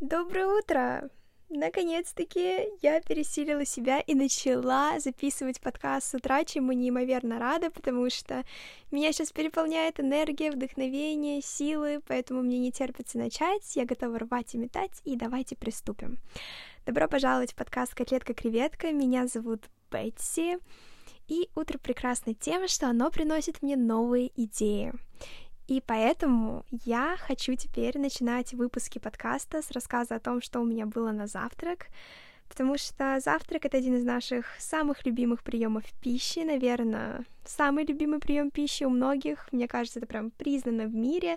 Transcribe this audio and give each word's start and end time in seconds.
Доброе 0.00 0.46
утро! 0.46 1.08
Наконец-таки 1.48 2.68
я 2.82 3.00
пересилила 3.00 3.64
себя 3.64 3.98
и 4.00 4.14
начала 4.14 5.00
записывать 5.00 5.58
подкаст 5.58 6.10
с 6.10 6.14
утра, 6.14 6.44
чему 6.44 6.72
неимоверно 6.72 7.38
рада, 7.38 7.70
потому 7.70 8.10
что 8.10 8.44
меня 8.90 9.10
сейчас 9.12 9.32
переполняет 9.32 9.98
энергия, 9.98 10.50
вдохновение, 10.50 11.40
силы, 11.40 12.02
поэтому 12.06 12.42
мне 12.42 12.58
не 12.58 12.72
терпится 12.72 13.16
начать, 13.16 13.74
я 13.74 13.86
готова 13.86 14.18
рвать 14.18 14.54
и 14.54 14.58
метать, 14.58 15.00
и 15.04 15.16
давайте 15.16 15.56
приступим. 15.56 16.18
Добро 16.84 17.08
пожаловать 17.08 17.52
в 17.52 17.56
подкаст 17.56 17.94
«Котлетка-креветка», 17.94 18.92
меня 18.92 19.26
зовут 19.26 19.70
Бетси, 19.90 20.58
и 21.26 21.48
утро 21.54 21.78
прекрасно 21.78 22.34
тем, 22.34 22.68
что 22.68 22.88
оно 22.88 23.10
приносит 23.10 23.62
мне 23.62 23.76
новые 23.76 24.30
идеи. 24.36 24.92
И 25.66 25.82
поэтому 25.84 26.64
я 26.70 27.16
хочу 27.18 27.54
теперь 27.56 27.98
начинать 27.98 28.54
выпуски 28.54 29.00
подкаста 29.00 29.62
с 29.62 29.72
рассказа 29.72 30.16
о 30.16 30.20
том, 30.20 30.40
что 30.40 30.60
у 30.60 30.64
меня 30.64 30.86
было 30.86 31.10
на 31.10 31.26
завтрак, 31.26 31.88
потому 32.48 32.78
что 32.78 33.18
завтрак 33.18 33.64
это 33.64 33.76
один 33.76 33.96
из 33.96 34.04
наших 34.04 34.46
самых 34.60 35.04
любимых 35.04 35.42
приемов 35.42 35.82
пищи, 36.00 36.40
наверное, 36.40 37.24
самый 37.44 37.84
любимый 37.84 38.20
прием 38.20 38.50
пищи 38.50 38.84
у 38.84 38.90
многих. 38.90 39.48
Мне 39.50 39.66
кажется, 39.66 39.98
это 39.98 40.06
прям 40.06 40.30
признано 40.30 40.84
в 40.84 40.94
мире. 40.94 41.36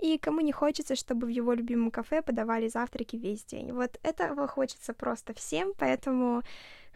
И 0.00 0.18
кому 0.18 0.40
не 0.40 0.52
хочется, 0.52 0.94
чтобы 0.94 1.26
в 1.26 1.30
его 1.30 1.52
любимом 1.52 1.90
кафе 1.90 2.20
подавали 2.22 2.68
завтраки 2.68 3.16
весь 3.16 3.44
день. 3.44 3.72
Вот 3.72 3.98
этого 4.02 4.46
хочется 4.46 4.92
просто 4.92 5.34
всем, 5.34 5.72
поэтому 5.78 6.42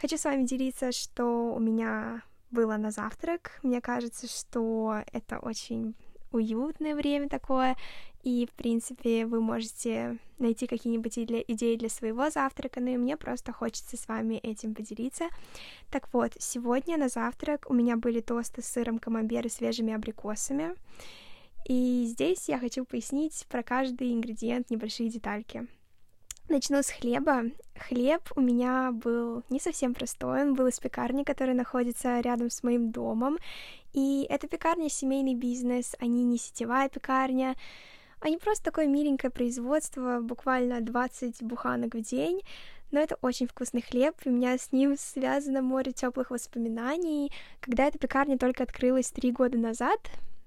хочу 0.00 0.16
с 0.16 0.24
вами 0.24 0.44
делиться, 0.44 0.92
что 0.92 1.54
у 1.54 1.58
меня 1.58 2.22
было 2.50 2.76
на 2.76 2.90
завтрак. 2.90 3.58
Мне 3.62 3.80
кажется, 3.80 4.26
что 4.26 5.02
это 5.12 5.38
очень 5.38 5.94
уютное 6.32 6.94
время 6.94 7.28
такое, 7.28 7.76
и, 8.22 8.46
в 8.46 8.52
принципе, 8.52 9.26
вы 9.26 9.40
можете 9.40 10.18
найти 10.38 10.66
какие-нибудь 10.66 11.18
идеи 11.18 11.76
для 11.76 11.88
своего 11.88 12.30
завтрака, 12.30 12.80
но 12.80 12.90
и 12.90 12.96
мне 12.96 13.16
просто 13.16 13.52
хочется 13.52 13.96
с 13.96 14.08
вами 14.08 14.34
этим 14.34 14.74
поделиться. 14.74 15.28
Так 15.90 16.12
вот, 16.12 16.32
сегодня 16.38 16.96
на 16.96 17.08
завтрак 17.08 17.66
у 17.70 17.74
меня 17.74 17.96
были 17.96 18.20
тосты 18.20 18.62
с 18.62 18.66
сыром 18.66 18.98
камамбер 18.98 19.46
и 19.46 19.50
свежими 19.50 19.94
абрикосами, 19.94 20.74
и 21.64 22.04
здесь 22.06 22.48
я 22.48 22.58
хочу 22.58 22.84
пояснить 22.84 23.46
про 23.48 23.62
каждый 23.62 24.12
ингредиент 24.12 24.70
небольшие 24.70 25.08
детальки. 25.08 25.66
Начну 26.50 26.82
с 26.82 26.88
хлеба. 26.88 27.42
Хлеб 27.76 28.22
у 28.34 28.40
меня 28.40 28.90
был 28.90 29.42
не 29.50 29.60
совсем 29.60 29.92
простой, 29.92 30.44
он 30.44 30.54
был 30.54 30.68
из 30.68 30.80
пекарни, 30.80 31.22
которая 31.22 31.54
находится 31.54 32.20
рядом 32.20 32.48
с 32.48 32.62
моим 32.62 32.90
домом, 32.90 33.36
и 33.92 34.26
эта 34.30 34.48
пекарня— 34.48 34.88
семейный 34.90 35.34
бизнес, 35.34 35.94
они 35.98 36.24
не 36.24 36.38
сетевая 36.38 36.88
пекарня, 36.88 37.54
они 38.20 38.38
просто 38.38 38.64
такое 38.64 38.86
миленькое 38.86 39.30
производство, 39.30 40.20
буквально 40.22 40.80
20 40.80 41.42
буханок 41.42 41.94
в 41.94 42.00
день, 42.00 42.40
но 42.92 43.00
это 43.00 43.18
очень 43.20 43.46
вкусный 43.46 43.82
хлеб, 43.82 44.14
и 44.24 44.30
у 44.30 44.32
меня 44.32 44.56
с 44.56 44.72
ним 44.72 44.96
связано 44.96 45.60
море 45.60 45.92
теплых 45.92 46.30
воспоминаний. 46.30 47.30
Когда 47.60 47.84
эта 47.84 47.98
пекарня 47.98 48.38
только 48.38 48.62
открылась 48.62 49.10
три 49.10 49.32
года 49.32 49.58
назад, 49.58 50.00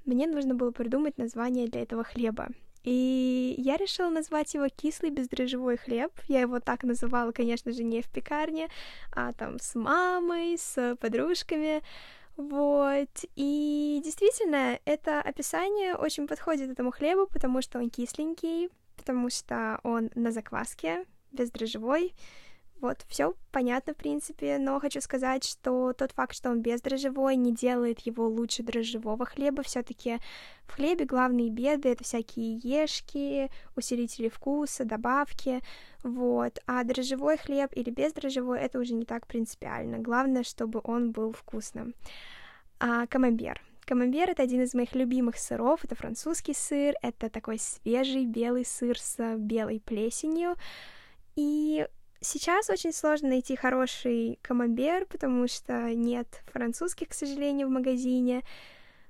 мне 0.05 0.25
нужно 0.25 0.55
было 0.55 0.71
придумать 0.71 1.19
название 1.19 1.67
для 1.67 1.83
этого 1.83 2.03
хлеба. 2.03 2.49
И 2.83 3.55
я 3.57 3.77
решила 3.77 4.09
назвать 4.09 4.53
его 4.53 4.67
кислый 4.69 5.11
бездрожжевой 5.11 5.77
хлеб. 5.77 6.11
Я 6.27 6.41
его 6.41 6.59
так 6.59 6.83
называла, 6.83 7.31
конечно 7.31 7.71
же, 7.71 7.83
не 7.83 8.01
в 8.01 8.09
пекарне, 8.09 8.69
а 9.11 9.33
там 9.33 9.59
с 9.59 9.75
мамой, 9.75 10.57
с 10.57 10.97
подружками. 10.99 11.83
Вот, 12.37 13.09
и 13.35 14.01
действительно, 14.03 14.79
это 14.85 15.21
описание 15.21 15.95
очень 15.95 16.27
подходит 16.27 16.71
этому 16.71 16.91
хлебу, 16.91 17.27
потому 17.27 17.61
что 17.61 17.77
он 17.77 17.89
кисленький, 17.89 18.69
потому 18.97 19.29
что 19.29 19.79
он 19.83 20.09
на 20.15 20.31
закваске, 20.31 21.05
бездрожжевой, 21.31 22.13
вот, 22.81 23.05
все 23.07 23.35
понятно, 23.51 23.93
в 23.93 23.97
принципе, 23.97 24.57
но 24.57 24.79
хочу 24.79 25.01
сказать, 25.01 25.43
что 25.43 25.93
тот 25.93 26.11
факт, 26.11 26.35
что 26.35 26.49
он 26.49 26.61
бездрожжевой, 26.61 27.35
не 27.35 27.53
делает 27.53 27.99
его 28.01 28.27
лучше 28.27 28.63
дрожжевого 28.63 29.25
хлеба. 29.25 29.63
все 29.63 29.83
таки 29.83 30.17
в 30.65 30.73
хлебе 30.73 31.05
главные 31.05 31.49
беды— 31.49 31.89
это 31.91 32.03
всякие 32.03 32.55
ешки, 32.55 33.49
усилители 33.75 34.29
вкуса, 34.29 34.83
добавки, 34.83 35.61
вот. 36.03 36.59
А 36.65 36.83
дрожжевой 36.83 37.37
хлеб 37.37 37.71
или 37.75 37.91
бездрожжевой— 37.91 38.59
это 38.61 38.79
уже 38.79 38.95
не 38.95 39.05
так 39.05 39.27
принципиально. 39.27 39.99
Главное, 39.99 40.43
чтобы 40.43 40.81
он 40.83 41.11
был 41.11 41.31
вкусным. 41.33 41.93
А 42.79 43.05
камамбер— 43.07 43.61
Камамбер— 43.85 44.29
это 44.31 44.43
один 44.43 44.61
из 44.61 44.73
моих 44.73 44.95
любимых 44.95 45.37
сыров, 45.37 45.83
это 45.83 45.95
французский 45.95 46.53
сыр, 46.53 46.93
это 47.01 47.29
такой 47.29 47.59
свежий 47.59 48.25
белый 48.25 48.63
сыр 48.63 48.97
с 48.97 49.35
белой 49.37 49.81
плесенью, 49.81 50.55
и 51.35 51.87
Сейчас 52.23 52.69
очень 52.69 52.93
сложно 52.93 53.29
найти 53.29 53.55
хороший 53.55 54.37
камамбер, 54.43 55.07
потому 55.07 55.47
что 55.47 55.93
нет 55.95 56.43
французских, 56.53 57.09
к 57.09 57.13
сожалению, 57.13 57.67
в 57.67 57.71
магазине. 57.71 58.43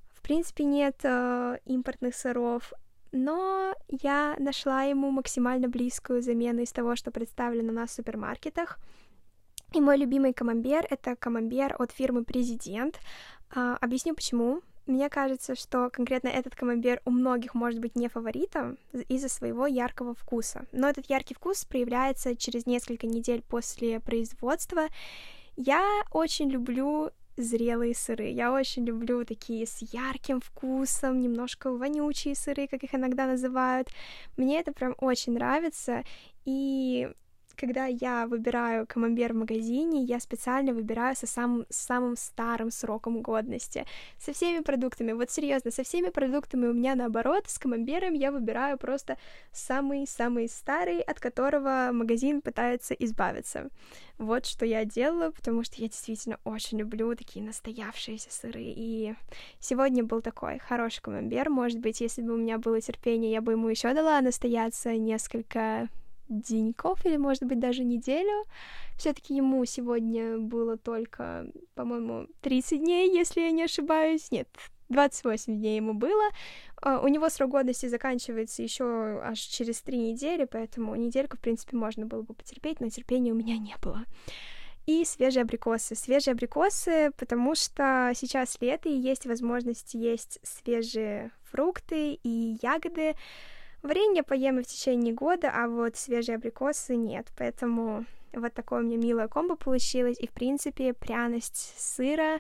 В 0.08 0.22
принципе, 0.22 0.64
нет 0.64 0.96
э, 1.04 1.58
импортных 1.66 2.16
сыров, 2.16 2.72
но 3.12 3.76
я 3.90 4.38
нашла 4.40 4.84
ему 4.84 5.12
максимально 5.12 5.68
близкую 5.68 6.22
замену 6.22 6.62
из 6.62 6.72
того, 6.72 6.96
что 6.96 7.12
представлено 7.12 7.74
на 7.74 7.86
супермаркетах. 7.86 8.80
И 9.74 9.82
мой 9.82 9.98
любимый 9.98 10.32
камамбер— 10.32 10.88
это 10.90 11.18
камамбер 11.18 11.76
от 11.78 11.92
фирмы 11.92 12.24
«Президент». 12.24 13.00
А, 13.54 13.76
объясню 13.82 14.16
почему. 14.16 14.62
Мне 14.92 15.10
кажется, 15.10 15.56
что 15.56 15.90
конкретно 15.90 16.28
этот 16.28 16.54
камамбер 16.54 17.02
у 17.06 17.12
многих 17.12 17.54
может 17.54 17.80
быть 17.80 17.96
не 17.96 18.10
фаворитом 18.10 18.78
из-за 19.08 19.30
своего 19.30 19.66
яркого 19.66 20.14
вкуса. 20.14 20.66
Но 20.74 20.90
этот 20.90 21.10
яркий 21.10 21.34
вкус 21.34 21.64
проявляется 21.64 22.36
через 22.36 22.66
несколько 22.66 23.08
недель 23.08 23.42
после 23.42 24.02
производства. 24.02 24.88
Я 25.56 25.82
очень 26.12 26.50
люблю 26.50 27.10
зрелые 27.38 27.96
сыры. 27.96 28.32
Я 28.32 28.52
очень 28.52 28.84
люблю 28.84 29.24
такие 29.24 29.66
с 29.66 29.78
ярким 29.94 30.42
вкусом, 30.42 31.22
немножко 31.22 31.72
вонючие 31.72 32.36
сыры, 32.36 32.68
как 32.68 32.84
их 32.84 32.94
иногда 32.94 33.28
называют. 33.28 33.88
Мне 34.36 34.60
это 34.60 34.74
прям 34.74 34.96
очень 35.00 35.36
нравится. 35.36 36.04
И 36.44 37.10
когда 37.56 37.86
я 37.86 38.28
выбираю 38.28 38.86
камамбер 38.88 39.34
в 39.34 39.38
магазине, 39.38 40.04
я 40.04 40.20
специально 40.20 40.74
выбираю 40.74 41.16
со 41.16 41.28
самым, 41.28 41.66
самым 41.70 42.16
старым 42.18 42.72
сроком 42.72 43.22
годности. 43.22 43.86
Со 44.20 44.34
всеми 44.34 44.62
продуктами, 44.62 45.12
вот 45.14 45.32
серьезно, 45.32 45.72
со 45.72 45.84
всеми 45.84 46.10
продуктами 46.10 46.68
у 46.68 46.74
меня 46.74 46.96
наоборот, 46.96 47.46
с 47.48 47.58
камамбером 47.58 48.14
я 48.14 48.32
выбираю 48.32 48.78
просто 48.78 49.18
самый-самый 49.52 50.48
старый, 50.50 51.02
от 51.02 51.20
которого 51.20 51.90
магазин 51.92 52.42
пытается 52.42 52.94
избавиться. 52.94 53.70
Вот 54.18 54.46
что 54.46 54.66
я 54.66 54.86
делаю, 54.86 55.32
потому 55.32 55.64
что 55.64 55.82
я 55.82 55.88
действительно 55.88 56.40
очень 56.44 56.78
люблю 56.78 57.16
такие 57.16 57.44
настоявшиеся 57.44 58.32
сыры. 58.32 58.62
И 58.64 59.16
сегодня 59.60 60.04
был 60.04 60.22
такой 60.22 60.60
хороший 60.60 61.02
камамбер. 61.02 61.50
Может 61.50 61.80
быть, 61.80 62.02
если 62.02 62.22
бы 62.22 62.34
у 62.34 62.38
меня 62.38 62.60
было 62.60 62.80
терпение, 62.82 63.32
я 63.32 63.42
бы 63.42 63.54
ему 63.54 63.68
еще 63.70 63.94
дала 63.94 64.22
настояться 64.22 64.96
несколько 64.96 65.90
деньков 66.32 67.06
или, 67.06 67.18
может 67.18 67.44
быть, 67.44 67.60
даже 67.60 67.84
неделю. 67.84 68.46
Все-таки 68.98 69.36
ему 69.36 69.64
сегодня 69.66 70.38
было 70.38 70.78
только, 70.78 71.48
по-моему, 71.76 72.28
30 72.42 72.80
дней, 72.80 73.14
если 73.14 73.42
я 73.42 73.52
не 73.52 73.64
ошибаюсь. 73.64 74.32
Нет, 74.32 74.48
28 74.90 75.58
дней 75.58 75.78
ему 75.78 75.94
было. 75.94 76.30
А, 76.82 77.00
у 77.02 77.08
него 77.08 77.30
срок 77.30 77.52
годности 77.52 77.88
заканчивается 77.88 78.62
еще 78.62 79.22
аж 79.24 79.40
через 79.40 79.82
три 79.82 79.98
недели, 79.98 80.46
поэтому 80.46 80.96
недельку, 80.96 81.38
в 81.38 81.42
принципе, 81.42 81.78
можно 81.78 82.06
было 82.06 82.22
бы 82.22 82.34
потерпеть, 82.34 82.80
но 82.80 82.90
терпения 82.90 83.32
у 83.32 83.36
меня 83.36 83.58
не 83.58 83.76
было. 83.82 84.06
И 84.88 85.06
свежие 85.06 85.44
абрикосы. 85.44 85.96
Свежие 85.96 86.34
абрикосы, 86.34 87.12
потому 87.18 87.56
что 87.56 88.12
сейчас 88.16 88.58
лето, 88.62 88.90
и 88.90 88.94
есть 88.94 89.26
возможность 89.26 89.94
есть 89.94 90.40
свежие 90.44 91.32
фрукты 91.44 92.14
и 92.14 92.58
ягоды. 92.62 93.16
Варенье 93.82 94.24
поем 94.24 94.60
и 94.60 94.64
в 94.64 94.68
течение 94.68 95.14
года, 95.14 95.52
а 95.54 95.68
вот 95.68 95.96
свежие 95.96 96.36
абрикосы 96.36 96.96
нет, 96.96 97.28
поэтому 97.38 98.06
вот 98.32 98.54
такое 98.54 98.82
у 98.82 98.84
меня 98.84 98.98
милое 98.98 99.28
комбо 99.28 99.56
получилось, 99.56 100.20
и, 100.20 100.28
в 100.28 100.32
принципе, 100.32 100.94
пряность 100.94 101.74
сыра 101.78 102.40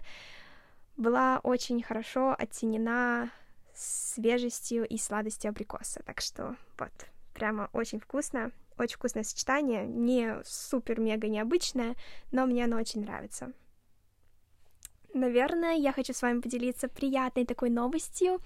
была 0.97 1.39
очень 1.43 1.81
хорошо 1.81 2.35
оттенена 2.37 3.31
свежестью 3.73 4.87
и 4.87 4.97
сладостью 4.97 5.49
абрикоса, 5.49 6.03
так 6.05 6.21
что 6.21 6.55
вот, 6.77 6.91
прямо 7.33 7.69
очень 7.73 7.99
вкусно, 7.99 8.51
очень 8.77 8.97
вкусное 8.97 9.23
сочетание, 9.23 9.85
не 9.87 10.41
супер-мега 10.43 11.27
необычное, 11.27 11.95
но 12.31 12.45
мне 12.45 12.65
оно 12.65 12.77
очень 12.77 13.01
нравится. 13.01 13.51
Наверное, 15.13 15.75
я 15.75 15.91
хочу 15.91 16.13
с 16.13 16.21
вами 16.21 16.39
поделиться 16.39 16.87
приятной 16.87 17.45
такой 17.45 17.69
новостью. 17.69 18.39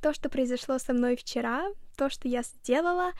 То, 0.00 0.12
что 0.14 0.28
произошло 0.28 0.78
со 0.78 0.92
мной 0.92 1.16
вчера, 1.16 1.66
то, 1.96 2.10
что 2.10 2.28
я 2.28 2.42
сделала, 2.42 3.12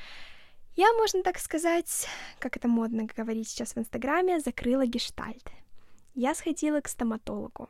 я, 0.77 0.93
можно 0.95 1.23
так 1.23 1.39
сказать, 1.39 2.09
как 2.39 2.57
это 2.57 2.69
модно 2.69 3.07
говорить 3.17 3.49
сейчас 3.49 3.75
в 3.75 3.79
Инстаграме, 3.79 4.41
закрыла 4.41 4.87
гештальт. 4.87 5.51
Я 6.15 6.35
сходила 6.35 6.81
к 6.81 6.89
стоматологу. 6.89 7.69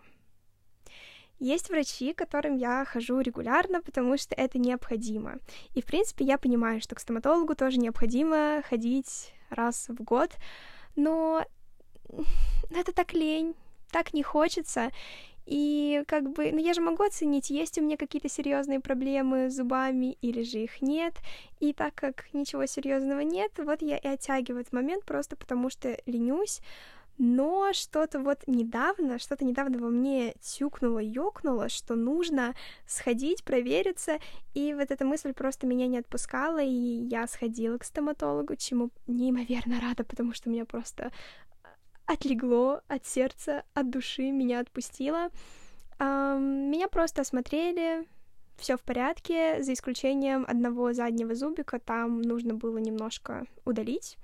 Есть 1.39 1.71
врачи, 1.71 2.13
к 2.13 2.19
которым 2.19 2.57
я 2.57 2.85
хожу 2.85 3.19
регулярно, 3.19 3.83
потому 3.83 4.17
что 4.17 4.35
это 4.37 4.59
необходимо. 4.59 5.39
И, 5.75 5.83
в 5.83 5.87
принципе, 5.87 6.25
я 6.25 6.39
понимаю, 6.39 6.81
что 6.81 6.95
к 6.95 7.01
стоматологу 7.01 7.57
тоже 7.57 7.79
необходимо 7.79 8.63
ходить 8.69 9.35
раз 9.51 9.89
в 9.89 10.05
год, 10.05 10.31
но 10.95 11.45
это 12.71 12.93
так 12.93 13.13
лень, 13.15 13.57
так 13.93 14.13
не 14.15 14.23
хочется. 14.25 14.91
И 15.45 16.03
как 16.07 16.31
бы, 16.31 16.53
ну 16.53 16.59
я 16.59 16.73
же 16.73 16.81
могу 16.81 17.03
оценить, 17.03 17.51
есть 17.51 17.77
у 17.79 17.83
меня 17.83 17.97
какие-то 17.97 18.29
серьезные 18.29 18.81
проблемы 18.81 19.51
с 19.51 19.57
зубами 19.57 20.17
или 20.23 20.43
же 20.43 20.59
их 20.59 20.83
нет. 20.83 21.15
И 21.61 21.73
так 21.73 21.95
как 21.95 22.33
ничего 22.33 22.67
серьезного 22.67 23.21
нет, 23.21 23.53
вот 23.59 23.83
я 23.83 23.97
и 23.97 24.07
оттягиваю 24.07 24.63
этот 24.63 24.73
момент 24.73 25.05
просто 25.05 25.37
потому 25.37 25.69
что 25.69 25.97
ленюсь. 26.07 26.61
Но 27.19 27.73
что-то 27.73 28.21
вот 28.21 28.39
недавно, 28.47 29.19
что-то 29.19 29.45
недавно 29.45 29.79
во 29.79 29.89
мне 29.89 30.35
тюкнуло, 30.41 30.99
ёкнуло, 30.99 31.69
что 31.69 31.95
нужно 31.95 32.55
сходить, 32.87 33.45
провериться, 33.45 34.19
и 34.55 34.73
вот 34.75 34.91
эта 34.91 35.05
мысль 35.05 35.35
просто 35.35 35.67
меня 35.67 35.87
не 35.89 35.99
отпускала, 35.99 36.63
и 36.63 36.71
я 36.71 37.27
сходила 37.27 37.77
к 37.77 37.85
стоматологу, 37.85 38.57
чему 38.57 38.91
неимоверно 39.07 39.79
рада, 39.81 40.05
потому 40.05 40.33
что 40.33 40.49
меня 40.49 40.65
просто 40.65 41.13
отлегло 42.07 42.83
от 42.89 43.07
сердца, 43.07 43.65
от 43.75 43.91
души, 43.91 44.31
меня 44.31 44.61
отпустило. 44.61 45.31
Меня 45.99 46.89
просто 46.89 47.23
осмотрели, 47.23 48.07
все 48.57 48.77
в 48.77 48.83
порядке, 48.83 49.63
за 49.63 49.73
исключением 49.73 50.45
одного 50.49 50.93
заднего 50.93 51.35
зубика, 51.35 51.79
там 51.79 52.23
нужно 52.23 52.55
было 52.55 52.79
немножко 52.79 53.47
удалить. 53.65 54.17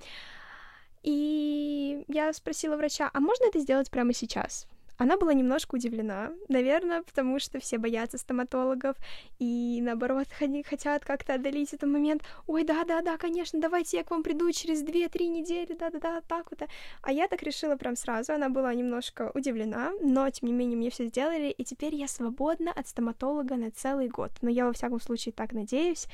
И 1.03 2.05
я 2.09 2.33
спросила 2.33 2.77
врача, 2.77 3.11
а 3.13 3.21
можно 3.21 3.45
это 3.45 3.61
сделать 3.61 3.91
прямо 3.91 4.13
сейчас? 4.13 4.67
Она 4.99 5.17
была 5.17 5.33
немножко 5.33 5.77
удивлена, 5.77 6.33
наверное, 6.49 7.03
потому 7.03 7.39
что 7.39 7.61
все 7.61 7.79
боятся 7.79 8.19
стоматологов 8.19 8.97
и, 9.39 9.79
наоборот, 9.81 10.27
хотят 10.65 11.05
как-то 11.05 11.35
отдалить 11.35 11.73
этот 11.73 11.89
момент. 11.89 12.25
Ой, 12.49 12.65
да-да-да, 12.65 13.17
конечно, 13.17 13.61
давайте 13.61 13.99
я 13.99 14.05
к 14.05 14.11
вам 14.11 14.25
приду 14.25 14.51
через 14.51 14.83
2-3 14.83 15.29
недели, 15.29 15.75
да-да-да, 15.75 16.21
так 16.23 16.51
вот. 16.51 16.69
А 17.03 17.13
я 17.13 17.29
так 17.29 17.45
решила 17.45 17.77
прям 17.77 17.95
сразу, 17.95 18.33
она 18.33 18.49
была 18.49 18.75
немножко 18.75 19.31
удивлена, 19.35 19.93
но, 20.01 20.29
тем 20.31 20.49
не 20.49 20.53
менее, 20.53 20.77
мне 20.77 20.91
все 20.91 21.07
сделали, 21.07 21.49
и 21.49 21.63
теперь 21.63 21.95
я 21.95 22.09
свободна 22.09 22.73
от 22.73 22.89
стоматолога 22.89 23.55
на 23.55 23.71
целый 23.71 24.09
год. 24.09 24.33
Но 24.43 24.51
я, 24.51 24.67
во 24.67 24.73
всяком 24.73 25.01
случае, 25.01 25.33
так 25.33 25.53
надеюсь. 25.53 26.09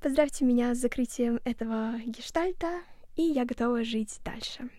Поздравьте 0.00 0.44
меня 0.44 0.72
с 0.74 0.78
закрытием 0.78 1.40
этого 1.44 1.98
гештальта, 2.06 2.82
и 3.16 3.22
я 3.22 3.44
готова 3.44 3.82
жить 3.82 4.20
дальше. 4.24 4.70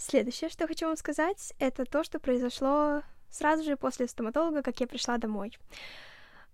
Следующее, 0.00 0.48
что 0.48 0.66
хочу 0.66 0.86
вам 0.86 0.96
сказать, 0.96 1.52
это 1.58 1.84
то, 1.84 2.02
что 2.04 2.18
произошло 2.18 3.02
сразу 3.28 3.64
же 3.64 3.76
после 3.76 4.08
стоматолога, 4.08 4.62
как 4.62 4.80
я 4.80 4.86
пришла 4.86 5.18
домой. 5.18 5.58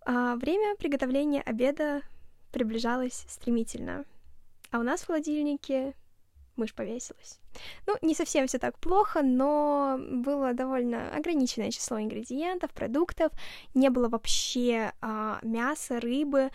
А, 0.04 0.34
время 0.34 0.74
приготовления 0.74 1.42
обеда 1.42 2.02
приближалось 2.50 3.24
стремительно, 3.28 4.04
а 4.72 4.80
у 4.80 4.82
нас 4.82 5.02
в 5.02 5.06
холодильнике 5.06 5.94
мышь 6.56 6.74
повесилась. 6.74 7.38
Ну, 7.86 7.96
не 8.02 8.16
совсем 8.16 8.48
все 8.48 8.58
так 8.58 8.76
плохо, 8.80 9.22
но 9.22 9.96
было 9.96 10.52
довольно 10.52 11.08
ограниченное 11.14 11.70
число 11.70 12.00
ингредиентов, 12.00 12.72
продуктов, 12.72 13.30
не 13.74 13.90
было 13.90 14.08
вообще 14.08 14.90
а, 15.00 15.38
мяса, 15.42 16.00
рыбы, 16.00 16.50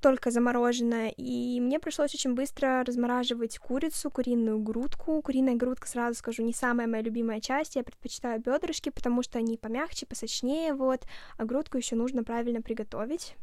только 0.00 0.30
замороженная, 0.30 1.12
и 1.16 1.60
мне 1.60 1.78
пришлось 1.78 2.14
очень 2.14 2.34
быстро 2.34 2.84
размораживать 2.84 3.58
курицу, 3.58 4.10
куриную 4.10 4.58
грудку. 4.58 5.20
Куриная 5.22 5.54
грудка, 5.54 5.88
сразу 5.88 6.18
скажу, 6.18 6.42
не 6.42 6.52
самая 6.52 6.86
моя 6.86 7.02
любимая 7.02 7.40
часть, 7.40 7.76
я 7.76 7.82
предпочитаю 7.82 8.40
бедрышки, 8.40 8.90
потому 8.90 9.22
что 9.22 9.38
они 9.38 9.56
помягче, 9.56 10.06
посочнее, 10.06 10.74
вот, 10.74 11.06
а 11.36 11.44
грудку 11.44 11.76
еще 11.76 11.96
нужно 11.96 12.24
правильно 12.24 12.62
приготовить. 12.62 13.36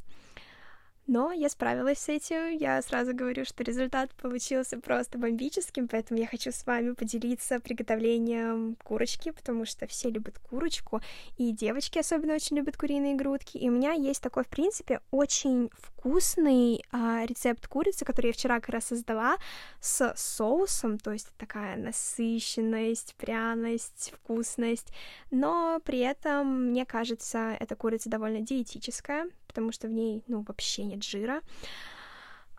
Но 1.07 1.31
я 1.31 1.49
справилась 1.49 1.99
с 1.99 2.09
этим. 2.09 2.57
Я 2.57 2.81
сразу 2.81 3.13
говорю, 3.13 3.45
что 3.45 3.63
результат 3.63 4.11
получился 4.15 4.79
просто 4.79 5.19
бомбическим, 5.19 5.87
поэтому 5.87 6.19
я 6.19 6.25
хочу 6.25 6.51
с 6.51 6.65
вами 6.65 6.93
поделиться 6.93 7.59
приготовлением 7.59 8.75
курочки, 8.83 9.29
потому 9.29 9.65
что 9.65 9.85
все 9.85 10.09
любят 10.09 10.39
курочку, 10.39 11.01
и 11.37 11.51
девочки 11.51 11.99
особенно 11.99 12.33
очень 12.33 12.57
любят 12.57 12.75
куриные 12.75 13.15
грудки. 13.15 13.57
И 13.57 13.69
у 13.69 13.71
меня 13.71 13.91
есть 13.91 14.21
такой, 14.21 14.43
в 14.43 14.47
принципе, 14.47 14.99
очень 15.11 15.69
вкусный 15.73 16.83
а, 16.91 17.23
рецепт 17.25 17.67
курицы, 17.67 18.03
который 18.03 18.27
я 18.27 18.33
вчера 18.33 18.59
как 18.59 18.69
раз 18.69 18.85
создала 18.85 19.37
с 19.79 20.11
соусом, 20.15 20.97
то 20.97 21.11
есть 21.11 21.29
такая 21.37 21.77
насыщенность, 21.77 23.13
пряность, 23.15 24.11
вкусность. 24.15 24.91
Но 25.29 25.79
при 25.85 25.99
этом, 25.99 26.69
мне 26.69 26.85
кажется, 26.85 27.55
эта 27.59 27.75
курица 27.75 28.09
довольно 28.09 28.41
диетическая, 28.41 29.27
потому 29.55 29.71
что 29.71 29.87
в 29.87 29.91
ней, 29.91 30.21
ну, 30.27 30.43
вообще 30.45 30.83
нет 30.83 31.01
жира. 31.01 31.39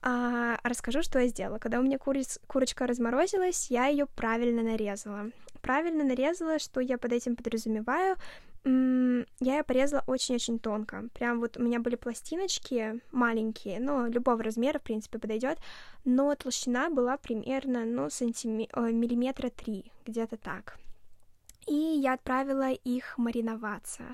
А, 0.00 0.58
расскажу, 0.62 1.02
что 1.02 1.18
я 1.18 1.28
сделала. 1.28 1.58
Когда 1.58 1.78
у 1.78 1.82
меня 1.82 1.98
куриц, 1.98 2.38
курочка 2.46 2.86
разморозилась, 2.86 3.70
я 3.70 3.86
ее 3.86 4.06
правильно 4.06 4.62
нарезала. 4.62 5.30
Правильно 5.60 6.04
нарезала, 6.04 6.58
что 6.58 6.80
я 6.80 6.96
под 6.96 7.12
этим 7.12 7.36
подразумеваю. 7.36 8.16
Я 8.64 9.56
ее 9.58 9.62
порезала 9.62 10.04
очень-очень 10.06 10.58
тонко. 10.58 11.08
Прям 11.12 11.40
вот 11.40 11.58
у 11.58 11.62
меня 11.62 11.80
были 11.80 11.96
пластиночки 11.96 13.00
маленькие, 13.12 13.78
но 13.78 14.06
любого 14.06 14.42
размера, 14.42 14.78
в 14.78 14.82
принципе, 14.82 15.18
подойдет. 15.18 15.58
Но 16.04 16.34
толщина 16.34 16.88
была 16.88 17.18
примерно, 17.18 17.84
ну, 17.84 18.08
сантиме... 18.08 18.68
миллиметра 18.74 19.50
три, 19.50 19.92
где-то 20.06 20.38
так. 20.38 20.78
И 21.66 21.74
я 21.74 22.14
отправила 22.14 22.70
их 22.70 23.18
мариноваться. 23.18 24.04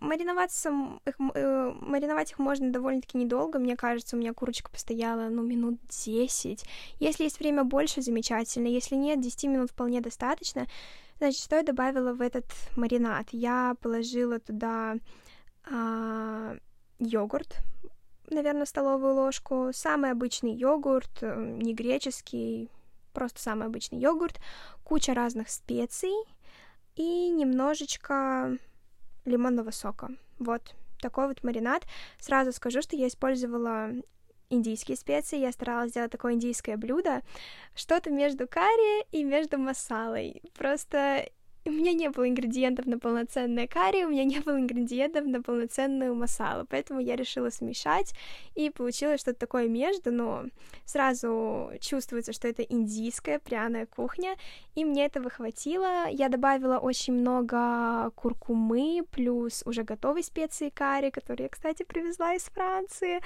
Мариноваться, 0.00 0.70
их, 1.06 1.14
э, 1.34 1.72
мариновать 1.80 2.30
их 2.30 2.38
можно 2.38 2.70
довольно-таки 2.70 3.18
недолго, 3.18 3.58
мне 3.58 3.76
кажется, 3.76 4.16
у 4.16 4.18
меня 4.18 4.32
курочка 4.32 4.70
постояла, 4.70 5.28
ну, 5.28 5.42
минут 5.42 5.80
10. 5.88 6.64
Если 7.00 7.24
есть 7.24 7.40
время 7.40 7.64
больше, 7.64 8.02
замечательно, 8.02 8.68
если 8.68 8.94
нет, 8.94 9.20
10 9.20 9.44
минут 9.44 9.70
вполне 9.70 10.00
достаточно. 10.00 10.66
Значит, 11.18 11.40
что 11.42 11.56
я 11.56 11.62
добавила 11.62 12.12
в 12.12 12.20
этот 12.20 12.46
маринад? 12.76 13.26
Я 13.32 13.74
положила 13.80 14.38
туда 14.38 14.96
а, 15.64 16.56
йогурт, 17.00 17.56
наверное, 18.30 18.66
столовую 18.66 19.14
ложку, 19.14 19.70
самый 19.72 20.10
обычный 20.10 20.52
йогурт, 20.52 21.22
э, 21.22 21.56
не 21.60 21.74
греческий, 21.74 22.70
просто 23.12 23.40
самый 23.40 23.66
обычный 23.66 23.98
йогурт, 23.98 24.38
куча 24.84 25.14
разных 25.14 25.48
специй 25.50 26.14
и 26.94 27.30
немножечко 27.30 28.56
лимонного 29.28 29.70
сока. 29.70 30.10
Вот 30.38 30.74
такой 31.00 31.28
вот 31.28 31.42
маринад. 31.44 31.84
Сразу 32.18 32.52
скажу, 32.52 32.82
что 32.82 32.96
я 32.96 33.08
использовала 33.08 33.90
индийские 34.50 34.96
специи. 34.96 35.38
Я 35.38 35.52
старалась 35.52 35.90
сделать 35.90 36.10
такое 36.10 36.34
индийское 36.34 36.76
блюдо. 36.76 37.22
Что-то 37.74 38.10
между 38.10 38.48
карри 38.48 39.04
и 39.12 39.22
между 39.24 39.58
масалой. 39.58 40.42
Просто 40.56 41.28
у 41.68 41.72
меня 41.72 41.92
не 41.92 42.08
было 42.08 42.28
ингредиентов 42.28 42.86
на 42.86 42.98
полноценное 42.98 43.66
карри, 43.66 44.04
у 44.04 44.08
меня 44.08 44.24
не 44.24 44.40
было 44.40 44.58
ингредиентов 44.58 45.26
на 45.26 45.42
полноценную 45.42 46.14
масалу, 46.14 46.66
поэтому 46.68 47.00
я 47.00 47.16
решила 47.16 47.50
смешать, 47.50 48.14
и 48.54 48.70
получилось 48.70 49.20
что-то 49.20 49.38
такое 49.38 49.68
между, 49.68 50.10
но 50.10 50.44
сразу 50.84 51.70
чувствуется, 51.80 52.32
что 52.32 52.48
это 52.48 52.62
индийская 52.62 53.38
пряная 53.38 53.86
кухня, 53.86 54.36
и 54.74 54.84
мне 54.84 55.04
этого 55.06 55.30
хватило. 55.30 56.08
Я 56.08 56.28
добавила 56.28 56.78
очень 56.78 57.14
много 57.14 58.10
куркумы, 58.14 59.02
плюс 59.10 59.62
уже 59.66 59.82
готовой 59.82 60.22
специи 60.22 60.70
карри, 60.70 61.10
которые 61.10 61.44
я, 61.44 61.48
кстати, 61.48 61.82
привезла 61.82 62.34
из 62.34 62.44
Франции, 62.44 63.20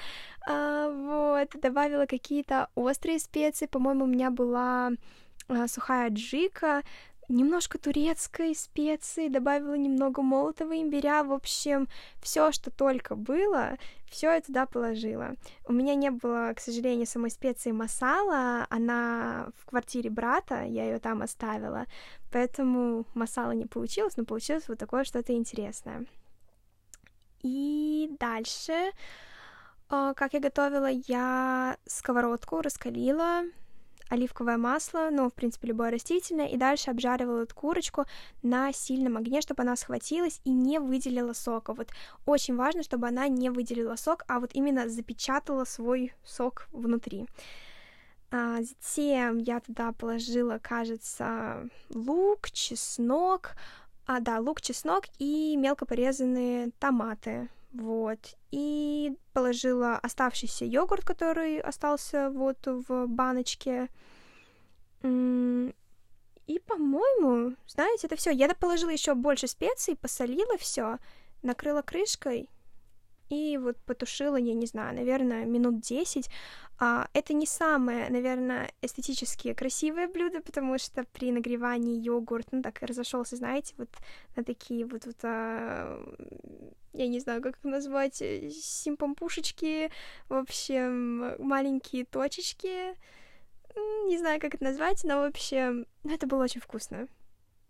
а, 0.49 0.91
вот, 0.91 1.61
добавила 1.61 2.07
какие-то 2.07 2.69
острые 2.75 3.19
специи, 3.19 3.67
по-моему, 3.67 4.05
у 4.05 4.09
меня 4.09 4.31
была 4.31 4.91
а, 5.49 5.69
сухая 5.69 6.11
джика, 6.11 6.83
немножко 7.29 7.79
турецкой 7.79 8.55
специи, 8.55 9.29
добавила 9.29 9.75
немного 9.75 10.23
молотого 10.23 10.81
имбиря, 10.81 11.23
в 11.25 11.33
общем, 11.33 11.89
все, 12.21 12.53
что 12.53 12.71
только 12.71 13.15
было, 13.15 13.77
все 14.11 14.33
я 14.33 14.41
туда 14.41 14.67
положила. 14.67 15.35
У 15.67 15.73
меня 15.73 15.95
не 15.95 16.11
было, 16.11 16.53
к 16.55 16.61
сожалению, 16.61 17.07
самой 17.07 17.31
специи 17.31 17.73
масала, 17.73 18.67
она 18.71 19.49
в 19.59 19.67
квартире 19.67 20.11
брата, 20.11 20.65
я 20.65 20.85
ее 20.85 20.99
там 20.99 21.23
оставила, 21.23 21.87
поэтому 22.31 23.07
масала 23.15 23.53
не 23.53 23.67
получилось, 23.67 24.17
но 24.17 24.25
получилось 24.25 24.69
вот 24.69 24.79
такое 24.79 25.05
что-то 25.05 25.33
интересное. 25.35 26.07
И 27.43 28.15
дальше, 28.21 28.93
а, 29.89 30.15
как 30.15 30.35
я 30.35 30.41
готовила, 30.41 30.89
я 31.07 31.77
сковородку 31.87 32.61
раскалила, 32.61 33.43
оливковое 34.13 34.59
масло, 34.59 35.09
ну, 35.11 35.31
в 35.31 35.33
принципе, 35.33 35.69
любое 35.69 35.91
растительное, 35.91 36.47
и 36.47 36.57
дальше 36.57 36.91
обжаривала 36.91 37.43
эту 37.43 37.55
курочку 37.55 38.05
на 38.43 38.73
сильном 38.73 39.17
огне, 39.17 39.41
чтобы 39.41 39.63
она 39.63 39.75
схватилась 39.75 40.41
и 40.45 40.51
не 40.51 40.79
выделила 40.79 41.33
сока. 41.33 41.73
Вот 41.73 41.89
очень 42.27 42.57
важно, 42.57 42.83
чтобы 42.83 43.09
она 43.09 43.29
не 43.29 43.49
выделила 43.49 43.97
сок, 43.97 44.25
а 44.29 44.39
вот 44.39 44.51
именно 44.53 44.89
запечатала 44.89 45.65
свой 45.65 46.13
сок 46.25 46.69
внутри. 46.73 47.27
А, 48.31 48.59
затем 48.63 49.39
я 49.39 49.61
туда 49.61 49.93
положила, 49.93 50.59
кажется, 50.59 51.69
лук, 51.91 52.51
чеснок, 52.51 53.53
А, 54.05 54.21
да, 54.21 54.41
лук, 54.41 54.61
чеснок 54.61 55.05
и 55.19 55.57
мелко 55.57 55.87
порезанные 55.87 56.71
томаты. 56.79 57.49
Вот. 57.73 58.37
И 58.51 59.17
положила 59.33 59.97
оставшийся 59.97 60.65
йогурт, 60.65 61.05
который 61.05 61.61
остался 61.61 62.31
вот 62.31 62.59
в 62.67 63.07
баночке. 63.07 63.89
И, 65.03 66.59
по-моему, 66.67 67.57
знаете, 67.67 68.07
это 68.07 68.17
все. 68.17 68.31
Я 68.31 68.49
положила 68.55 68.91
еще 68.91 69.15
больше 69.15 69.47
специй, 69.47 69.97
посолила 69.97 70.57
все, 70.59 70.99
накрыла 71.43 71.83
крышкой 71.83 72.49
и 73.33 73.57
вот 73.57 73.79
потушила, 73.87 74.37
я 74.37 74.53
не 74.53 74.67
знаю, 74.67 74.95
наверное, 74.95 75.47
минут 75.47 75.81
10. 75.81 76.29
А, 76.79 77.09
это 77.15 77.33
не 77.33 77.47
самое, 77.47 78.11
наверное, 78.11 78.71
эстетически 78.83 79.55
красивое 79.55 80.07
блюдо, 80.07 80.43
потому 80.43 80.79
что 80.79 81.05
при 81.13 81.33
нагревании 81.33 81.99
йогурт, 81.99 82.49
ну, 82.53 82.61
так 82.61 82.83
разошелся, 82.83 83.37
знаете, 83.37 83.75
вот 83.79 83.89
на 84.37 84.45
такие 84.45 84.85
вот, 84.85 85.07
вот 85.07 85.17
а, 85.23 86.15
я 86.93 87.09
не 87.09 87.21
знаю, 87.21 87.41
как 87.41 87.57
их 87.57 87.65
назвать, 87.65 88.21
э, 88.21 88.51
симпампушечки, 88.51 89.91
в 90.29 90.35
общем, 90.35 91.43
маленькие 91.43 92.05
точечки, 92.05 92.95
не 94.09 94.19
знаю, 94.19 94.41
как 94.41 94.55
это 94.57 94.65
назвать, 94.65 95.05
но, 95.05 95.21
в 95.21 95.25
общем, 95.25 95.87
ну, 96.05 96.15
это 96.15 96.27
было 96.27 96.43
очень 96.45 96.61
вкусно. 96.61 97.09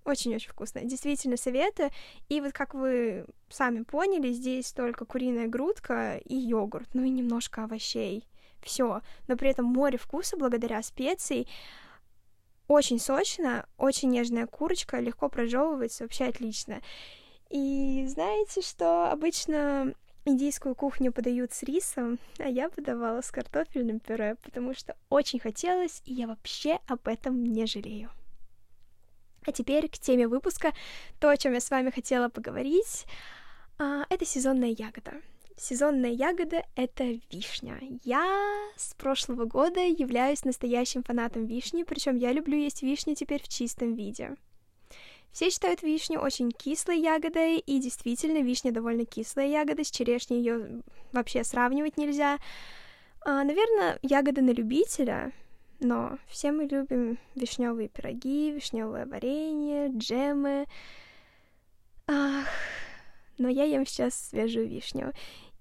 Очень-очень 0.04 0.50
вкусно. 0.50 0.82
Действительно, 0.82 1.36
советую. 1.36 1.90
И 2.28 2.40
вот 2.40 2.52
как 2.52 2.74
вы 2.74 3.24
сами 3.48 3.82
поняли, 3.82 4.32
здесь 4.32 4.72
только 4.72 5.04
куриная 5.04 5.46
грудка 5.46 6.18
и 6.18 6.34
йогурт, 6.34 6.88
ну 6.94 7.04
и 7.04 7.10
немножко 7.10 7.64
овощей. 7.64 8.26
Все. 8.62 9.00
Но 9.28 9.36
при 9.36 9.50
этом 9.50 9.66
море 9.66 9.98
вкуса 9.98 10.36
благодаря 10.36 10.82
специй. 10.82 11.48
Очень 12.68 12.98
сочно, 12.98 13.66
очень 13.76 14.10
нежная 14.10 14.46
курочка, 14.46 14.98
легко 14.98 15.28
прожевывается, 15.28 16.04
вообще 16.04 16.24
отлично. 16.24 16.80
И 17.50 18.06
знаете, 18.08 18.62
что 18.62 19.10
обычно 19.10 19.94
индийскую 20.24 20.74
кухню 20.74 21.12
подают 21.12 21.52
с 21.52 21.62
рисом, 21.64 22.18
а 22.38 22.48
я 22.48 22.70
подавала 22.70 23.20
с 23.20 23.30
картофельным 23.30 24.00
пюре, 24.00 24.36
потому 24.42 24.74
что 24.74 24.96
очень 25.10 25.38
хотелось, 25.38 26.00
и 26.06 26.14
я 26.14 26.26
вообще 26.28 26.78
об 26.86 27.06
этом 27.08 27.44
не 27.44 27.66
жалею. 27.66 28.10
А 29.44 29.52
теперь 29.52 29.88
к 29.88 29.98
теме 29.98 30.28
выпуска, 30.28 30.72
то, 31.18 31.28
о 31.28 31.36
чем 31.36 31.54
я 31.54 31.60
с 31.60 31.70
вами 31.70 31.90
хотела 31.90 32.28
поговорить, 32.28 33.06
а, 33.78 34.04
это 34.08 34.24
сезонная 34.24 34.70
ягода. 34.70 35.14
Сезонная 35.56 36.10
ягода— 36.10 36.64
это 36.76 37.18
вишня. 37.30 37.78
Я 38.04 38.70
с 38.76 38.94
прошлого 38.94 39.44
года 39.44 39.80
являюсь 39.80 40.44
настоящим 40.44 41.02
фанатом 41.02 41.46
вишни, 41.46 41.82
причем 41.82 42.16
я 42.16 42.32
люблю 42.32 42.56
есть 42.56 42.82
вишню 42.82 43.14
теперь 43.14 43.42
в 43.42 43.48
чистом 43.48 43.94
виде. 43.94 44.36
Все 45.32 45.50
считают 45.50 45.82
вишню 45.82 46.20
очень 46.20 46.50
кислой 46.50 47.00
ягодой, 47.00 47.58
и 47.58 47.80
действительно, 47.80 48.42
вишня 48.42 48.70
довольно 48.70 49.06
кислая 49.06 49.46
ягода, 49.46 49.82
с 49.82 49.90
черешней 49.90 50.38
ее 50.38 50.82
вообще 51.12 51.42
сравнивать 51.42 51.96
нельзя. 51.96 52.38
А, 53.24 53.42
наверное, 53.44 53.98
ягода 54.02 54.42
на 54.42 54.50
любителя, 54.50 55.32
но 55.82 56.18
все 56.28 56.52
мы 56.52 56.64
любим 56.64 57.18
вишневые 57.34 57.88
пироги, 57.88 58.52
вишневое 58.52 59.04
варенье, 59.04 59.88
джемы. 59.88 60.66
Ах, 62.06 62.46
но 63.38 63.48
я 63.48 63.64
ем 63.64 63.84
сейчас 63.84 64.14
свежую 64.14 64.68
вишню. 64.68 65.12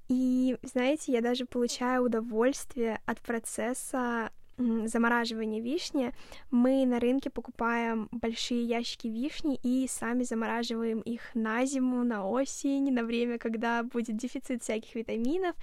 И, 0.08 0.58
знаете, 0.62 1.12
я 1.12 1.22
даже 1.22 1.46
получаю 1.46 2.04
удовольствие 2.04 3.00
от 3.06 3.20
процесса 3.22 4.32
замораживания 4.58 5.62
вишни. 5.62 6.14
Мы 6.52 6.86
на 6.86 7.00
рынке 7.00 7.30
покупаем 7.30 8.08
большие 8.12 8.64
ящики 8.64 9.08
вишни 9.08 9.60
и 9.64 9.88
сами 9.88 10.24
замораживаем 10.24 11.00
их 11.00 11.22
на 11.34 11.66
зиму, 11.66 12.04
на 12.04 12.28
осень, 12.28 12.92
на 12.92 13.04
время, 13.04 13.40
когда 13.40 13.82
будет 13.84 14.18
дефицит 14.18 14.62
всяких 14.62 14.94
витаминов. 14.94 15.56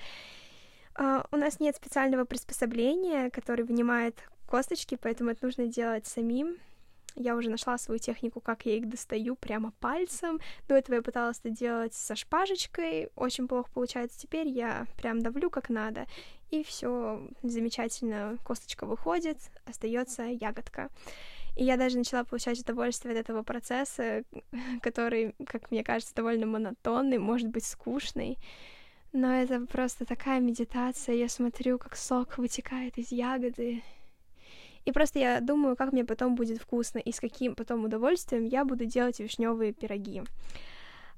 Uh, 0.96 1.24
у 1.30 1.36
нас 1.36 1.60
нет 1.60 1.76
специального 1.76 2.24
приспособления, 2.24 3.30
которое 3.30 3.62
вынимает 3.62 4.16
косточки, 4.48 4.98
поэтому 5.00 5.30
это 5.30 5.44
нужно 5.44 5.66
делать 5.66 6.06
самим. 6.06 6.56
Я 7.14 7.34
уже 7.34 7.50
нашла 7.50 7.78
свою 7.78 7.98
технику, 7.98 8.40
как 8.40 8.64
я 8.64 8.76
их 8.76 8.88
достаю 8.88 9.34
прямо 9.34 9.72
пальцем. 9.80 10.40
До 10.68 10.76
этого 10.76 10.96
я 10.96 11.02
пыталась 11.02 11.40
это 11.40 11.50
делать 11.50 11.92
со 11.92 12.14
шпажечкой, 12.14 13.10
очень 13.16 13.48
плохо 13.48 13.70
получается. 13.74 14.20
Теперь 14.20 14.46
я 14.46 14.86
прям 14.96 15.20
давлю 15.20 15.50
как 15.50 15.68
надо, 15.68 16.06
и 16.50 16.62
все 16.62 17.20
замечательно, 17.42 18.38
косточка 18.44 18.86
выходит, 18.86 19.38
остается 19.66 20.22
ягодка. 20.24 20.90
И 21.56 21.64
я 21.64 21.76
даже 21.76 21.98
начала 21.98 22.22
получать 22.22 22.60
удовольствие 22.60 23.14
от 23.14 23.20
этого 23.20 23.42
процесса, 23.42 24.22
который, 24.80 25.34
как 25.44 25.72
мне 25.72 25.82
кажется, 25.82 26.14
довольно 26.14 26.46
монотонный, 26.46 27.18
может 27.18 27.48
быть, 27.48 27.64
скучный. 27.64 28.38
Но 29.12 29.32
это 29.32 29.66
просто 29.66 30.04
такая 30.04 30.38
медитация. 30.38 31.16
Я 31.16 31.28
смотрю, 31.28 31.78
как 31.78 31.96
сок 31.96 32.38
вытекает 32.38 32.96
из 32.98 33.10
ягоды, 33.10 33.82
и 34.88 34.92
просто 34.92 35.18
я 35.18 35.40
думаю, 35.42 35.76
как 35.76 35.92
мне 35.92 36.02
потом 36.02 36.34
будет 36.34 36.62
вкусно 36.62 36.98
и 36.98 37.12
с 37.12 37.20
каким 37.20 37.54
потом 37.54 37.84
удовольствием 37.84 38.46
я 38.46 38.64
буду 38.64 38.86
делать 38.86 39.20
вишневые 39.20 39.74
пироги. 39.74 40.22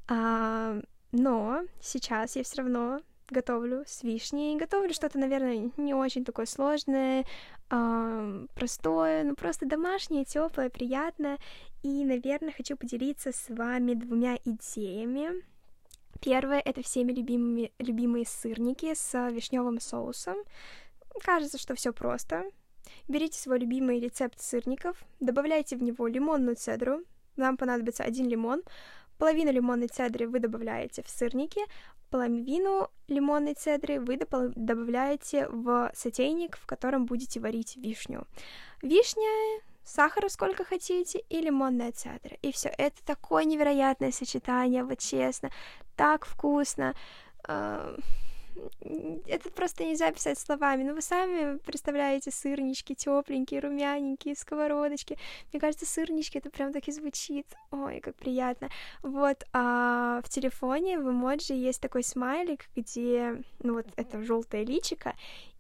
А, 0.09 0.81
но 1.13 1.61
сейчас 1.81 2.35
я 2.35 2.43
все 2.43 2.63
равно 2.63 3.01
готовлю 3.29 3.85
с 3.87 4.03
вишней. 4.03 4.57
Готовлю 4.57 4.93
что-то, 4.93 5.21
наверное, 5.21 5.71
не 5.77 5.95
очень 5.95 6.25
такое 6.25 6.47
сложное, 6.47 7.25
э, 7.71 8.47
простое, 8.57 9.23
но 9.23 9.37
просто 9.37 9.67
домашнее, 9.67 10.25
теплое, 10.25 10.69
приятное. 10.69 11.39
И, 11.85 12.05
наверное, 12.05 12.53
хочу 12.53 12.77
поделиться 12.77 13.31
с 13.31 13.51
вами 13.51 13.95
двумя 13.95 14.37
идеями. 14.45 15.45
Первое 16.21 16.59
это 16.59 16.83
всеми 16.83 17.13
любимыми, 17.13 17.71
любимые 17.79 18.27
сырники 18.27 18.95
с 18.95 19.31
вишневым 19.31 19.79
соусом. 19.79 20.39
Кажется, 21.23 21.57
что 21.57 21.77
все 21.77 21.93
просто. 21.93 22.51
Берите 23.09 23.39
свой 23.39 23.59
любимый 23.59 24.01
рецепт 24.01 24.41
сырников, 24.41 25.03
добавляйте 25.21 25.77
в 25.77 25.83
него 25.83 26.07
лимонную 26.07 26.57
цедру, 26.57 27.03
нам 27.37 27.57
понадобится 27.57 28.05
один 28.05 28.29
лимон, 28.29 28.63
половину 29.19 29.53
лимонной 29.53 29.89
цедры 29.89 30.27
вы 30.29 30.41
добавляете 30.41 31.03
в 31.03 31.09
сырники, 31.09 31.61
половину 32.11 32.91
лимонной 33.09 33.55
цедры 33.55 34.01
вы 34.01 34.17
добавляете 34.17 35.49
в 35.49 35.91
сотейник, 35.95 36.57
в 36.57 36.67
котором 36.67 37.07
будете 37.07 37.41
варить 37.41 37.77
вишню. 37.77 38.27
Вишня, 38.83 39.61
сахара 39.85 40.29
сколько 40.29 40.65
хотите 40.65 41.23
и 41.29 41.41
лимонная 41.41 41.93
цедра. 41.93 42.37
И 42.43 42.53
все. 42.53 42.69
Это 42.77 43.05
такое 43.05 43.45
невероятное 43.45 44.13
сочетание, 44.13 44.85
вот 44.85 44.99
честно. 44.99 45.51
Так 45.97 46.27
вкусно 46.27 46.95
это 49.27 49.51
просто 49.51 49.85
нельзя 49.85 50.09
описать 50.09 50.39
словами. 50.39 50.83
Но 50.83 50.95
вы 50.95 51.03
сами 51.03 51.59
представляете 51.59 52.31
сырнички 52.31 52.95
тепленькие, 52.95 53.61
румяненькие, 53.61 54.35
сковородочки. 54.35 55.19
Мне 55.53 55.61
кажется, 55.61 55.87
сырнички 55.87 56.39
это 56.39 56.51
прям 56.51 56.73
так 56.73 56.89
и 56.89 56.93
звучит. 56.93 57.47
Ой, 57.71 58.01
как 58.01 58.17
приятно. 58.17 58.69
Вот, 59.03 59.45
а 59.53 60.21
в 60.25 60.29
телефоне 60.29 60.99
в 60.99 61.11
эмоджи 61.11 61.55
есть 61.55 61.81
такой 61.81 62.03
смайлик, 62.03 62.67
где, 62.77 63.43
ну 63.63 63.75
вот 63.75 63.87
это 63.97 64.23
желтое 64.23 64.65
личико, 64.65 65.15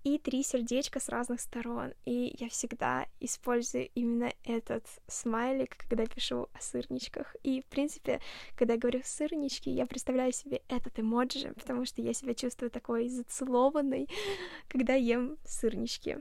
и 0.04 0.18
три 0.18 0.42
сердечка 0.42 1.00
с 1.00 1.08
разных 1.08 1.40
сторон. 1.40 1.92
И 2.04 2.36
я 2.38 2.48
всегда 2.48 3.06
использую 3.20 3.88
именно 3.94 4.32
этот 4.44 4.84
смайлик, 5.06 5.76
когда 5.76 6.06
пишу 6.06 6.48
о 6.52 6.60
сырничках. 6.60 7.36
И, 7.42 7.60
в 7.60 7.66
принципе, 7.66 8.20
когда 8.56 8.74
я 8.74 8.80
говорю 8.80 9.00
сырнички, 9.04 9.68
я 9.68 9.86
представляю 9.86 10.32
себе 10.32 10.62
этот 10.68 10.98
эмоджи, 10.98 11.52
потому 11.54 11.84
что 11.84 12.02
я 12.02 12.14
себя 12.14 12.34
чувствую 12.34 12.70
такой 12.70 13.08
зацелованной, 13.08 14.08
когда 14.68 14.94
ем 14.94 15.36
сырнички. 15.44 16.18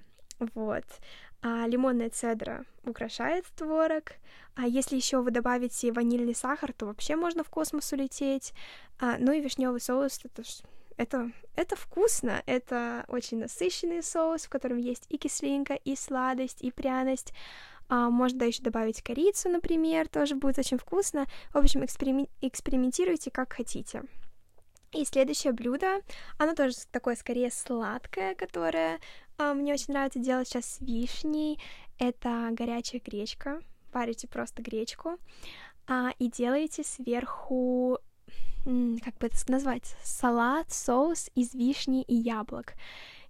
Вот. 0.53 0.85
А 1.41 1.67
лимонная 1.67 2.09
цедра 2.09 2.65
украшает 2.83 3.45
творог. 3.55 4.13
А 4.55 4.67
если 4.67 4.97
еще 4.97 5.21
вы 5.21 5.31
добавите 5.31 5.91
ванильный 5.93 6.35
сахар, 6.35 6.73
то 6.73 6.85
вообще 6.85 7.15
можно 7.15 7.45
в 7.45 7.49
космос 7.49 7.93
улететь. 7.93 8.53
А, 8.99 9.17
ну 9.17 9.31
и 9.31 9.39
вишневый 9.39 9.79
соус 9.79 10.19
это 10.25 10.43
это, 10.99 11.31
это 11.55 11.77
вкусно, 11.77 12.43
это 12.45 13.05
очень 13.07 13.39
насыщенный 13.39 14.03
соус, 14.03 14.43
в 14.43 14.49
котором 14.49 14.77
есть 14.77 15.05
и 15.07 15.17
кислинка, 15.17 15.75
и 15.75 15.95
сладость, 15.95 16.61
и 16.61 16.71
пряность. 16.71 17.33
А, 17.87 18.09
можно 18.09 18.43
еще 18.43 18.61
добавить 18.61 19.01
корицу, 19.01 19.47
например, 19.47 20.09
тоже 20.09 20.35
будет 20.35 20.59
очень 20.59 20.77
вкусно. 20.77 21.25
В 21.53 21.57
общем, 21.57 21.85
эксперим... 21.85 22.27
экспериментируйте 22.41 23.31
как 23.31 23.53
хотите. 23.53 24.03
И 24.91 25.05
следующее 25.05 25.53
блюдо, 25.53 26.01
оно 26.37 26.53
тоже 26.53 26.75
такое 26.91 27.15
скорее 27.15 27.49
сладкое, 27.49 28.35
которое 28.35 28.99
а, 29.37 29.53
мне 29.53 29.73
очень 29.73 29.93
нравится 29.93 30.19
делать 30.19 30.49
сейчас 30.49 30.65
с 30.65 30.81
вишней. 30.81 31.61
Это 31.97 32.49
горячая 32.51 32.99
гречка. 32.99 33.61
Варите 33.93 34.27
просто 34.27 34.61
гречку 34.61 35.17
а, 35.87 36.11
и 36.19 36.27
делаете 36.29 36.83
сверху 36.83 37.99
как 39.03 39.17
бы 39.17 39.27
это 39.27 39.37
назвать, 39.51 39.95
салат, 40.03 40.71
соус 40.71 41.29
из 41.35 41.53
вишни 41.53 42.03
и 42.03 42.15
яблок. 42.15 42.73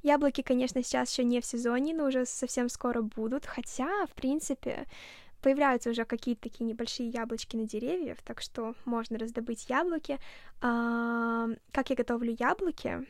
Яблоки, 0.02 0.42
конечно, 0.42 0.82
сейчас 0.82 1.12
еще 1.12 1.24
не 1.24 1.42
в 1.42 1.46
сезоне, 1.46 1.94
но 1.94 2.06
уже 2.06 2.26
совсем 2.26 2.70
скоро 2.70 3.02
будут, 3.02 3.46
хотя, 3.46 4.06
в 4.06 4.12
принципе, 4.12 4.86
появляются 5.42 5.90
уже 5.90 6.06
какие-то 6.06 6.44
такие 6.44 6.66
небольшие 6.66 7.10
яблочки 7.10 7.56
на 7.56 7.68
деревьях, 7.68 8.22
так 8.24 8.42
что 8.42 8.76
можно 8.86 9.18
раздобыть 9.18 9.70
яблоки. 9.70 10.20
А, 10.62 11.48
как 11.72 11.90
я 11.90 11.96
готовлю 11.96 12.36
яблоки? 12.40 13.06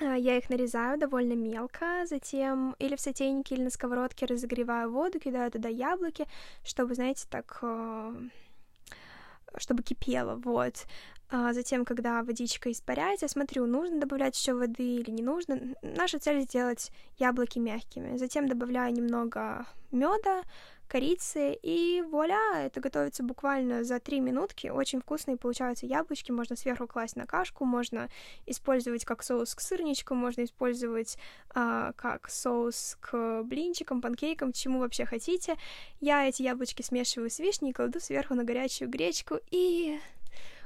А, 0.00 0.14
я 0.16 0.36
их 0.38 0.50
нарезаю 0.50 0.98
довольно 0.98 1.34
мелко, 1.34 2.06
затем 2.06 2.74
или 2.78 2.96
в 2.96 3.00
сотейнике, 3.00 3.54
или 3.54 3.64
на 3.64 3.70
сковородке 3.70 4.26
разогреваю 4.26 4.90
воду, 4.90 5.20
кидаю 5.20 5.50
туда 5.50 5.68
яблоки, 5.68 6.26
чтобы, 6.64 6.94
знаете, 6.94 7.26
так 7.30 7.58
а, 7.62 8.14
чтобы 9.58 9.82
кипело, 9.82 10.36
вот. 10.44 10.86
А 11.34 11.54
затем, 11.54 11.86
когда 11.86 12.22
водичка 12.22 12.70
испаряется, 12.70 13.26
смотрю, 13.26 13.64
нужно 13.64 13.98
добавлять 13.98 14.38
еще 14.38 14.52
воды 14.52 14.96
или 14.96 15.10
не 15.10 15.22
нужно. 15.22 15.58
Наша 15.80 16.18
цель 16.18 16.42
сделать 16.42 16.92
яблоки 17.18 17.58
мягкими. 17.58 18.18
Затем 18.18 18.46
добавляю 18.46 18.92
немного 18.92 19.64
меда, 19.92 20.42
корицы, 20.88 21.58
и 21.62 22.02
вуаля, 22.02 22.66
это 22.66 22.80
готовится 22.80 23.22
буквально 23.22 23.82
за 23.82 23.98
три 23.98 24.20
минутки. 24.20 24.66
Очень 24.66 25.00
вкусные 25.00 25.38
получаются 25.38 25.86
яблочки, 25.86 26.30
можно 26.30 26.54
сверху 26.54 26.86
класть 26.86 27.16
на 27.16 27.24
кашку, 27.24 27.64
можно 27.64 28.10
использовать 28.44 29.06
как 29.06 29.22
соус 29.22 29.54
к 29.54 29.62
сырничку, 29.62 30.14
можно 30.14 30.44
использовать 30.44 31.16
а, 31.54 31.92
как 31.94 32.28
соус 32.28 32.98
к 33.00 33.42
блинчикам, 33.44 34.02
панкейкам, 34.02 34.52
чему 34.52 34.80
вообще 34.80 35.06
хотите. 35.06 35.56
Я 35.98 36.28
эти 36.28 36.42
яблочки 36.42 36.82
смешиваю 36.82 37.30
с 37.30 37.38
вишней 37.38 37.72
кладу 37.72 38.00
сверху 38.00 38.34
на 38.34 38.44
горячую 38.44 38.90
гречку, 38.90 39.38
и 39.50 39.98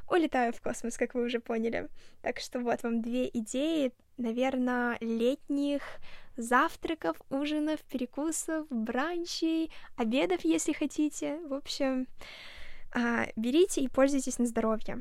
улетаю 0.08 0.52
в 0.52 0.60
космос, 0.60 0.96
как 0.96 1.14
вы 1.14 1.24
уже 1.24 1.40
поняли. 1.40 1.88
Так 2.22 2.40
что 2.40 2.60
вот 2.60 2.82
вам 2.82 3.02
две 3.02 3.28
идеи, 3.28 3.92
наверное, 4.16 4.96
летних 5.00 5.82
завтраков, 6.36 7.16
ужинов, 7.30 7.80
перекусов, 7.82 8.66
бранчей, 8.68 9.72
обедов, 9.96 10.42
если 10.42 10.72
хотите. 10.72 11.38
В 11.46 11.54
общем, 11.54 12.06
а, 12.94 13.26
берите 13.36 13.80
и 13.80 13.88
пользуйтесь 13.88 14.38
на 14.38 14.46
здоровье. 14.46 15.00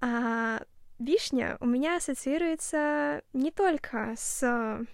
А, 0.00 0.62
вишня 0.98 1.56
у 1.60 1.66
меня 1.66 1.96
ассоциируется 1.96 3.22
не 3.32 3.50
только 3.50 4.14
с 4.16 4.86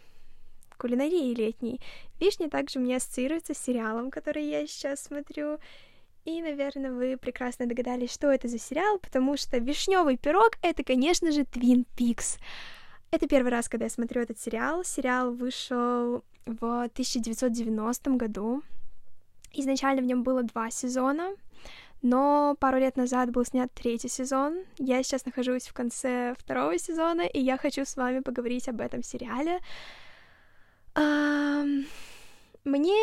кулинарией 0.77 1.35
летней. 1.35 1.81
Вишня 2.21 2.51
также 2.51 2.79
у 2.79 2.83
меня 2.83 2.97
ассоциируется 2.97 3.55
с 3.55 3.59
сериалом, 3.59 4.11
который 4.11 4.45
я 4.45 4.67
сейчас 4.67 5.03
смотрю. 5.03 5.59
И, 6.25 6.41
наверное, 6.41 6.91
вы 6.91 7.19
прекрасно 7.19 7.67
догадались, 7.67 8.13
что 8.13 8.31
это 8.31 8.49
за 8.49 8.59
сериал, 8.59 8.99
потому 8.99 9.37
что 9.37 9.59
вишневый 9.59 10.17
пирог 10.17 10.53
это, 10.63 10.83
конечно 10.83 11.31
же, 11.31 11.43
Twin 11.43 11.85
Peaks. 11.97 12.39
Это 13.11 13.29
первый 13.29 13.51
раз, 13.51 13.69
когда 13.69 13.85
я 13.85 13.91
смотрю 13.91 14.23
этот 14.23 14.41
сериал. 14.41 14.85
Сериал 14.85 15.33
вышел 15.33 16.25
в 16.47 16.83
1990 16.85 18.11
году. 18.13 18.63
Изначально 19.53 20.03
в 20.03 20.07
нем 20.07 20.23
было 20.23 20.43
два 20.43 20.71
сезона, 20.71 21.35
но 22.01 22.57
пару 22.59 22.79
лет 22.79 22.97
назад 22.97 23.31
был 23.31 23.45
снят 23.45 23.71
третий 23.73 24.09
сезон. 24.09 24.65
Я 24.79 25.03
сейчас 25.03 25.27
нахожусь 25.27 25.69
в 25.69 25.75
конце 25.75 26.35
второго 26.39 26.79
сезона, 26.79 27.23
и 27.23 27.39
я 27.39 27.57
хочу 27.57 27.85
с 27.85 27.97
вами 27.97 28.21
поговорить 28.21 28.69
об 28.69 28.81
этом 28.81 29.03
сериале. 29.03 29.61
Мне 32.65 32.97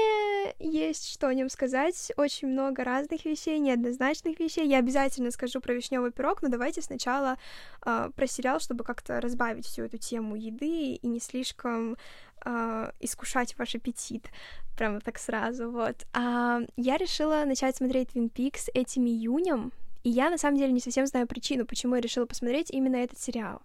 есть 0.57 1.13
что 1.13 1.27
о 1.27 1.33
нем 1.35 1.47
сказать. 1.47 2.11
Очень 2.17 2.47
много 2.47 2.83
разных 2.83 3.25
вещей, 3.25 3.59
неоднозначных 3.59 4.39
вещей. 4.39 4.67
Я 4.67 4.79
обязательно 4.79 5.29
скажу 5.29 5.61
про 5.61 5.73
вишневый 5.73 6.11
пирог, 6.11 6.41
но 6.41 6.49
давайте 6.49 6.81
сначала 6.81 7.37
э, 7.85 8.09
про 8.15 8.27
сериал, 8.27 8.59
чтобы 8.59 8.83
как-то 8.83 9.21
разбавить 9.21 9.67
всю 9.67 9.83
эту 9.83 9.99
тему 9.99 10.35
еды 10.35 10.95
и 10.95 11.07
не 11.07 11.19
слишком 11.19 11.95
э, 12.43 12.91
искушать 13.01 13.55
ваш 13.59 13.75
аппетит. 13.75 14.29
Прямо 14.75 14.99
так 14.99 15.19
сразу, 15.19 15.69
вот. 15.69 16.07
А, 16.13 16.61
я 16.75 16.97
решила 16.97 17.43
начать 17.45 17.75
смотреть 17.75 18.09
Twin 18.15 18.31
Peaks 18.31 18.67
этим 18.73 19.05
июнем, 19.05 19.73
и 20.03 20.09
я 20.09 20.31
на 20.31 20.39
самом 20.39 20.57
деле 20.57 20.71
не 20.71 20.79
совсем 20.79 21.05
знаю 21.05 21.27
причину, 21.27 21.67
почему 21.67 21.93
я 21.95 22.01
решила 22.01 22.25
посмотреть 22.25 22.71
именно 22.71 22.95
этот 22.95 23.19
сериал. 23.19 23.61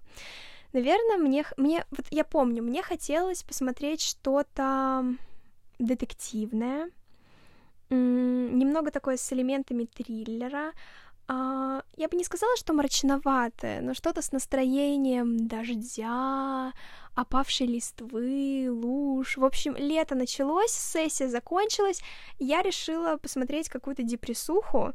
Наверное, 0.74 1.16
мне, 1.16 1.46
мне, 1.56 1.86
вот 1.90 2.04
я 2.10 2.24
помню, 2.24 2.62
мне 2.62 2.82
хотелось 2.82 3.42
посмотреть 3.42 4.02
что-то 4.02 5.16
детективное, 5.78 6.90
немного 7.90 8.90
такое 8.90 9.16
с 9.16 9.32
элементами 9.32 9.84
триллера. 9.84 10.72
А, 11.28 11.82
я 11.96 12.08
бы 12.08 12.16
не 12.16 12.24
сказала, 12.24 12.56
что 12.56 12.72
мрачноватое, 12.72 13.80
но 13.80 13.94
что-то 13.94 14.22
с 14.22 14.32
настроением 14.32 15.48
дождя, 15.48 16.72
опавшей 17.16 17.66
листвы, 17.66 18.68
луж. 18.70 19.36
В 19.36 19.44
общем, 19.44 19.74
лето 19.76 20.14
началось, 20.14 20.70
сессия 20.70 21.28
закончилась, 21.28 22.02
я 22.38 22.62
решила 22.62 23.16
посмотреть 23.16 23.68
какую-то 23.68 24.02
депрессуху, 24.02 24.92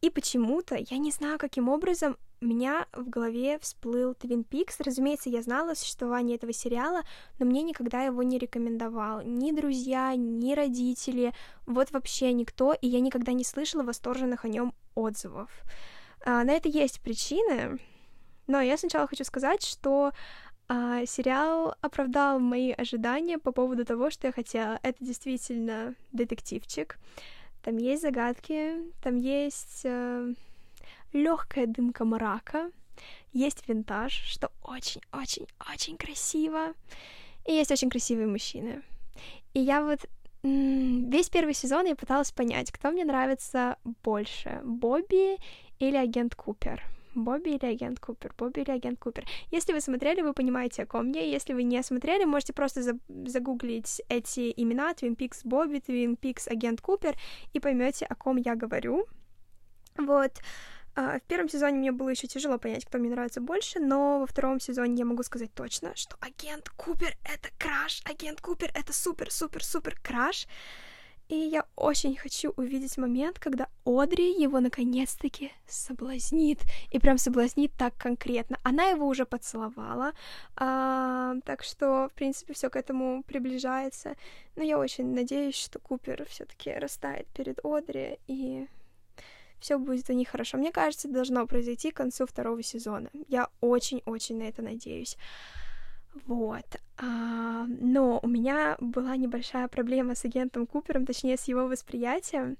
и 0.00 0.08
почему-то, 0.08 0.76
я 0.76 0.98
не 0.98 1.10
знаю, 1.10 1.38
каким 1.38 1.68
образом, 1.68 2.16
у 2.40 2.46
меня 2.46 2.86
в 2.92 3.08
голове 3.08 3.58
всплыл 3.58 4.12
Twin 4.12 4.46
Peaks. 4.46 4.74
Разумеется, 4.78 5.30
я 5.30 5.40
знала 5.40 5.72
о 5.72 5.74
существовании 5.74 6.36
этого 6.36 6.52
сериала, 6.52 7.00
но 7.38 7.46
мне 7.46 7.62
никогда 7.62 8.02
его 8.02 8.22
не 8.22 8.38
рекомендовал. 8.38 9.22
Ни 9.22 9.50
друзья, 9.52 10.14
ни 10.14 10.52
родители, 10.54 11.32
вот 11.64 11.90
вообще 11.90 12.34
никто, 12.34 12.74
и 12.74 12.86
я 12.86 13.00
никогда 13.00 13.32
не 13.32 13.44
слышала 13.44 13.82
восторженных 13.82 14.44
о 14.44 14.48
нем 14.48 14.74
отзывов. 14.94 15.50
А, 16.24 16.44
на 16.44 16.50
это 16.52 16.68
есть 16.68 17.00
причины, 17.00 17.78
но 18.46 18.60
я 18.60 18.76
сначала 18.76 19.06
хочу 19.06 19.24
сказать, 19.24 19.64
что 19.64 20.12
а, 20.68 21.04
сериал 21.06 21.74
оправдал 21.80 22.38
мои 22.38 22.72
ожидания 22.72 23.38
по 23.38 23.52
поводу 23.52 23.84
того, 23.84 24.10
что 24.10 24.26
я 24.28 24.32
хотела. 24.32 24.78
Это 24.82 25.04
действительно 25.04 25.94
детективчик. 26.12 26.98
Там 27.62 27.76
есть 27.76 28.02
загадки, 28.02 28.74
там 29.02 29.16
есть 29.16 29.82
э, 29.84 30.34
легкая 31.12 31.66
дымка 31.66 32.04
мрака, 32.04 32.70
есть 33.32 33.66
винтаж, 33.66 34.12
что 34.12 34.52
очень-очень-очень 34.62 35.96
красиво, 35.96 36.74
и 37.46 37.52
есть 37.52 37.70
очень 37.70 37.88
красивые 37.88 38.26
мужчины. 38.26 38.82
И 39.54 39.60
я 39.60 39.82
вот 39.82 40.00
весь 40.42 41.30
первый 41.30 41.54
сезон 41.54 41.86
я 41.86 41.96
пыталась 41.96 42.32
понять, 42.32 42.70
кто 42.70 42.90
мне 42.90 43.04
нравится 43.04 43.78
больше, 44.02 44.60
Бобби 44.62 45.38
или 45.78 45.96
агент 45.96 46.34
Купер. 46.34 46.82
Бобби 47.14 47.50
или 47.50 47.66
агент 47.66 48.00
Купер, 48.00 48.34
Бобби 48.36 48.60
или 48.60 48.70
агент 48.70 48.98
Купер. 48.98 49.24
Если 49.50 49.72
вы 49.72 49.80
смотрели, 49.80 50.22
вы 50.22 50.32
понимаете, 50.32 50.82
о 50.82 50.86
ком 50.86 51.12
я. 51.12 51.22
Если 51.22 51.54
вы 51.54 51.62
не 51.62 51.82
смотрели, 51.82 52.24
можете 52.24 52.52
просто 52.52 52.82
за- 52.82 52.98
загуглить 53.26 54.02
эти 54.08 54.52
имена 54.56 54.92
Twin 54.92 55.16
Peaks 55.16 55.40
Бобби, 55.44 55.76
Twin 55.76 56.18
Peaks 56.18 56.48
агент 56.48 56.80
Купер, 56.80 57.16
и 57.52 57.60
поймете, 57.60 58.06
о 58.06 58.14
ком 58.14 58.36
я 58.36 58.54
говорю. 58.54 59.06
Вот. 59.96 60.32
Uh, 60.96 61.18
в 61.18 61.22
первом 61.22 61.48
сезоне 61.48 61.78
мне 61.78 61.90
было 61.90 62.10
еще 62.10 62.28
тяжело 62.28 62.56
понять, 62.56 62.84
кто 62.84 62.98
мне 62.98 63.10
нравится 63.10 63.40
больше, 63.40 63.80
но 63.80 64.20
во 64.20 64.26
втором 64.26 64.60
сезоне 64.60 64.94
я 64.94 65.04
могу 65.04 65.24
сказать 65.24 65.52
точно, 65.52 65.90
что 65.96 66.16
агент 66.20 66.68
Купер 66.76 67.16
это 67.24 67.48
краш, 67.58 68.00
агент 68.04 68.40
Купер 68.40 68.70
это 68.74 68.92
супер-супер-супер 68.92 69.98
краш. 70.00 70.46
И 71.28 71.36
я 71.36 71.64
очень 71.76 72.16
хочу 72.16 72.52
увидеть 72.56 72.98
момент, 72.98 73.38
когда 73.38 73.68
Одри 73.84 74.32
его 74.42 74.60
наконец-таки 74.60 75.52
соблазнит. 75.66 76.60
И 76.90 76.98
прям 76.98 77.18
соблазнит 77.18 77.72
так 77.78 77.96
конкретно. 77.96 78.58
Она 78.62 78.84
его 78.84 79.06
уже 79.06 79.24
поцеловала. 79.24 80.12
А, 80.56 81.34
так 81.44 81.62
что, 81.62 82.08
в 82.08 82.14
принципе, 82.14 82.52
все 82.52 82.68
к 82.68 82.76
этому 82.76 83.22
приближается. 83.22 84.16
Но 84.56 84.62
я 84.62 84.78
очень 84.78 85.14
надеюсь, 85.14 85.56
что 85.56 85.78
Купер 85.78 86.26
все-таки 86.28 86.72
растает 86.72 87.26
перед 87.28 87.58
Одри 87.64 88.18
и 88.26 88.66
все 89.64 89.78
будет 89.78 90.10
у 90.10 90.12
них 90.12 90.28
хорошо. 90.28 90.58
Мне 90.58 90.72
кажется, 90.72 91.08
должно 91.08 91.46
произойти 91.46 91.90
к 91.90 91.96
концу 91.96 92.26
второго 92.26 92.62
сезона. 92.62 93.08
Я 93.28 93.48
очень-очень 93.62 94.36
на 94.36 94.42
это 94.42 94.60
надеюсь. 94.60 95.16
Вот. 96.26 96.64
А, 96.96 97.66
но 97.66 98.20
у 98.22 98.28
меня 98.28 98.76
была 98.80 99.16
небольшая 99.16 99.68
проблема 99.68 100.14
с 100.14 100.24
агентом 100.24 100.66
Купером, 100.66 101.06
точнее, 101.06 101.36
с 101.36 101.44
его 101.44 101.66
восприятием. 101.66 102.56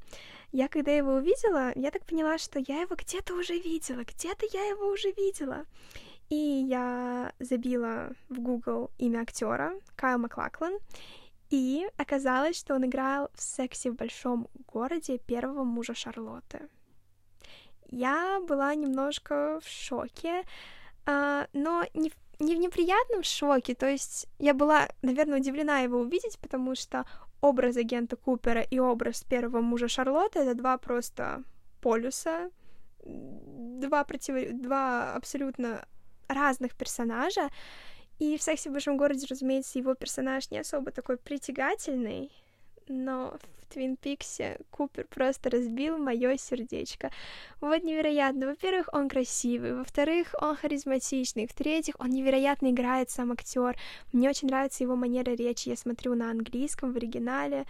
Я, 0.53 0.69
когда 0.69 0.93
его 0.93 1.14
увидела, 1.14 1.73
я 1.77 1.90
так 1.90 2.05
поняла, 2.05 2.38
что 2.38 2.59
я 2.59 2.81
его 2.81 2.97
где-то 2.97 3.35
уже 3.35 3.59
видела, 3.59 4.03
где-то 4.03 4.47
я 4.53 4.64
его 4.67 4.88
уже 4.88 5.11
видела. 5.12 5.67
И 6.31 6.37
я 6.37 7.33
забила 7.38 8.12
в 8.29 8.40
Google 8.40 8.90
имя 8.99 9.21
актера 9.23 9.75
Кайл 9.95 10.19
Маклаклан, 10.19 10.79
и 11.51 11.87
оказалось, 11.97 12.57
что 12.57 12.75
он 12.75 12.87
играл 12.87 13.31
в 13.35 13.43
«Сексе 13.43 13.90
в 13.90 13.97
большом 13.97 14.49
городе» 14.67 15.19
первого 15.19 15.62
мужа 15.62 15.95
Шарлотты. 15.95 16.69
Я 17.90 18.40
была 18.40 18.75
немножко 18.75 19.61
в 19.62 19.69
шоке, 19.69 20.43
а, 21.07 21.47
но 21.53 21.85
не 21.95 22.11
в 22.11 22.17
не 22.38 22.55
в 22.55 22.59
неприятном 22.59 23.23
шоке, 23.23 23.75
то 23.75 23.88
есть 23.88 24.27
я 24.38 24.55
была, 24.55 24.88
наверное, 25.03 25.38
удивлена 25.38 25.81
его 25.81 26.01
увидеть, 26.01 26.38
потому 26.38 26.75
что 26.75 27.07
образ 27.40 27.77
агента 27.77 28.16
Купера 28.16 28.62
и 28.62 28.79
образ 28.79 29.23
первого 29.23 29.61
мужа 29.61 29.88
Шарлотты— 29.88 30.38
это 30.40 30.55
два 30.55 30.79
просто 30.79 31.42
полюса, 31.81 32.51
два, 33.05 34.05
против... 34.05 34.61
два 34.61 35.14
абсолютно 35.14 35.87
разных 36.29 36.75
персонажа, 36.75 37.51
и 38.18 38.38
в 38.38 38.42
«Сексе 38.42 38.70
в 38.70 38.73
большом 38.73 38.97
городе», 38.97 39.27
разумеется, 39.29 39.79
его 39.79 39.94
персонаж 39.94 40.51
не 40.51 40.59
особо 40.59 40.92
такой 40.92 41.16
притягательный, 41.16 42.31
но 42.88 43.37
в 43.40 43.73
Твин 43.73 43.97
Пиксе 43.97 44.59
Купер 44.70 45.07
просто 45.07 45.51
разбил 45.51 45.99
мое 45.99 46.37
сердечко. 46.37 47.11
Вот 47.61 47.83
невероятно. 47.83 48.47
Во-первых, 48.47 48.88
он 48.92 49.09
красивый, 49.09 49.75
во-вторых, 49.75 50.35
он 50.40 50.55
харизматичный, 50.57 51.47
в-третьих, 51.47 51.94
он 51.99 52.11
невероятно 52.11 52.70
играет 52.70 53.11
сам 53.11 53.33
актер. 53.33 53.77
Мне 54.12 54.29
очень 54.29 54.49
нравится 54.49 54.85
его 54.85 54.97
манера 54.97 55.33
речи. 55.33 55.70
Я 55.70 55.77
смотрю 55.77 56.14
на 56.14 56.31
английском 56.31 56.92
в 56.92 56.97
оригинале 56.97 57.66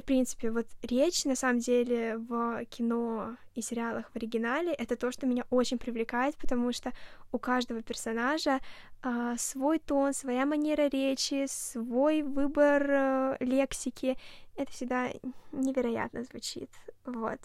в 0.00 0.04
принципе, 0.04 0.50
вот 0.50 0.66
речь, 0.82 1.24
на 1.24 1.36
самом 1.36 1.60
деле, 1.60 2.16
в 2.18 2.64
кино 2.64 3.36
и 3.54 3.62
сериалах 3.62 4.10
в 4.10 4.16
оригинале, 4.16 4.72
это 4.72 4.96
то, 4.96 5.12
что 5.12 5.26
меня 5.26 5.44
очень 5.50 5.78
привлекает, 5.78 6.36
потому 6.36 6.72
что 6.72 6.92
у 7.30 7.38
каждого 7.38 7.80
персонажа 7.80 8.58
э, 9.04 9.34
свой 9.38 9.78
тон, 9.78 10.12
своя 10.12 10.46
манера 10.46 10.88
речи, 10.88 11.46
свой 11.48 12.22
выбор 12.22 12.90
э, 12.90 13.36
лексики. 13.38 14.18
Это 14.56 14.72
всегда 14.72 15.10
невероятно 15.52 16.24
звучит, 16.24 16.70
вот. 17.04 17.40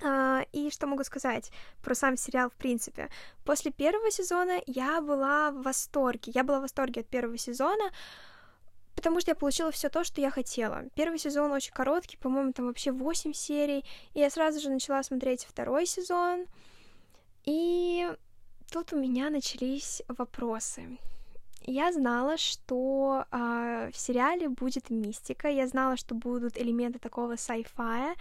Uh, 0.00 0.46
и 0.52 0.70
что 0.70 0.86
могу 0.86 1.02
сказать 1.02 1.50
про 1.82 1.92
сам 1.92 2.16
сериал 2.16 2.50
в 2.50 2.54
принципе? 2.54 3.08
После 3.44 3.72
первого 3.72 4.12
сезона 4.12 4.60
я 4.64 5.00
была 5.00 5.50
в 5.50 5.62
восторге. 5.64 6.30
Я 6.32 6.44
была 6.44 6.60
в 6.60 6.62
восторге 6.62 7.00
от 7.00 7.08
первого 7.08 7.36
сезона. 7.36 7.82
Uh, 7.82 7.92
потому 8.98 9.20
что 9.20 9.30
я 9.30 9.36
получила 9.36 9.70
все 9.70 9.88
то, 9.88 10.02
что 10.02 10.20
я 10.20 10.28
хотела. 10.28 10.82
Первый 10.96 11.20
сезон 11.20 11.52
очень 11.52 11.72
короткий, 11.72 12.16
по-моему, 12.16 12.52
там 12.52 12.66
вообще 12.66 12.90
8 12.90 13.32
серий, 13.32 13.84
и 14.12 14.18
я 14.18 14.28
сразу 14.28 14.58
же 14.60 14.70
начала 14.70 15.04
смотреть 15.04 15.44
второй 15.44 15.86
сезон, 15.86 16.46
и 17.44 18.10
тут 18.72 18.92
у 18.92 18.96
меня 18.96 19.30
начались 19.30 20.02
вопросы. 20.08 20.98
Я 21.62 21.92
знала, 21.92 22.36
что 22.38 23.24
э, 23.30 23.90
в 23.92 23.96
сериале 23.96 24.48
будет 24.48 24.90
мистика, 24.90 25.48
я 25.48 25.68
знала, 25.68 25.96
что 25.96 26.16
будут 26.16 26.58
элементы 26.58 26.98
такого 26.98 27.34
sci-fi, 27.34 28.16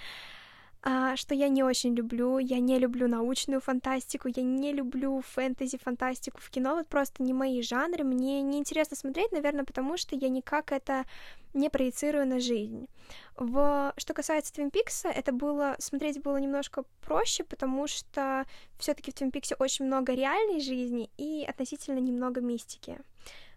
что 1.16 1.36
я 1.36 1.50
не 1.50 1.64
очень 1.64 1.96
люблю. 1.96 2.38
Я 2.38 2.60
не 2.60 2.80
люблю 2.80 3.08
научную 3.08 3.60
фантастику, 3.60 4.30
я 4.34 4.44
не 4.44 4.72
люблю 4.72 5.22
фэнтези-фантастику 5.22 6.40
в 6.40 6.50
кино, 6.50 6.76
вот 6.76 6.88
просто 6.88 7.24
не 7.24 7.34
мои 7.34 7.62
жанры. 7.62 8.04
Мне 8.04 8.42
неинтересно 8.42 8.96
смотреть, 8.96 9.32
наверное, 9.32 9.66
потому 9.66 9.98
что 9.98 10.16
я 10.16 10.30
никак 10.30 10.72
это 10.72 11.06
не 11.54 11.70
проецирую 11.70 12.28
на 12.28 12.40
жизнь. 12.40 12.88
В... 13.36 13.94
Что 13.98 14.14
касается 14.14 14.54
Твин 14.54 14.72
Пикса, 14.72 15.10
это 15.10 15.32
было... 15.32 15.76
Смотреть 15.80 16.22
было 16.22 16.38
немножко 16.38 16.84
проще, 17.02 17.44
потому 17.44 17.88
что 17.88 18.46
все 18.80 18.94
таки 18.94 19.12
в 19.12 19.14
Твин 19.14 19.32
Пиксе 19.32 19.56
очень 19.60 19.86
много 19.86 20.14
реальной 20.14 20.62
жизни 20.62 21.10
и 21.18 21.46
относительно 21.48 22.00
немного 22.00 22.42
мистики. 22.42 23.00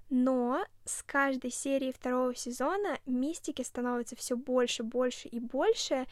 Но 0.08 0.64
с 0.84 1.04
каждой 1.04 1.52
серии 1.52 1.92
второго 1.92 2.34
сезона 2.34 2.98
мистики 3.06 3.62
становится 3.62 4.16
все 4.16 4.36
больше, 4.36 4.82
больше 4.82 5.28
и 5.28 5.38
больше, 5.38 6.06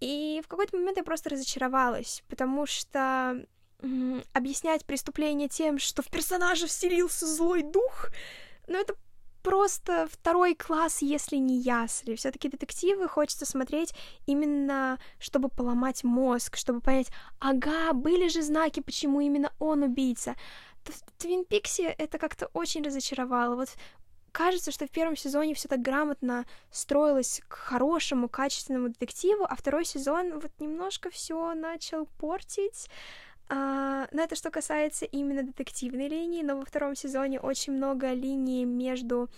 и 0.00 0.40
в 0.44 0.48
какой-то 0.48 0.76
момент 0.76 0.96
я 0.96 1.04
просто 1.04 1.30
разочаровалась, 1.30 2.22
потому 2.28 2.66
что 2.66 3.46
объяснять 4.32 4.84
преступление 4.84 5.48
тем, 5.48 5.78
что 5.78 6.02
в 6.02 6.10
персонаже 6.10 6.66
вселился 6.66 7.26
злой 7.26 7.62
дух, 7.62 8.08
ну 8.66 8.78
это 8.78 8.94
просто 9.42 10.06
второй 10.10 10.54
класс, 10.54 11.00
если 11.00 11.36
не 11.36 11.60
ясли. 11.60 12.14
Все-таки 12.14 12.48
детективы 12.48 13.08
хочется 13.08 13.46
смотреть 13.46 13.94
именно, 14.26 14.98
чтобы 15.18 15.48
поломать 15.48 16.04
мозг, 16.04 16.56
чтобы 16.56 16.80
понять, 16.80 17.08
ага, 17.38 17.92
были 17.94 18.28
же 18.28 18.42
знаки, 18.42 18.80
почему 18.80 19.20
именно 19.20 19.52
он 19.58 19.82
убийца. 19.82 20.36
В 20.84 20.92
Твин 21.18 21.44
Пиксе 21.44 21.84
это 21.84 22.18
как-то 22.18 22.46
очень 22.52 22.82
разочаровало. 22.82 23.54
Вот 23.54 23.68
кажется, 24.30 24.70
что 24.70 24.86
в 24.86 24.90
первом 24.90 25.16
сезоне 25.16 25.54
все 25.54 25.68
так 25.68 25.82
грамотно 25.82 26.46
строилось 26.70 27.42
к 27.48 27.54
хорошему, 27.54 28.28
качественному 28.28 28.88
детективу, 28.88 29.44
а 29.44 29.54
второй 29.56 29.84
сезон 29.84 30.38
вот 30.38 30.50
немножко 30.58 31.10
все 31.10 31.54
начал 31.54 32.06
портить. 32.18 32.88
Uh, 33.48 34.06
но 34.12 34.22
это 34.22 34.36
что 34.36 34.50
касается 34.50 35.06
именно 35.06 35.42
детективной 35.42 36.06
линии, 36.06 36.44
но 36.44 36.56
во 36.56 36.64
втором 36.64 36.94
сезоне 36.94 37.40
очень 37.40 37.72
много 37.72 38.12
линий 38.12 38.64
между 38.64 39.28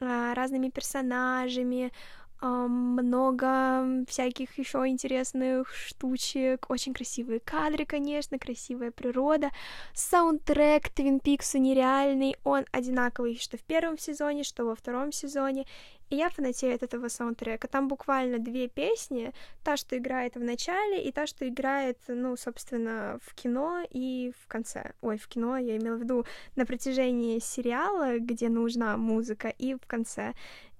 uh, 0.00 0.32
разными 0.32 0.70
персонажами, 0.70 1.92
много 2.40 4.04
всяких 4.06 4.58
еще 4.58 4.86
интересных 4.86 5.74
штучек, 5.74 6.70
очень 6.70 6.94
красивые 6.94 7.40
кадры, 7.40 7.84
конечно, 7.84 8.38
красивая 8.38 8.90
природа, 8.90 9.50
саундтрек 9.94 10.88
Твин 10.90 11.20
Пиксу 11.20 11.58
нереальный, 11.58 12.36
он 12.44 12.64
одинаковый 12.72 13.38
что 13.38 13.56
в 13.56 13.62
первом 13.62 13.98
сезоне, 13.98 14.44
что 14.44 14.64
во 14.64 14.74
втором 14.74 15.12
сезоне, 15.12 15.66
и 16.10 16.16
я 16.16 16.30
фанатею 16.30 16.74
от 16.74 16.82
этого 16.82 17.08
саундтрека. 17.08 17.68
Там 17.68 17.88
буквально 17.88 18.38
две 18.38 18.68
песни, 18.68 19.32
та, 19.62 19.76
что 19.76 19.98
играет 19.98 20.36
в 20.36 20.42
начале, 20.42 21.02
и 21.02 21.12
та, 21.12 21.26
что 21.26 21.46
играет, 21.46 21.98
ну, 22.08 22.36
собственно, 22.36 23.18
в 23.22 23.34
кино 23.34 23.82
и 23.90 24.32
в 24.42 24.46
конце. 24.46 24.92
Ой, 25.02 25.18
в 25.18 25.28
кино 25.28 25.58
я 25.58 25.76
имела 25.76 25.96
в 25.96 26.00
виду 26.00 26.24
на 26.56 26.64
протяжении 26.64 27.38
сериала, 27.40 28.18
где 28.18 28.48
нужна 28.48 28.96
музыка, 28.96 29.48
и 29.48 29.74
в 29.74 29.86
конце 29.86 30.32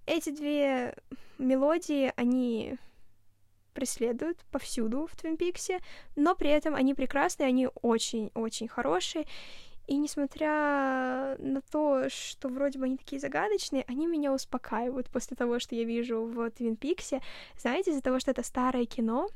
эти 0.09 0.31
две 0.31 0.97
мелодии, 1.39 2.13
они 2.17 2.79
преследуют 3.75 4.45
повсюду 4.51 5.07
в 5.07 5.17
Твин 5.17 5.37
Пиксе, 5.37 5.79
но 6.17 6.35
при 6.35 6.51
этом 6.51 6.75
они 6.75 6.95
прекрасные, 6.95 7.47
они 7.47 7.69
очень-очень 7.83 8.67
хорошие. 8.67 9.27
И 9.87 9.97
несмотря 9.97 11.37
на 11.39 11.63
то, 11.71 12.11
что 12.11 12.49
вроде 12.49 12.79
бы 12.79 12.87
они 12.87 12.97
такие 12.97 13.21
загадочные, 13.21 13.85
они 13.89 14.07
меня 14.07 14.33
успокаивают 14.33 15.09
после 15.09 15.37
того, 15.37 15.59
что 15.61 15.75
я 15.75 15.85
вижу 15.85 16.25
в 16.25 16.51
Твин 16.51 16.77
Пиксе. 16.77 17.23
Знаете, 17.57 17.93
из-за 17.93 18.03
того, 18.03 18.19
что 18.19 18.33
это 18.33 18.43
старое 18.43 18.85
кино, 18.85 19.29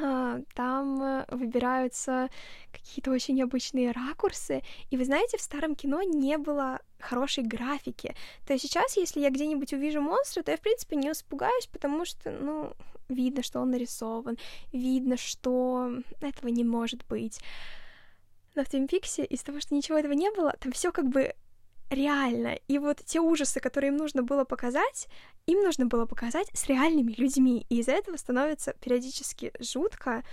а, 0.00 0.40
там 0.54 1.24
выбираются 1.30 2.28
какие-то 2.70 3.10
очень 3.10 3.34
необычные 3.34 3.90
ракурсы. 3.90 4.62
И 4.90 4.96
вы 4.96 5.04
знаете, 5.04 5.38
в 5.38 5.40
старом 5.40 5.74
кино 5.74 6.02
не 6.02 6.38
было 6.38 6.80
хорошей 6.98 7.44
графики. 7.44 8.14
То 8.46 8.58
сейчас, 8.58 8.96
если 8.96 9.20
я 9.20 9.30
где-нибудь 9.30 9.72
увижу 9.72 10.00
монстра, 10.00 10.42
то 10.42 10.50
я, 10.50 10.56
в 10.56 10.60
принципе, 10.60 10.96
не 10.96 11.10
испугаюсь, 11.10 11.66
потому 11.66 12.04
что, 12.04 12.30
ну, 12.30 12.72
видно, 13.08 13.42
что 13.42 13.60
он 13.60 13.70
нарисован, 13.70 14.38
видно, 14.72 15.16
что 15.16 15.90
этого 16.20 16.48
не 16.48 16.64
может 16.64 17.06
быть. 17.06 17.40
Но 18.54 18.64
в 18.64 18.68
Твин 18.68 18.88
Пиксе 18.88 19.24
из-за 19.24 19.44
того, 19.44 19.60
что 19.60 19.74
ничего 19.74 19.98
этого 19.98 20.12
не 20.12 20.30
было, 20.30 20.54
там 20.58 20.72
все 20.72 20.90
как 20.90 21.08
бы 21.08 21.34
реально. 21.90 22.58
И 22.68 22.78
вот 22.78 23.02
те 23.04 23.20
ужасы, 23.20 23.60
которые 23.60 23.88
им 23.88 23.96
нужно 23.96 24.22
было 24.22 24.44
показать, 24.44 25.08
им 25.46 25.62
нужно 25.62 25.86
было 25.86 26.06
показать 26.06 26.48
с 26.52 26.66
реальными 26.66 27.12
людьми. 27.12 27.66
И 27.68 27.80
из-за 27.80 27.92
этого 27.92 28.16
становится 28.16 28.74
периодически 28.80 29.52
жутко. 29.60 30.24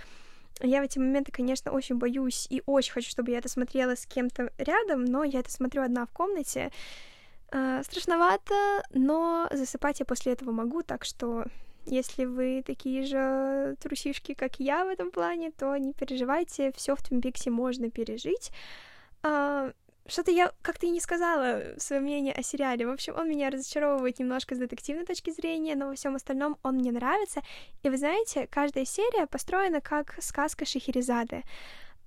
Я 0.60 0.80
в 0.80 0.84
эти 0.84 0.98
моменты, 0.98 1.32
конечно, 1.32 1.72
очень 1.72 1.96
боюсь 1.96 2.46
и 2.48 2.62
очень 2.66 2.92
хочу, 2.92 3.10
чтобы 3.10 3.32
я 3.32 3.38
это 3.38 3.48
смотрела 3.48 3.96
с 3.96 4.06
кем-то 4.06 4.52
рядом, 4.58 5.04
но 5.04 5.24
я 5.24 5.40
это 5.40 5.50
смотрю 5.50 5.82
одна 5.82 6.06
в 6.06 6.10
комнате. 6.10 6.70
Э, 7.52 7.82
страшновато, 7.84 8.82
но 8.92 9.48
засыпать 9.52 10.00
я 10.00 10.06
после 10.06 10.32
этого 10.32 10.52
могу, 10.52 10.82
так 10.82 11.04
что 11.04 11.44
если 11.86 12.24
вы 12.24 12.62
такие 12.66 13.04
же 13.04 13.76
трусишки, 13.80 14.34
как 14.34 14.58
я 14.58 14.84
в 14.84 14.88
этом 14.88 15.10
плане, 15.10 15.50
то 15.50 15.76
не 15.76 15.92
переживайте, 15.92 16.72
все 16.72 16.96
в 16.96 17.02
Твин 17.02 17.20
Пиксе 17.20 17.50
можно 17.50 17.90
пережить. 17.90 18.50
Что-то 20.06 20.30
я 20.30 20.52
как-то 20.60 20.86
и 20.86 20.90
не 20.90 21.00
сказала 21.00 21.62
свое 21.78 22.02
мнение 22.02 22.34
о 22.34 22.42
сериале. 22.42 22.86
В 22.86 22.90
общем, 22.90 23.14
он 23.16 23.28
меня 23.28 23.48
разочаровывает 23.48 24.18
немножко 24.18 24.54
с 24.54 24.58
детективной 24.58 25.06
точки 25.06 25.30
зрения, 25.30 25.76
но 25.76 25.88
во 25.88 25.94
всем 25.94 26.14
остальном 26.14 26.58
он 26.62 26.76
мне 26.76 26.92
нравится. 26.92 27.40
И 27.82 27.88
вы 27.88 27.96
знаете, 27.96 28.46
каждая 28.50 28.84
серия 28.84 29.26
построена 29.26 29.80
как 29.80 30.16
сказка 30.20 30.66
Шахерезады. 30.66 31.42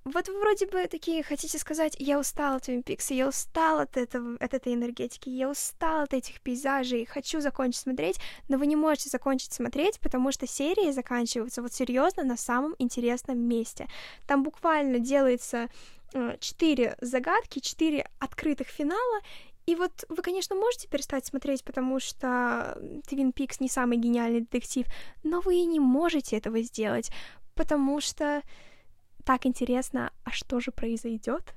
Вот 0.04 0.28
вы 0.28 0.40
вроде 0.40 0.66
бы 0.66 0.86
такие 0.86 1.22
хотите 1.22 1.58
сказать, 1.58 1.94
я 1.98 2.18
устала 2.18 2.56
от 2.56 2.68
Twin 2.68 2.82
Peaks, 2.82 3.12
я 3.12 3.28
устала 3.28 3.82
от, 3.82 3.96
этого, 3.96 4.36
от 4.40 4.54
этой 4.54 4.72
энергетики, 4.72 5.28
я 5.28 5.50
устала 5.50 6.04
от 6.04 6.14
этих 6.14 6.40
пейзажей, 6.40 7.04
хочу 7.04 7.40
закончить 7.40 7.82
смотреть, 7.82 8.18
но 8.48 8.56
вы 8.56 8.66
не 8.66 8.76
можете 8.76 9.10
закончить 9.10 9.52
смотреть, 9.52 10.00
потому 10.00 10.32
что 10.32 10.46
серии 10.46 10.92
заканчиваются 10.92 11.60
вот 11.60 11.74
серьезно 11.74 12.24
на 12.24 12.38
самом 12.38 12.74
интересном 12.78 13.38
месте. 13.38 13.86
Там 14.26 14.44
буквально 14.44 14.98
делается 14.98 15.68
четыре 16.40 16.96
загадки, 17.00 17.58
четыре 17.60 18.08
открытых 18.18 18.68
финала, 18.68 19.20
и 19.66 19.74
вот 19.74 20.04
вы, 20.08 20.22
конечно, 20.22 20.56
можете 20.56 20.88
перестать 20.88 21.26
смотреть, 21.26 21.62
потому 21.62 22.00
что 22.00 22.80
Твин 23.06 23.32
Пикс 23.32 23.60
не 23.60 23.68
самый 23.68 23.98
гениальный 23.98 24.40
детектив, 24.40 24.86
но 25.22 25.40
вы 25.40 25.56
и 25.56 25.66
не 25.66 25.78
можете 25.78 26.38
этого 26.38 26.62
сделать, 26.62 27.10
потому 27.54 28.00
что 28.00 28.42
так 29.26 29.44
интересно, 29.44 30.10
а 30.24 30.30
что 30.30 30.58
же 30.60 30.72
произойдет? 30.72 31.54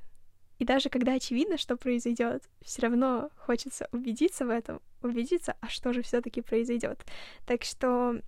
И 0.59 0.65
даже 0.65 0.89
когда 0.89 1.13
очевидно, 1.13 1.57
что 1.57 1.77
произойдет, 1.77 2.43
все 2.61 2.81
равно 2.81 3.29
хочется 3.37 3.87
убедиться 3.93 4.45
в 4.45 4.49
этом, 4.49 4.81
убедиться, 5.01 5.55
а 5.61 5.69
что 5.69 5.93
же 5.93 6.01
все-таки 6.01 6.41
произойдет. 6.41 6.99
Так 7.47 7.63
что 7.63 8.21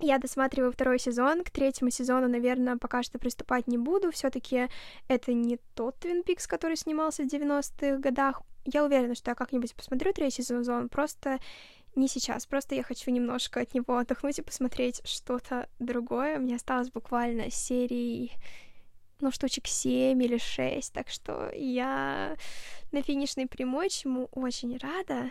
я 0.00 0.18
досматриваю 0.18 0.72
второй 0.72 0.98
сезон, 0.98 1.42
к 1.42 1.50
третьему 1.50 1.90
сезону, 1.90 2.28
наверное, 2.28 2.76
пока 2.76 3.02
что 3.02 3.18
приступать 3.18 3.66
не 3.66 3.78
буду. 3.78 4.10
все 4.10 4.30
таки 4.30 4.68
это 5.08 5.32
не 5.32 5.58
тот 5.74 5.98
Твин 5.98 6.22
Пикс, 6.22 6.46
который 6.46 6.76
снимался 6.76 7.22
в 7.22 7.26
90-х 7.26 7.98
годах. 7.98 8.42
Я 8.64 8.84
уверена, 8.84 9.14
что 9.14 9.30
я 9.30 9.34
как-нибудь 9.34 9.74
посмотрю 9.74 10.12
третий 10.12 10.42
сезон, 10.42 10.88
просто 10.88 11.38
не 11.94 12.08
сейчас, 12.08 12.46
просто 12.46 12.74
я 12.74 12.82
хочу 12.82 13.10
немножко 13.10 13.60
от 13.60 13.72
него 13.72 13.96
отдохнуть 13.96 14.38
и 14.38 14.42
посмотреть 14.42 15.00
что-то 15.04 15.68
другое. 15.78 16.38
Мне 16.38 16.56
осталось 16.56 16.90
буквально 16.90 17.50
серий, 17.50 18.32
ну, 19.20 19.30
штучек 19.30 19.66
7 19.66 20.22
или 20.22 20.36
6, 20.36 20.92
так 20.92 21.08
что 21.08 21.50
я 21.54 22.36
на 22.92 23.02
финишной 23.02 23.46
прямой, 23.46 23.88
чему 23.88 24.28
очень 24.32 24.76
рада. 24.76 25.30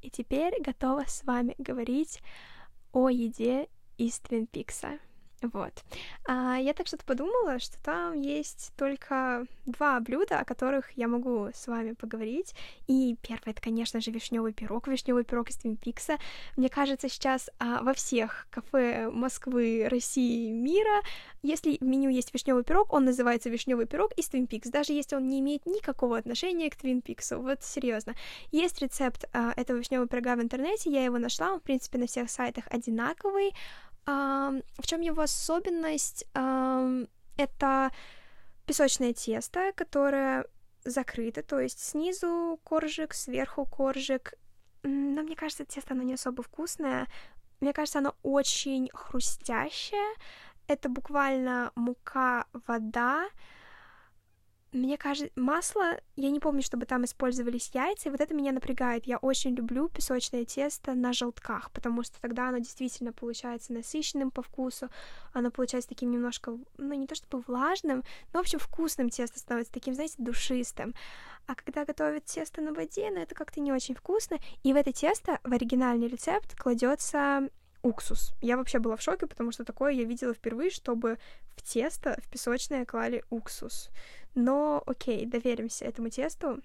И 0.00 0.08
теперь 0.08 0.62
готова 0.62 1.04
с 1.06 1.24
вами 1.24 1.54
говорить 1.58 2.20
о 2.92 3.10
еде 3.10 3.68
из 3.98 4.18
Твин 4.20 4.46
Пикса. 4.46 4.98
Вот. 5.40 5.84
А 6.26 6.56
я 6.56 6.74
так 6.74 6.88
что-то 6.88 7.04
подумала, 7.04 7.60
что 7.60 7.80
там 7.82 8.20
есть 8.20 8.72
только 8.76 9.46
два 9.66 10.00
блюда, 10.00 10.40
о 10.40 10.44
которых 10.44 10.90
я 10.96 11.06
могу 11.06 11.50
с 11.54 11.68
вами 11.68 11.92
поговорить. 11.92 12.54
И 12.88 13.16
первое, 13.22 13.52
это, 13.52 13.62
конечно 13.62 14.00
же, 14.00 14.10
вишневый 14.10 14.52
пирог, 14.52 14.88
вишневый 14.88 15.24
пирог 15.24 15.50
из 15.50 15.56
Твин 15.56 15.76
Пикса. 15.76 16.16
Мне 16.56 16.68
кажется, 16.68 17.08
сейчас 17.08 17.50
а, 17.60 17.82
во 17.82 17.94
всех 17.94 18.48
кафе 18.50 19.10
Москвы, 19.10 19.86
России, 19.88 20.50
мира, 20.50 21.02
если 21.42 21.78
в 21.78 21.84
меню 21.84 22.10
есть 22.10 22.34
вишневый 22.34 22.64
пирог, 22.64 22.92
он 22.92 23.04
называется 23.04 23.48
вишневый 23.48 23.86
пирог 23.86 24.12
из 24.14 24.26
Твин 24.28 24.48
Пикс, 24.48 24.68
даже 24.70 24.92
если 24.92 25.14
он 25.14 25.28
не 25.28 25.38
имеет 25.38 25.66
никакого 25.66 26.18
отношения 26.18 26.68
к 26.68 26.76
Твин 26.76 27.00
Пиксу. 27.00 27.40
Вот 27.40 27.62
серьезно. 27.62 28.14
Есть 28.50 28.82
рецепт 28.82 29.26
а, 29.32 29.52
этого 29.56 29.78
вишневого 29.78 30.08
пирога 30.08 30.34
в 30.34 30.42
интернете, 30.42 30.90
я 30.90 31.04
его 31.04 31.18
нашла, 31.18 31.52
он, 31.52 31.60
в 31.60 31.62
принципе, 31.62 31.98
на 31.98 32.08
всех 32.08 32.28
сайтах 32.28 32.64
одинаковый. 32.70 33.52
В 34.08 34.86
чем 34.86 35.02
его 35.02 35.20
особенность? 35.20 36.24
Это 36.32 37.90
песочное 38.64 39.12
тесто, 39.12 39.72
которое 39.76 40.46
закрыто, 40.84 41.42
то 41.42 41.60
есть 41.60 41.78
снизу 41.78 42.58
коржик, 42.64 43.12
сверху 43.12 43.66
коржик. 43.66 44.32
Но 44.82 45.22
мне 45.22 45.36
кажется, 45.36 45.66
тесто, 45.66 45.92
оно 45.92 46.02
не 46.04 46.14
особо 46.14 46.42
вкусное. 46.42 47.06
Мне 47.60 47.74
кажется, 47.74 47.98
оно 47.98 48.14
очень 48.22 48.88
хрустящее. 48.94 50.16
Это 50.68 50.88
буквально 50.88 51.72
мука, 51.74 52.46
вода, 52.66 53.28
мне 54.72 54.98
кажется, 54.98 55.32
масло, 55.34 55.98
я 56.16 56.30
не 56.30 56.40
помню, 56.40 56.62
чтобы 56.62 56.84
там 56.84 57.04
использовались 57.04 57.70
яйца, 57.72 58.08
и 58.08 58.12
вот 58.12 58.20
это 58.20 58.34
меня 58.34 58.52
напрягает. 58.52 59.06
Я 59.06 59.16
очень 59.18 59.54
люблю 59.54 59.88
песочное 59.88 60.44
тесто 60.44 60.94
на 60.94 61.12
желтках, 61.12 61.70
потому 61.70 62.02
что 62.02 62.20
тогда 62.20 62.48
оно 62.48 62.58
действительно 62.58 63.12
получается 63.12 63.72
насыщенным 63.72 64.30
по 64.30 64.42
вкусу, 64.42 64.90
оно 65.32 65.50
получается 65.50 65.88
таким 65.88 66.10
немножко, 66.10 66.58
ну, 66.76 66.94
не 66.94 67.06
то 67.06 67.14
чтобы 67.14 67.42
влажным, 67.46 68.04
но, 68.32 68.40
в 68.40 68.42
общем, 68.42 68.58
вкусным 68.58 69.08
тесто 69.08 69.38
становится 69.38 69.72
таким, 69.72 69.94
знаете, 69.94 70.16
душистым. 70.18 70.94
А 71.46 71.54
когда 71.54 71.86
готовят 71.86 72.26
тесто 72.26 72.60
на 72.60 72.74
воде, 72.74 73.10
ну, 73.10 73.20
это 73.20 73.34
как-то 73.34 73.60
не 73.60 73.72
очень 73.72 73.94
вкусно, 73.94 74.38
и 74.62 74.72
в 74.74 74.76
это 74.76 74.92
тесто, 74.92 75.40
в 75.44 75.52
оригинальный 75.52 76.08
рецепт, 76.08 76.54
кладется 76.54 77.48
уксус. 77.88 78.34
Я 78.40 78.56
вообще 78.56 78.78
была 78.78 78.96
в 78.96 79.02
шоке, 79.02 79.26
потому 79.26 79.52
что 79.52 79.64
такое 79.64 79.92
я 79.92 80.04
видела 80.04 80.34
впервые, 80.34 80.70
чтобы 80.70 81.18
в 81.56 81.62
тесто, 81.62 82.20
в 82.22 82.28
песочное 82.28 82.84
клали 82.84 83.24
уксус. 83.30 83.90
Но 84.34 84.82
окей, 84.86 85.24
доверимся 85.26 85.86
этому 85.86 86.10
тесту. 86.10 86.60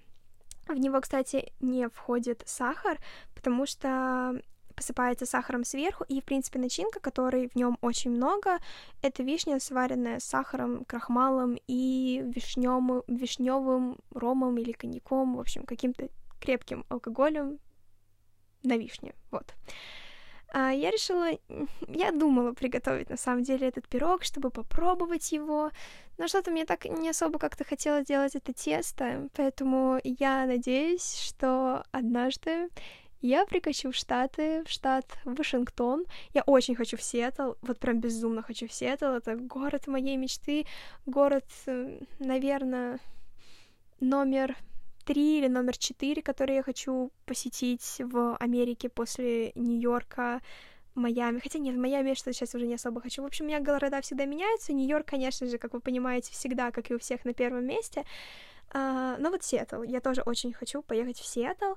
В 0.68 0.74
него, 0.74 1.00
кстати, 1.00 1.52
не 1.60 1.88
входит 1.88 2.42
сахар, 2.46 2.98
потому 3.34 3.66
что 3.66 4.40
посыпается 4.74 5.24
сахаром 5.24 5.64
сверху, 5.64 6.04
и, 6.08 6.20
в 6.20 6.24
принципе, 6.24 6.58
начинка, 6.58 7.00
которой 7.00 7.48
в 7.48 7.54
нем 7.54 7.78
очень 7.80 8.10
много, 8.10 8.58
это 9.02 9.22
вишня, 9.22 9.60
сваренная 9.60 10.18
с 10.18 10.24
сахаром, 10.24 10.84
крахмалом 10.84 11.58
и 11.68 12.22
вишневым, 12.34 13.04
вишневым 13.06 13.98
ромом 14.10 14.58
или 14.58 14.72
коньяком, 14.72 15.36
в 15.36 15.40
общем, 15.40 15.64
каким-то 15.64 16.08
крепким 16.40 16.84
алкоголем 16.88 17.58
на 18.64 18.76
вишне, 18.76 19.14
вот. 19.30 19.54
А 20.56 20.70
я 20.70 20.92
решила, 20.92 21.30
я 21.88 22.12
думала 22.12 22.52
приготовить 22.52 23.10
на 23.10 23.16
самом 23.16 23.42
деле 23.42 23.66
этот 23.66 23.88
пирог, 23.88 24.22
чтобы 24.22 24.50
попробовать 24.50 25.32
его, 25.32 25.72
но 26.16 26.28
что-то 26.28 26.52
мне 26.52 26.64
так 26.64 26.84
не 26.84 27.08
особо 27.08 27.40
как-то 27.40 27.64
хотелось 27.64 28.06
делать 28.06 28.36
это 28.36 28.52
тесто, 28.52 29.28
поэтому 29.34 29.98
я 30.04 30.46
надеюсь, 30.46 31.16
что 31.16 31.82
однажды 31.90 32.68
я 33.20 33.46
прикачу 33.46 33.90
в 33.90 33.96
Штаты, 33.96 34.62
в 34.64 34.70
штат 34.70 35.06
Вашингтон. 35.24 36.04
Я 36.34 36.42
очень 36.42 36.76
хочу 36.76 36.96
в 36.96 37.02
Сиэтл, 37.02 37.54
вот 37.62 37.80
прям 37.80 37.98
безумно 37.98 38.42
хочу 38.42 38.68
в 38.68 38.72
Сиэтл. 38.72 39.06
Это 39.06 39.34
город 39.34 39.88
моей 39.88 40.16
мечты, 40.16 40.66
город, 41.04 41.46
э, 41.66 41.98
наверное, 42.20 43.00
номер 43.98 44.54
три 45.04 45.38
или 45.38 45.48
номер 45.48 45.76
четыре, 45.76 46.22
который 46.22 46.56
я 46.56 46.62
хочу 46.62 47.10
посетить 47.26 47.96
в 47.98 48.36
Америке 48.36 48.88
после 48.88 49.52
Нью-Йорка, 49.54 50.40
Майами. 50.94 51.40
Хотя 51.40 51.58
нет, 51.58 51.74
в 51.74 51.78
Майами 51.78 52.10
я 52.10 52.14
что 52.14 52.32
сейчас 52.32 52.54
уже 52.54 52.66
не 52.66 52.74
особо 52.74 53.00
хочу. 53.00 53.22
В 53.22 53.26
общем, 53.26 53.44
у 53.44 53.48
меня 53.48 53.60
города 53.60 54.00
всегда 54.00 54.24
меняются. 54.24 54.72
Нью-Йорк, 54.72 55.06
конечно 55.06 55.46
же, 55.46 55.58
как 55.58 55.72
вы 55.72 55.80
понимаете, 55.80 56.32
всегда, 56.32 56.70
как 56.70 56.90
и 56.90 56.94
у 56.94 56.98
всех, 56.98 57.24
на 57.24 57.34
первом 57.34 57.66
месте. 57.66 58.04
Uh, 58.72 59.16
но 59.18 59.30
вот 59.30 59.44
Сиэтл. 59.44 59.82
Я 59.82 60.00
тоже 60.00 60.22
очень 60.22 60.52
хочу 60.52 60.82
поехать 60.82 61.18
в 61.18 61.26
Сиэтл 61.26 61.74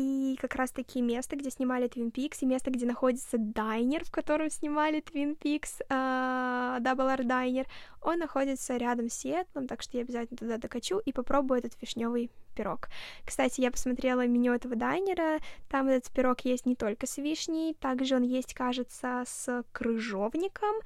и 0.00 0.36
как 0.36 0.54
раз-таки 0.54 1.00
место, 1.00 1.36
где 1.36 1.50
снимали 1.50 1.88
Twin 1.88 2.10
Peaks, 2.12 2.38
и 2.40 2.46
место, 2.46 2.70
где 2.70 2.86
находится 2.86 3.36
дайнер, 3.38 4.04
в 4.04 4.10
котором 4.10 4.50
снимали 4.50 5.02
Peaks, 5.02 5.80
uh, 5.88 6.80
Double 6.80 7.08
R 7.10 7.20
Diner, 7.20 7.66
он 8.02 8.18
находится 8.18 8.76
рядом 8.76 9.10
с 9.10 9.14
Сиэтлом, 9.14 9.66
так 9.66 9.82
что 9.82 9.98
я 9.98 10.04
обязательно 10.04 10.38
туда 10.38 10.56
докачу 10.56 10.98
и 10.98 11.12
попробую 11.12 11.58
этот 11.58 11.72
вишневый 11.80 12.30
пирог. 12.56 12.88
Кстати, 13.24 13.60
я 13.60 13.70
посмотрела 13.70 14.26
меню 14.26 14.54
этого 14.54 14.74
дайнера, 14.74 15.38
там 15.68 15.88
этот 15.88 16.12
пирог 16.12 16.40
есть 16.40 16.66
не 16.66 16.76
только 16.76 17.06
с 17.06 17.18
вишней, 17.18 17.74
также 17.74 18.16
он 18.16 18.22
есть, 18.22 18.54
кажется, 18.54 19.24
с 19.26 19.64
крыжовником, 19.72 20.76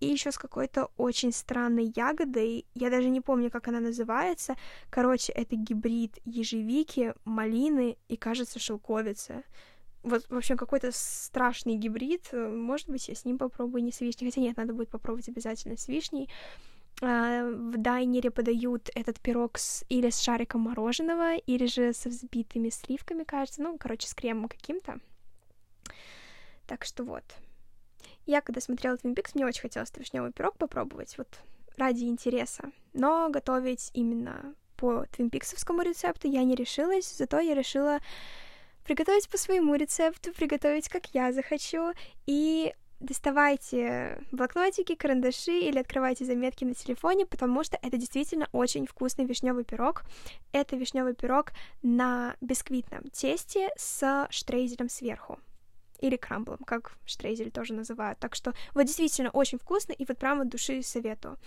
и 0.00 0.06
еще 0.06 0.32
с 0.32 0.38
какой-то 0.38 0.90
очень 0.96 1.32
странной 1.32 1.92
ягодой. 1.94 2.66
Я 2.74 2.90
даже 2.90 3.08
не 3.08 3.20
помню, 3.20 3.50
как 3.50 3.68
она 3.68 3.80
называется. 3.80 4.56
Короче, 4.90 5.32
это 5.32 5.56
гибрид 5.56 6.18
ежевики, 6.24 7.14
малины 7.24 7.96
и, 8.08 8.16
кажется, 8.16 8.58
шелковицы. 8.58 9.44
Вот, 10.02 10.24
в 10.28 10.36
общем, 10.36 10.56
какой-то 10.56 10.90
страшный 10.92 11.74
гибрид. 11.74 12.32
Может 12.32 12.88
быть, 12.88 13.08
я 13.08 13.14
с 13.14 13.24
ним 13.24 13.38
попробую 13.38 13.82
не 13.82 13.92
с 13.92 14.00
вишней. 14.00 14.28
Хотя 14.28 14.40
нет, 14.40 14.56
надо 14.56 14.72
будет 14.72 14.90
попробовать 14.90 15.28
обязательно 15.28 15.76
с 15.76 15.88
вишней. 15.88 16.30
А, 17.00 17.48
в 17.48 17.76
дайнере 17.76 18.30
подают 18.30 18.90
этот 18.94 19.20
пирог 19.20 19.58
с, 19.58 19.84
или 19.88 20.10
с 20.10 20.20
шариком 20.20 20.62
мороженого, 20.62 21.36
или 21.36 21.66
же 21.66 21.92
со 21.92 22.08
взбитыми 22.08 22.70
сливками, 22.70 23.24
кажется. 23.24 23.62
Ну, 23.62 23.76
короче, 23.78 24.08
с 24.08 24.14
кремом 24.14 24.48
каким-то. 24.48 25.00
Так 26.66 26.84
что 26.84 27.04
вот. 27.04 27.24
Я, 28.28 28.42
когда 28.42 28.60
смотрела 28.60 28.96
Twin 28.96 29.14
Peaks, 29.14 29.30
мне 29.32 29.46
очень 29.46 29.62
хотелось 29.62 29.90
вишневый 29.96 30.32
пирог 30.32 30.58
попробовать, 30.58 31.16
вот 31.16 31.28
ради 31.78 32.04
интереса. 32.04 32.70
Но 32.92 33.30
готовить 33.30 33.90
именно 33.94 34.54
по 34.76 35.06
Peaksовскому 35.16 35.82
рецепту 35.82 36.28
я 36.28 36.44
не 36.44 36.54
решилась, 36.54 37.10
зато 37.16 37.40
я 37.40 37.54
решила 37.54 38.00
приготовить 38.84 39.30
по 39.30 39.38
своему 39.38 39.76
рецепту, 39.76 40.34
приготовить 40.34 40.90
как 40.90 41.06
я 41.14 41.32
захочу, 41.32 41.92
и 42.26 42.74
доставайте 43.00 44.22
блокнотики, 44.30 44.94
карандаши 44.94 45.60
или 45.60 45.78
открывайте 45.78 46.26
заметки 46.26 46.64
на 46.64 46.74
телефоне, 46.74 47.24
потому 47.24 47.64
что 47.64 47.78
это 47.80 47.96
действительно 47.96 48.46
очень 48.52 48.86
вкусный 48.86 49.24
вишневый 49.24 49.64
пирог. 49.64 50.02
Это 50.52 50.76
вишневый 50.76 51.14
пирог 51.14 51.52
на 51.80 52.36
бисквитном 52.42 53.04
тесте 53.10 53.70
с 53.78 54.26
штрейзелем 54.28 54.90
сверху 54.90 55.38
или 56.00 56.16
крамблом, 56.16 56.58
как 56.58 56.92
штрейзель 57.06 57.50
тоже 57.50 57.74
называют. 57.74 58.18
Так 58.18 58.34
что 58.34 58.52
вот 58.74 58.84
действительно 58.84 59.30
очень 59.30 59.58
вкусно, 59.58 59.92
и 59.92 60.04
вот 60.06 60.18
прямо 60.18 60.44
души 60.44 60.82
советую. 60.82 61.38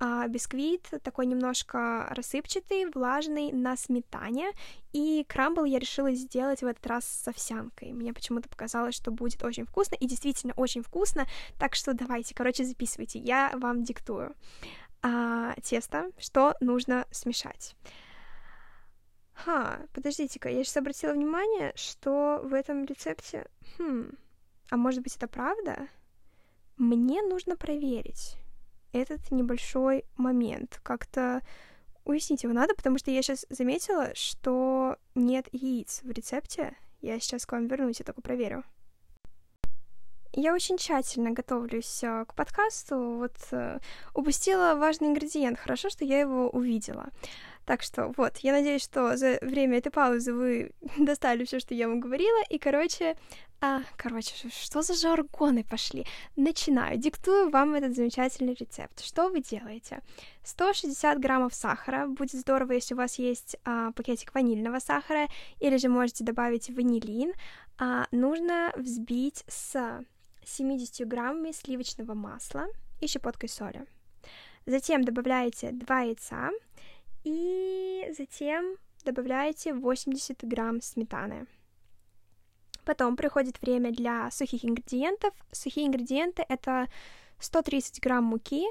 А, 0.00 0.28
бисквит 0.28 0.88
такой 1.02 1.26
немножко 1.26 2.06
рассыпчатый, 2.10 2.86
влажный, 2.90 3.50
на 3.52 3.76
сметане, 3.76 4.50
и 4.92 5.24
крамбл 5.28 5.64
я 5.64 5.78
решила 5.78 6.12
сделать 6.12 6.62
в 6.62 6.66
этот 6.66 6.86
раз 6.86 7.04
с 7.04 7.26
овсянкой. 7.26 7.92
Мне 7.92 8.12
почему-то 8.12 8.48
показалось, 8.48 8.94
что 8.94 9.10
будет 9.10 9.42
очень 9.42 9.66
вкусно, 9.66 9.96
и 9.96 10.06
действительно 10.06 10.52
очень 10.56 10.82
вкусно, 10.82 11.26
так 11.58 11.74
что 11.74 11.94
давайте, 11.94 12.34
короче, 12.34 12.64
записывайте, 12.64 13.18
я 13.18 13.52
вам 13.56 13.82
диктую. 13.82 14.34
А, 15.02 15.54
тесто, 15.62 16.10
что 16.18 16.54
нужно 16.60 17.06
смешать. 17.10 17.74
Ха, 19.44 19.78
подождите-ка, 19.92 20.48
я 20.48 20.64
сейчас 20.64 20.78
обратила 20.78 21.12
внимание, 21.12 21.72
что 21.76 22.40
в 22.42 22.52
этом 22.52 22.84
рецепте... 22.84 23.46
Хм, 23.78 24.10
а 24.70 24.76
может 24.76 25.02
быть 25.02 25.16
это 25.16 25.28
правда? 25.28 25.88
Мне 26.76 27.22
нужно 27.22 27.56
проверить 27.56 28.36
этот 28.92 29.30
небольшой 29.30 30.04
момент. 30.16 30.80
Как-то 30.82 31.42
уяснить 32.04 32.42
его 32.42 32.52
надо, 32.52 32.74
потому 32.74 32.98
что 32.98 33.12
я 33.12 33.22
сейчас 33.22 33.46
заметила, 33.48 34.12
что 34.14 34.96
нет 35.14 35.46
яиц 35.52 36.00
в 36.02 36.10
рецепте. 36.10 36.76
Я 37.00 37.20
сейчас 37.20 37.46
к 37.46 37.52
вам 37.52 37.68
вернусь 37.68 38.00
и 38.00 38.04
только 38.04 38.20
проверю. 38.20 38.64
Я 40.32 40.52
очень 40.52 40.78
тщательно 40.78 41.30
готовлюсь 41.30 42.02
э, 42.02 42.24
к 42.26 42.34
подкасту, 42.34 43.16
вот 43.16 43.36
э, 43.50 43.78
упустила 44.14 44.74
важный 44.74 45.08
ингредиент. 45.08 45.58
Хорошо, 45.58 45.90
что 45.90 46.04
я 46.04 46.20
его 46.20 46.48
увидела. 46.50 47.08
Так 47.68 47.82
что 47.82 48.14
вот, 48.16 48.38
я 48.38 48.52
надеюсь, 48.52 48.82
что 48.82 49.18
за 49.18 49.38
время 49.42 49.76
этой 49.76 49.90
паузы 49.90 50.32
вы 50.32 50.70
достали 50.98 51.44
все, 51.44 51.60
что 51.60 51.74
я 51.74 51.86
вам 51.86 52.00
говорила. 52.00 52.42
И, 52.48 52.58
короче, 52.58 53.14
А, 53.60 53.82
короче, 53.98 54.48
что 54.48 54.80
за 54.80 54.94
жаргоны 54.94 55.64
пошли? 55.64 56.06
Начинаю. 56.36 56.96
Диктую 56.96 57.50
вам 57.50 57.74
этот 57.74 57.94
замечательный 57.94 58.54
рецепт. 58.54 59.04
Что 59.04 59.28
вы 59.28 59.42
делаете? 59.42 60.00
160 60.44 61.20
граммов 61.20 61.52
сахара. 61.52 62.06
Будет 62.06 62.40
здорово, 62.40 62.72
если 62.72 62.94
у 62.94 62.96
вас 62.96 63.18
есть 63.18 63.56
а, 63.64 63.92
пакетик 63.92 64.34
ванильного 64.34 64.78
сахара, 64.78 65.28
или 65.60 65.76
же 65.76 65.90
можете 65.90 66.24
добавить 66.24 66.70
ванилин. 66.70 67.34
А, 67.78 68.06
нужно 68.12 68.72
взбить 68.76 69.44
с 69.46 70.02
70 70.46 71.06
граммами 71.06 71.52
сливочного 71.52 72.14
масла 72.14 72.66
и 73.02 73.06
щепоткой 73.06 73.50
соли. 73.50 73.84
Затем 74.64 75.04
добавляете 75.04 75.72
2 75.72 76.00
яйца 76.00 76.50
и 77.28 78.12
затем 78.16 78.76
добавляете 79.04 79.74
80 79.74 80.44
грамм 80.44 80.80
сметаны. 80.80 81.46
Потом 82.84 83.16
приходит 83.16 83.60
время 83.60 83.92
для 83.92 84.30
сухих 84.30 84.64
ингредиентов. 84.64 85.34
Сухие 85.52 85.86
ингредиенты— 85.86 86.44
это 86.48 86.88
130 87.38 88.00
грамм 88.00 88.24
муки 88.24 88.64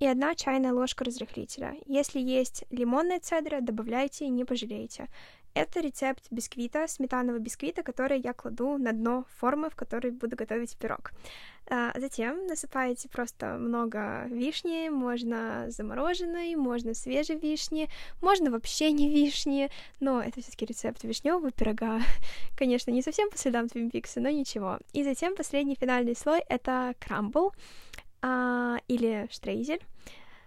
и 0.00 0.06
одна 0.06 0.34
чайная 0.34 0.74
ложка 0.74 1.04
разрыхлителя. 1.04 1.76
Если 1.86 2.20
есть 2.20 2.64
лимонная 2.70 3.20
цедра, 3.20 3.60
добавляйте, 3.62 4.28
не 4.28 4.44
пожалеете. 4.44 5.08
Это 5.54 5.78
рецепт 5.80 6.26
бисквита, 6.32 6.88
сметанного 6.88 7.38
бисквита, 7.38 7.84
который 7.84 8.20
я 8.20 8.32
кладу 8.32 8.76
на 8.76 8.92
дно 8.92 9.24
формы, 9.38 9.70
в 9.70 9.76
которой 9.76 10.10
буду 10.10 10.34
готовить 10.34 10.76
пирог. 10.76 11.12
А 11.70 11.92
затем 11.98 12.46
насыпаете 12.46 13.08
просто 13.08 13.56
много 13.56 14.26
вишни, 14.26 14.88
можно 14.88 15.66
замороженной, 15.68 16.56
можно 16.56 16.92
свежей 16.92 17.36
вишни, 17.36 17.88
можно 18.20 18.50
вообще 18.50 18.90
не 18.90 19.08
вишни, 19.08 19.70
но 20.00 20.20
это 20.20 20.42
все-таки 20.42 20.66
рецепт 20.66 21.04
вишневого 21.04 21.52
пирога. 21.52 22.00
Конечно, 22.58 22.90
не 22.90 23.00
совсем 23.00 23.30
по 23.30 23.38
следам 23.38 23.68
Твин 23.68 23.90
Пикса, 23.90 24.20
но 24.20 24.30
ничего. 24.30 24.80
И 24.92 25.04
затем 25.04 25.36
последний 25.36 25.76
финальный 25.76 26.16
слой— 26.16 26.40
это 26.48 26.96
крамбл 26.98 27.52
а, 28.22 28.78
или 28.88 29.28
штрейзель 29.30 29.80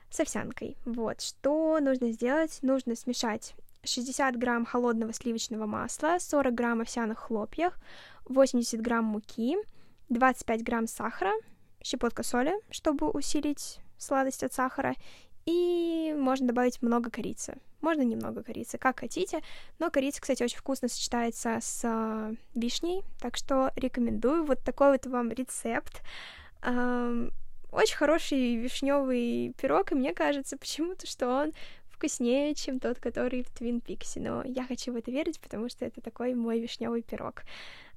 с 0.10 0.20
овсянкой. 0.20 0.76
Вот, 0.84 1.22
что 1.22 1.80
нужно 1.80 2.12
сделать? 2.12 2.60
Нужно 2.62 2.96
смешать 2.96 3.56
60 3.88 4.38
грамм 4.38 4.66
холодного 4.66 5.14
сливочного 5.14 5.66
масла, 5.66 6.18
40 6.20 6.54
грамм 6.54 6.82
овсяных 6.82 7.20
хлопьев, 7.20 7.74
80 8.26 8.82
грамм 8.82 9.06
муки, 9.06 9.58
25 10.10 10.64
грамм 10.64 10.88
сахара, 10.88 11.34
щепотка 11.84 12.24
соли, 12.24 12.54
чтобы 12.70 13.10
усилить 13.10 13.80
сладость 13.98 14.44
от 14.44 14.54
сахара, 14.54 14.94
и 15.46 16.14
можно 16.18 16.48
добавить 16.48 16.82
много 16.82 17.10
корицы. 17.10 17.58
Можно 17.82 18.02
немного 18.02 18.44
корицы, 18.44 18.78
как 18.78 19.00
хотите, 19.00 19.42
но 19.80 19.90
корица, 19.90 20.22
кстати, 20.22 20.44
очень 20.44 20.58
вкусно 20.58 20.88
сочетается 20.88 21.60
с 21.62 21.82
э, 21.84 22.36
вишней, 22.56 23.04
так 23.22 23.38
что 23.38 23.72
рекомендую. 23.76 24.46
Вот 24.46 24.60
такой 24.64 24.92
вот 24.92 25.06
вам 25.06 25.32
рецепт. 25.32 26.02
Эм, 26.64 27.32
очень 27.72 27.96
хороший 27.96 28.56
вишневый 28.56 29.54
пирог, 29.62 29.92
и 29.92 29.96
мне 29.96 30.14
кажется 30.14 30.58
почему-то, 30.58 31.06
что 31.06 31.28
он 31.28 31.54
вкуснее, 31.98 32.54
чем 32.54 32.80
тот, 32.80 33.00
который 33.00 33.44
в 33.44 33.50
Твин 33.50 33.82
Пиксе, 33.82 34.20
но 34.20 34.44
я 34.46 34.64
хочу 34.66 34.94
в 34.94 34.96
это 34.96 35.12
верить, 35.12 35.40
потому 35.40 35.68
что 35.70 35.86
это 35.86 36.00
такой 36.00 36.36
мой 36.36 36.60
вишневый 36.60 37.02
пирог. 37.02 37.44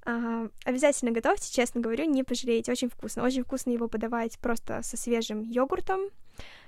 А, 0.07 0.49
обязательно 0.65 1.13
готовьте, 1.13 1.53
честно 1.53 1.81
говорю, 1.81 2.05
не 2.05 2.25
пожалеете, 2.25 2.73
очень 2.73 2.89
вкусно. 2.89 3.23
Очень 3.23 3.45
вкусно 3.45 3.71
его 3.71 3.89
подавать 3.89 4.39
просто 4.39 4.83
со 4.83 4.97
свежим 4.97 5.43
йогуртом. 5.43 6.01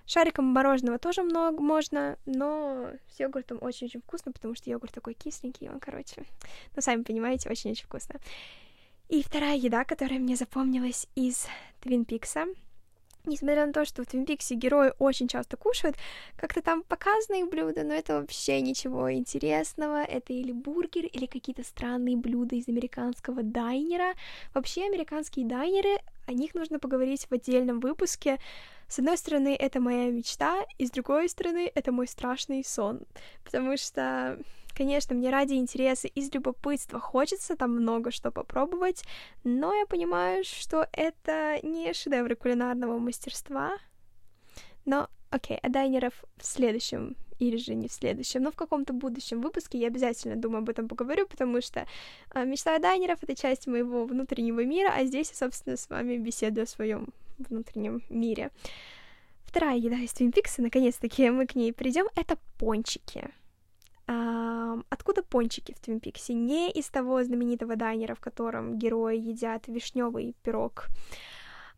Шариком 0.05 0.45
мороженого 0.45 0.99
тоже 0.99 1.23
много 1.23 1.63
можно, 1.63 2.19
но 2.27 2.91
с 3.11 3.21
йогуртом 3.21 3.59
очень-очень 3.63 4.03
вкусно, 4.03 4.33
потому 4.33 4.55
что 4.55 4.69
йогурт 4.69 4.93
такой 4.93 5.15
кисленький, 5.15 5.69
он, 5.71 5.81
короче, 5.81 6.25
ну, 6.77 6.83
сами 6.83 7.03
понимаете, 7.03 7.49
очень-очень 7.49 7.87
вкусно. 7.87 8.17
И 9.09 9.23
вторая 9.23 9.57
еда, 9.57 9.85
которая 9.85 10.19
мне 10.19 10.37
запомнилась 10.37 11.07
из 11.15 11.47
Твин 11.81 12.05
Пикса— 12.05 12.47
Несмотря 13.25 13.67
на 13.67 13.73
то, 13.73 13.85
что 13.85 14.03
в 14.03 14.07
Твин 14.07 14.27
Пиксе 14.27 14.57
герои 14.57 14.93
очень 14.99 15.29
часто 15.29 15.57
кушают, 15.57 15.97
как-то 16.37 16.61
там 16.61 16.83
показаны 16.83 17.43
их 17.43 17.51
блюда, 17.51 17.85
но 17.85 17.95
это 17.95 18.21
вообще 18.21 18.61
ничего 18.61 19.13
интересного. 19.13 20.03
Это 20.03 20.33
или 20.33 20.51
бургер, 20.51 21.05
или 21.07 21.27
какие-то 21.27 21.63
странные 21.63 22.17
блюда 22.17 22.57
из 22.57 22.69
американского 22.69 23.45
дайнера. 23.45 24.15
Вообще, 24.55 24.87
американские 24.87 25.47
дайнеры, 25.47 25.99
о 26.27 26.33
них 26.33 26.55
нужно 26.55 26.81
поговорить 26.81 27.27
в 27.31 27.33
отдельном 27.33 27.79
выпуске. 27.79 28.41
С 28.89 28.99
одной 28.99 29.17
стороны, 29.17 29.55
это 29.55 29.81
моя 29.81 30.11
мечта, 30.11 30.67
и 30.79 30.87
с 30.87 30.91
другой 30.91 31.29
стороны, 31.29 31.71
это 31.75 31.93
мой 31.93 32.09
страшный 32.09 32.65
сон. 32.65 33.01
Потому 33.45 33.77
что 33.77 34.37
Конечно, 34.75 35.15
мне 35.15 35.31
ради 35.31 35.55
интереса, 35.55 36.09
из 36.09 36.33
любопытства 36.33 36.99
хочется 36.99 37.57
там 37.57 37.73
много 37.73 38.11
что 38.11 38.31
попробовать, 38.31 39.05
но 39.45 39.75
я 39.75 39.87
понимаю, 39.87 40.45
что 40.45 40.89
это 40.93 41.59
не 41.63 41.93
шедевры 41.93 42.37
кулинарного 42.37 42.99
мастерства. 42.99 43.77
Но, 44.85 45.09
окей, 45.31 45.59
о 45.59 45.69
дайнеров 45.69 46.25
в 46.37 46.47
следующем 46.47 47.17
или 47.39 47.57
же 47.57 47.75
не 47.75 47.89
в 47.89 47.93
следующем, 47.93 48.43
но 48.43 48.53
в 48.53 48.57
каком-то 48.57 48.93
будущем 48.93 49.41
выпуске 49.41 49.79
я 49.79 49.89
обязательно, 49.89 50.37
думаю, 50.37 50.59
об 50.59 50.69
этом 50.69 50.89
поговорю, 50.89 51.27
потому 51.27 51.61
что 51.61 51.87
э, 52.35 52.45
мечта 52.45 52.77
о 52.77 52.79
дайнеров— 52.79 53.19
это 53.23 53.35
часть 53.35 53.67
моего 53.67 54.05
внутреннего 54.05 54.65
мира, 54.65 54.93
а 54.95 55.05
здесь 55.05 55.31
я, 55.31 55.37
собственно, 55.37 55.77
с 55.77 55.89
вами 55.91 56.19
беседую 56.19 56.65
о 56.65 56.67
своем 56.67 57.09
внутреннем 57.39 58.03
мире. 58.09 58.51
Вторая 59.43 59.77
еда 59.77 59.97
из 59.97 60.13
Твин 60.13 60.31
Пикса, 60.31 60.63
наконец-таки 60.63 61.31
мы 61.31 61.47
к 61.47 61.57
ней 61.57 61.73
придем, 61.73 62.07
это 62.15 62.39
пончики. 62.59 63.31
Откуда 64.89 65.23
пончики 65.23 65.73
в 65.73 65.81
Твин 65.81 66.01
Пиксе? 66.01 66.35
Не 66.35 66.71
из 66.71 66.89
того 66.89 67.23
знаменитого 67.23 67.77
дайнера, 67.77 68.15
в 68.15 68.21
котором 68.21 68.79
герои 68.79 69.19
едят 69.19 69.69
вишневый 69.69 70.35
пирог. 70.43 70.89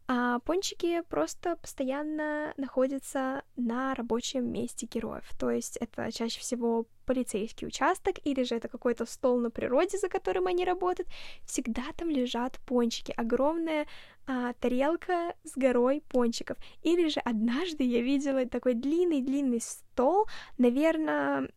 А 0.07 0.39
пончики 0.41 1.03
просто 1.09 1.57
постоянно 1.57 2.53
находятся 2.59 3.43
на 3.57 3.95
рабочем 3.95 4.53
месте 4.53 4.87
героев. 4.87 5.25
То 5.39 5.51
есть 5.51 5.79
это 5.79 6.13
чаще 6.13 6.41
всего 6.41 6.87
полицейский 7.07 7.67
участок 7.67 8.17
или 8.25 8.43
же 8.43 8.55
это 8.55 8.69
какой-то 8.69 9.07
стол 9.07 9.39
на 9.39 9.51
природе, 9.51 9.97
за 9.97 10.11
которым 10.11 10.47
они 10.47 10.67
работают. 10.67 11.09
Всегда 11.47 11.85
там 11.97 12.11
лежат 12.11 12.59
пончики. 12.67 13.15
Огромная 13.17 13.87
а, 14.27 14.53
тарелка 14.55 15.35
с 15.43 15.57
горой 15.57 16.03
пончиков. 16.11 16.59
Или 16.83 17.09
же 17.09 17.21
однажды 17.21 17.85
я 17.85 18.03
видела 18.03 18.45
такой 18.45 18.75
длинный-длинный 18.75 19.63
стол, 19.63 20.27
наверное, 20.59 21.49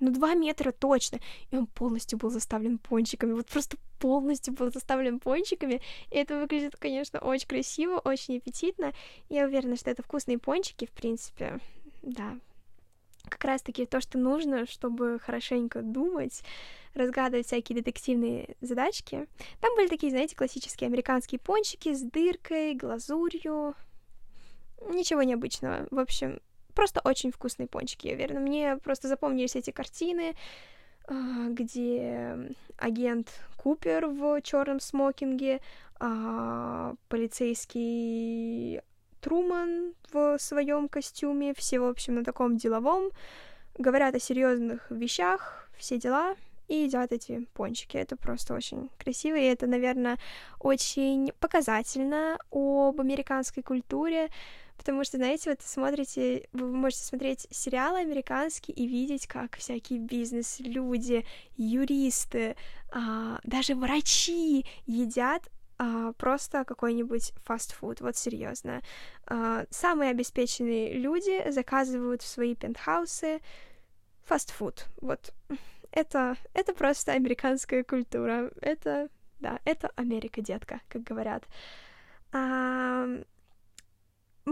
ну, 0.00 0.10
два 0.10 0.34
метра 0.34 0.72
точно, 0.72 1.20
и 1.50 1.56
он 1.56 1.66
полностью 1.66 2.18
был 2.18 2.30
заставлен 2.30 2.78
пончиками, 2.78 3.32
вот 3.32 3.46
просто 3.46 3.76
полностью 3.98 4.54
был 4.54 4.72
заставлен 4.72 5.20
пончиками, 5.20 5.80
и 6.10 6.16
это 6.16 6.38
выглядит, 6.38 6.76
конечно, 6.76 7.20
очень 7.20 7.46
красиво, 7.46 7.98
очень 7.98 8.38
аппетитно, 8.38 8.92
я 9.28 9.44
уверена, 9.44 9.76
что 9.76 9.90
это 9.90 10.02
вкусные 10.02 10.38
пончики, 10.38 10.86
в 10.86 10.90
принципе, 10.90 11.60
да, 12.02 12.38
как 13.28 13.44
раз-таки 13.44 13.86
то, 13.86 14.00
что 14.00 14.18
нужно, 14.18 14.66
чтобы 14.66 15.18
хорошенько 15.18 15.82
думать, 15.82 16.42
разгадывать 16.94 17.46
всякие 17.46 17.76
детективные 17.76 18.56
задачки. 18.60 19.28
Там 19.60 19.74
были 19.76 19.88
такие, 19.88 20.10
знаете, 20.10 20.34
классические 20.34 20.88
американские 20.88 21.38
пончики 21.38 21.94
с 21.94 22.00
дыркой, 22.00 22.74
глазурью. 22.74 23.74
Ничего 24.88 25.22
необычного. 25.22 25.86
В 25.90 25.98
общем, 25.98 26.40
просто 26.80 27.02
очень 27.04 27.30
вкусные 27.30 27.66
пончики, 27.66 28.06
я 28.06 28.14
уверена. 28.14 28.40
Мне 28.40 28.78
просто 28.78 29.06
запомнились 29.06 29.54
эти 29.54 29.70
картины, 29.70 30.34
а, 31.06 31.48
где 31.50 32.38
агент 32.78 33.28
Купер 33.58 34.06
в 34.06 34.40
черном 34.40 34.80
смокинге, 34.80 35.60
а, 35.98 36.94
полицейский 37.10 38.80
Труман 39.20 39.92
в 40.10 40.38
своем 40.38 40.88
костюме, 40.88 41.52
все, 41.52 41.80
в 41.80 41.84
общем, 41.84 42.14
на 42.14 42.24
таком 42.24 42.56
деловом, 42.56 43.10
говорят 43.76 44.14
о 44.14 44.18
серьезных 44.18 44.90
вещах, 44.90 45.68
все 45.76 45.98
дела, 45.98 46.34
и 46.66 46.84
едят 46.84 47.12
эти 47.12 47.46
пончики. 47.52 47.98
Это 47.98 48.16
просто 48.16 48.54
очень 48.54 48.88
красиво, 48.96 49.36
и 49.36 49.44
это, 49.44 49.66
наверное, 49.66 50.16
очень 50.58 51.30
показательно 51.40 52.38
об 52.50 52.98
американской 53.02 53.62
культуре, 53.62 54.30
Потому 54.80 55.04
что, 55.04 55.18
знаете, 55.18 55.50
вот 55.50 55.60
смотрите, 55.60 56.48
вы 56.54 56.72
можете 56.72 57.04
смотреть 57.04 57.46
сериалы 57.50 57.98
американские 57.98 58.74
и 58.74 58.86
видеть, 58.86 59.26
как 59.26 59.58
всякие 59.58 59.98
бизнес-люди, 59.98 61.26
юристы, 61.58 62.56
а, 62.90 63.40
даже 63.44 63.74
врачи 63.74 64.64
едят 64.86 65.50
а, 65.76 66.14
просто 66.14 66.64
какой-нибудь 66.64 67.34
фастфуд, 67.44 68.00
вот 68.00 68.16
серьезно. 68.16 68.80
А, 69.26 69.66
самые 69.68 70.12
обеспеченные 70.12 70.94
люди 70.94 71.50
заказывают 71.50 72.22
в 72.22 72.26
свои 72.26 72.54
пентхаусы 72.54 73.42
фастфуд. 74.24 74.86
Вот 75.02 75.34
это, 75.92 76.36
это 76.54 76.72
просто 76.72 77.12
американская 77.12 77.84
культура. 77.84 78.50
Это, 78.62 79.10
да, 79.40 79.60
это 79.66 79.90
Америка, 79.96 80.40
детка, 80.40 80.80
как 80.88 81.02
говорят. 81.02 81.44
А, 82.32 83.06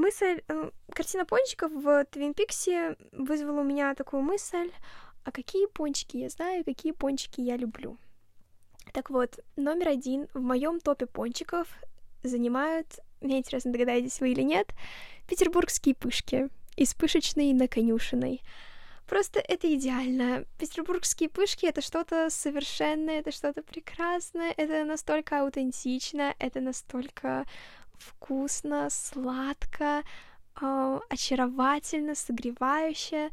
мысль, 0.08 0.40
э, 0.48 0.70
картина 0.94 1.26
пончиков 1.26 1.70
в 1.72 2.04
Твин 2.06 2.32
Пиксе 2.32 2.96
вызвала 3.12 3.60
у 3.60 3.64
меня 3.64 3.94
такую 3.94 4.22
мысль, 4.22 4.70
а 5.24 5.30
какие 5.30 5.66
пончики 5.66 6.16
я 6.16 6.30
знаю, 6.30 6.64
какие 6.64 6.92
пончики 6.92 7.42
я 7.42 7.56
люблю. 7.56 7.98
Так 8.94 9.10
вот, 9.10 9.38
номер 9.56 9.88
один 9.88 10.28
в 10.32 10.40
моем 10.40 10.80
топе 10.80 11.04
пончиков 11.04 11.68
занимают, 12.22 13.00
мне 13.20 13.38
интересно, 13.38 13.70
догадаетесь 13.70 14.20
вы 14.20 14.32
или 14.32 14.40
нет, 14.40 14.72
петербургские 15.28 15.94
пышки 15.94 16.48
из 16.76 16.94
пышечной 16.94 17.52
на 17.52 17.68
конюшиной. 17.68 18.40
Просто 19.06 19.40
это 19.40 19.74
идеально. 19.74 20.44
Петербургские 20.58 21.28
пышки— 21.28 21.66
это 21.68 21.82
что-то 21.82 22.30
совершенное, 22.30 23.20
это 23.20 23.30
что-то 23.30 23.62
прекрасное, 23.62 24.54
это 24.56 24.84
настолько 24.84 25.40
аутентично, 25.40 26.34
это 26.38 26.60
настолько 26.60 27.44
вкусно, 27.98 28.88
сладко, 28.90 30.02
э, 30.60 31.00
очаровательно, 31.08 32.14
согревающе. 32.14 33.30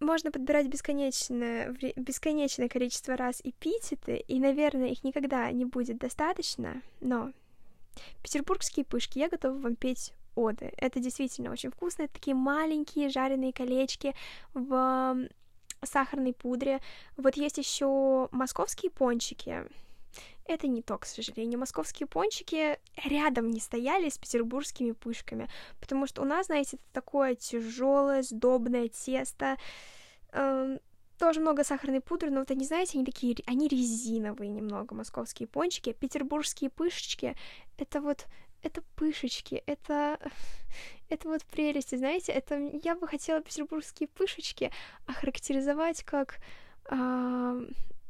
Можно 0.00 0.32
подбирать 0.32 0.66
бесконечное, 0.66 1.70
бесконечное 1.96 2.68
количество 2.68 3.16
раз 3.16 3.40
эпитеты, 3.44 4.16
и, 4.16 4.40
наверное, 4.40 4.88
их 4.88 5.04
никогда 5.04 5.50
не 5.52 5.64
будет 5.64 5.98
достаточно, 5.98 6.82
но 7.00 7.30
петербургские 8.22 8.84
пышки 8.84 9.18
я 9.18 9.28
готова 9.28 9.56
вам 9.58 9.76
петь 9.76 10.12
оды. 10.34 10.72
Это 10.76 10.98
действительно 10.98 11.52
очень 11.52 11.70
вкусно. 11.70 12.04
Это 12.04 12.14
такие 12.14 12.34
маленькие 12.34 13.10
жареные 13.10 13.52
колечки 13.52 14.14
в 14.54 15.28
сахарной 15.84 16.32
пудре. 16.32 16.80
Вот 17.16 17.36
есть 17.36 17.58
еще 17.58 18.28
московские 18.32 18.90
пончики. 18.90 19.64
Это 20.46 20.66
не 20.66 20.82
то, 20.82 20.98
к 20.98 21.06
сожалению. 21.06 21.60
Московские 21.60 22.06
пончики 22.06 22.78
рядом 23.04 23.50
не 23.50 23.60
стояли 23.60 24.08
с 24.08 24.18
петербургскими 24.18 24.92
пышками, 24.92 25.48
потому 25.80 26.06
что 26.06 26.22
у 26.22 26.24
нас, 26.24 26.46
знаете, 26.46 26.76
это 26.76 26.84
такое 26.92 27.34
тяжелое, 27.34 28.22
сдобное 28.22 28.88
тесто, 28.88 29.56
эм, 30.32 30.80
тоже 31.18 31.40
много 31.40 31.62
сахарной 31.62 32.00
пудры, 32.00 32.30
но 32.30 32.40
вот 32.40 32.50
они, 32.50 32.64
знаете, 32.64 32.98
они 32.98 33.04
такие, 33.04 33.36
они 33.46 33.68
резиновые 33.68 34.48
немного, 34.48 34.94
московские 34.94 35.46
пончики. 35.46 35.92
Петербургские 35.92 36.70
пышечки, 36.70 37.36
это 37.78 38.00
вот 38.00 38.26
это 38.62 38.82
пышечки, 38.96 39.62
это, 39.66 40.18
это 41.08 41.28
вот 41.28 41.44
прелести, 41.44 41.96
знаете, 41.96 42.32
это 42.32 42.56
я 42.82 42.94
бы 42.96 43.06
хотела 43.06 43.40
петербургские 43.40 44.08
пышечки 44.08 44.72
охарактеризовать 45.06 46.02
как 46.04 46.38
э, 46.90 47.66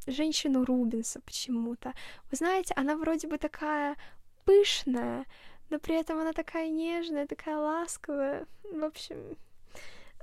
женщину 0.07 0.64
Рубинса 0.64 1.20
почему-то. 1.20 1.92
Вы 2.30 2.36
знаете, 2.36 2.74
она 2.76 2.96
вроде 2.96 3.28
бы 3.28 3.38
такая 3.38 3.96
пышная, 4.44 5.26
но 5.70 5.78
при 5.78 5.94
этом 5.94 6.18
она 6.18 6.32
такая 6.32 6.68
нежная, 6.68 7.26
такая 7.26 7.57
ласковая. 7.57 8.46
В 8.72 8.84
общем, 8.84 9.36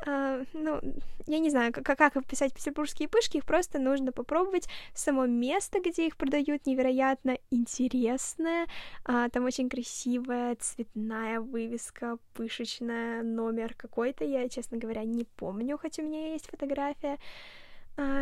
Uh, 0.06 0.48
ну, 0.54 0.80
я 1.28 1.40
не 1.40 1.50
знаю, 1.50 1.74
как, 1.74 1.98
как 1.98 2.16
описать 2.16 2.54
петербургские 2.54 3.10
пышки, 3.10 3.38
их 3.38 3.46
просто 3.46 3.80
нужно 3.80 4.14
попробовать. 4.14 4.70
Само 4.94 5.26
место, 5.26 5.82
где 5.82 6.08
их 6.08 6.16
продают, 6.16 6.66
невероятно 6.66 7.38
интересное. 7.52 8.68
Uh, 9.06 9.30
там 9.30 9.44
очень 9.44 9.68
красивая 9.68 10.56
цветная 10.56 11.42
вывеска, 11.42 12.18
пышечная, 12.34 13.24
номер 13.24 13.74
какой-то. 13.76 14.24
Я, 14.24 14.48
честно 14.48 14.78
говоря, 14.78 15.04
не 15.04 15.26
помню, 15.26 15.78
хотя 15.78 16.02
у 16.02 16.06
меня 16.06 16.32
есть 16.32 16.48
фотография. 16.48 17.18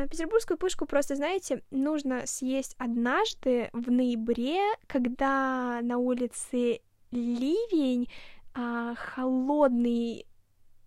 Петербургскую 0.10 0.58
пышку 0.58 0.86
просто, 0.86 1.16
знаете, 1.16 1.62
нужно 1.72 2.26
съесть 2.26 2.76
однажды 2.78 3.70
в 3.74 3.92
ноябре, 3.92 4.60
когда 4.88 5.80
на 5.82 5.98
улице 5.98 6.82
ливень, 7.12 8.10
холодный 8.54 10.26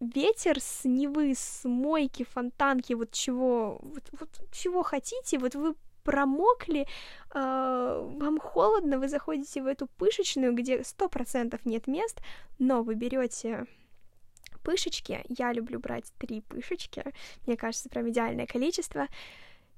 ветер 0.01 0.61
с 0.61 0.85
Невы, 0.85 1.35
с 1.37 1.69
мойки, 1.69 2.25
фонтанки, 2.25 2.95
вот 2.95 3.13
чего, 3.13 3.79
вот, 3.83 4.03
вот 4.19 4.29
чего 4.51 4.83
хотите, 4.83 5.39
вот 5.39 5.55
вы 5.55 5.75
промокли, 6.03 6.87
э, 7.35 8.11
вам 8.21 8.39
холодно, 8.41 8.99
вы 8.99 9.09
заходите 9.09 9.63
в 9.63 9.67
эту 9.67 9.87
пышечную, 9.87 10.55
где 10.55 10.83
сто 10.83 11.09
процентов 11.09 11.67
нет 11.67 11.87
мест, 11.87 12.21
но 12.59 12.83
вы 12.83 12.95
берете 12.95 13.67
пышечки, 14.63 15.25
я 15.29 15.53
люблю 15.53 15.79
брать 15.79 16.13
три 16.19 16.41
пышечки, 16.43 17.05
мне 17.47 17.57
кажется, 17.57 17.89
прям 17.89 18.09
идеальное 18.09 18.47
количество, 18.47 19.07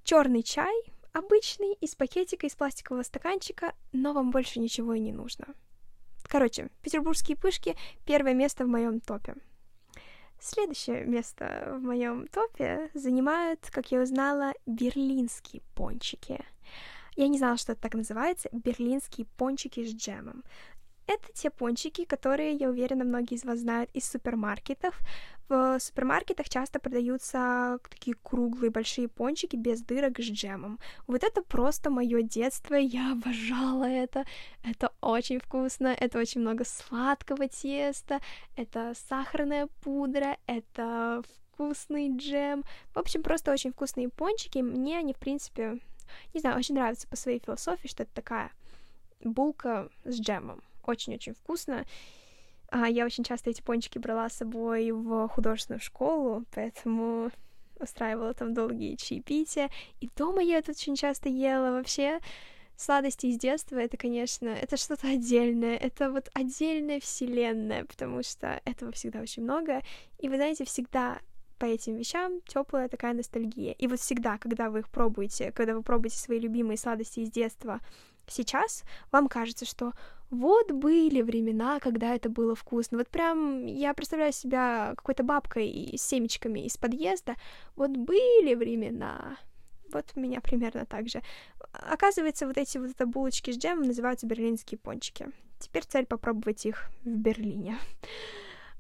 черный 0.05 0.43
чай, 0.43 0.75
обычный, 1.13 1.75
из 1.81 1.95
пакетика, 1.95 2.47
из 2.47 2.55
пластикового 2.55 3.03
стаканчика, 3.03 3.75
но 3.93 4.13
вам 4.13 4.31
больше 4.31 4.61
ничего 4.61 4.95
и 4.95 5.01
не 5.01 5.13
нужно. 5.13 5.47
Короче, 6.25 6.69
петербургские 6.83 7.37
пышки— 7.37 7.77
первое 8.07 8.35
место 8.35 8.65
в 8.65 8.69
моем 8.69 9.01
топе. 9.01 9.35
Следующее 10.41 11.05
место 11.05 11.77
в 11.79 11.83
моем 11.83 12.27
топе 12.27 12.91
занимают, 12.95 13.69
как 13.71 13.93
я 13.93 14.01
узнала, 14.01 14.53
берлинские 14.67 15.63
пончики. 15.75 16.45
Я 17.15 17.29
не 17.29 17.39
знала, 17.39 17.59
что 17.59 17.73
это 17.73 17.83
так 17.83 17.95
называется, 17.95 18.49
берлинские 18.53 19.27
пончики 19.37 19.85
с 19.85 19.95
джемом. 19.95 20.43
Это 21.07 21.33
те 21.33 21.51
пончики, 21.51 22.05
которые, 22.05 22.53
я 22.53 22.69
уверена, 22.69 23.05
многие 23.05 23.35
из 23.35 23.45
вас 23.45 23.59
знают 23.59 23.91
из 23.93 24.05
супермаркетов. 24.09 24.99
В 25.49 25.79
супермаркетах 25.81 26.49
часто 26.49 26.79
продаются 26.79 27.79
такие 27.91 28.17
круглые 28.23 28.71
большие 28.71 29.09
пончики 29.09 29.57
без 29.57 29.83
дырок 29.83 30.19
с 30.19 30.23
джемом. 30.23 30.79
Вот 31.07 31.25
это 31.25 31.43
просто 31.43 31.91
мое 31.91 32.23
детство, 32.23 32.75
я 32.75 33.13
обожала 33.13 33.85
это. 33.85 34.25
Это 34.65 34.93
очень 35.01 35.41
вкусно, 35.41 35.89
это 35.89 36.19
очень 36.19 36.41
много 36.41 36.65
сладкого 36.65 37.49
теста, 37.49 38.21
это 38.57 38.95
сахарная 39.09 39.69
пудра, 39.83 40.39
это 40.47 41.23
вкусный 41.53 42.17
джем. 42.17 42.65
В 42.95 42.99
общем, 42.99 43.23
просто 43.23 43.53
очень 43.53 43.73
вкусные 43.73 44.09
пончики. 44.09 44.59
Мне 44.59 44.99
они, 44.99 45.13
в 45.13 45.19
принципе, 45.19 45.81
не 46.33 46.41
знаю, 46.41 46.57
очень 46.57 46.77
нравятся 46.77 47.09
по 47.09 47.17
своей 47.17 47.41
философии, 47.41 47.89
что 47.89 48.05
это 48.05 48.15
такая 48.15 48.53
булка 49.21 49.89
с 50.05 50.19
джемом 50.19 50.63
очень-очень 50.89 51.35
вкусно. 51.35 51.85
А 52.69 52.89
я 52.89 53.05
очень 53.05 53.25
часто 53.25 53.51
эти 53.51 53.61
пончики 53.61 53.99
брала 53.99 54.29
с 54.29 54.37
собой 54.39 54.91
в 54.93 55.29
художественную 55.29 55.81
школу, 55.81 56.45
поэтому 56.55 57.31
устраивала 57.79 58.33
там 58.33 58.55
долгие 58.55 58.97
чаепития. 58.97 59.71
И 60.01 60.09
дома 60.17 60.43
я 60.43 60.59
это 60.59 60.71
очень 60.71 60.97
часто 60.97 61.29
ела. 61.29 61.73
Вообще, 61.73 62.21
сладости 62.77 63.27
из 63.27 63.39
детства 63.39 63.77
это, 63.77 63.97
конечно, 63.97 64.49
это 64.49 64.77
что-то 64.77 65.09
отдельное, 65.09 65.77
это 65.77 66.11
вот 66.11 66.31
отдельная 66.35 67.01
вселенная, 67.01 67.85
потому 67.85 68.23
что 68.23 68.61
этого 68.65 68.93
всегда 68.93 69.21
очень 69.21 69.43
много. 69.43 69.83
И 70.19 70.29
вы 70.29 70.37
знаете, 70.37 70.65
всегда 70.65 71.19
по 71.59 71.67
этим 71.67 71.97
вещам 71.97 72.41
теплая 72.47 72.89
такая 72.89 73.15
ностальгия. 73.15 73.73
И 73.73 73.87
вот 73.87 74.01
всегда, 74.01 74.39
когда 74.39 74.71
вы 74.71 74.81
их 74.81 74.89
пробуете, 74.89 75.53
когда 75.53 75.75
вы 75.75 75.83
пробуете 75.83 76.19
свои 76.19 76.41
любимые 76.41 76.77
сладости 76.77 77.21
из 77.21 77.31
детства, 77.31 77.81
сейчас 78.27 78.83
вам 79.13 79.29
кажется, 79.29 79.65
что 79.65 79.93
вот 80.33 80.73
были 80.73 81.21
времена, 81.21 81.79
когда 81.79 82.15
это 82.15 82.31
было 82.31 82.55
вкусно. 82.55 82.97
Вот 82.97 83.09
прям 83.09 83.67
я 83.67 83.93
представляю 83.93 84.33
себя 84.33 84.95
какой-то 84.97 85.23
бабкой 85.23 85.93
с 85.95 86.01
семечками 86.01 86.61
из 86.61 86.79
подъезда. 86.79 87.37
Вот 87.77 87.91
были 87.91 88.55
времена. 88.55 89.37
Вот 89.93 90.07
у 90.17 90.21
меня 90.21 90.41
примерно 90.41 90.87
так 90.87 91.11
же. 91.11 91.21
Оказывается, 91.73 92.47
вот 92.47 92.57
эти 92.57 92.79
вот 92.79 92.91
это 92.91 93.05
булочки 93.05 93.51
с 93.51 93.59
джемом 93.59 93.83
называются 93.83 94.27
берлинские 94.27 94.79
пончики. 94.79 95.29
Теперь 95.59 95.85
цель 95.85 96.07
попробовать 96.07 96.65
их 96.65 96.91
в 97.05 97.11
Берлине. 97.11 97.77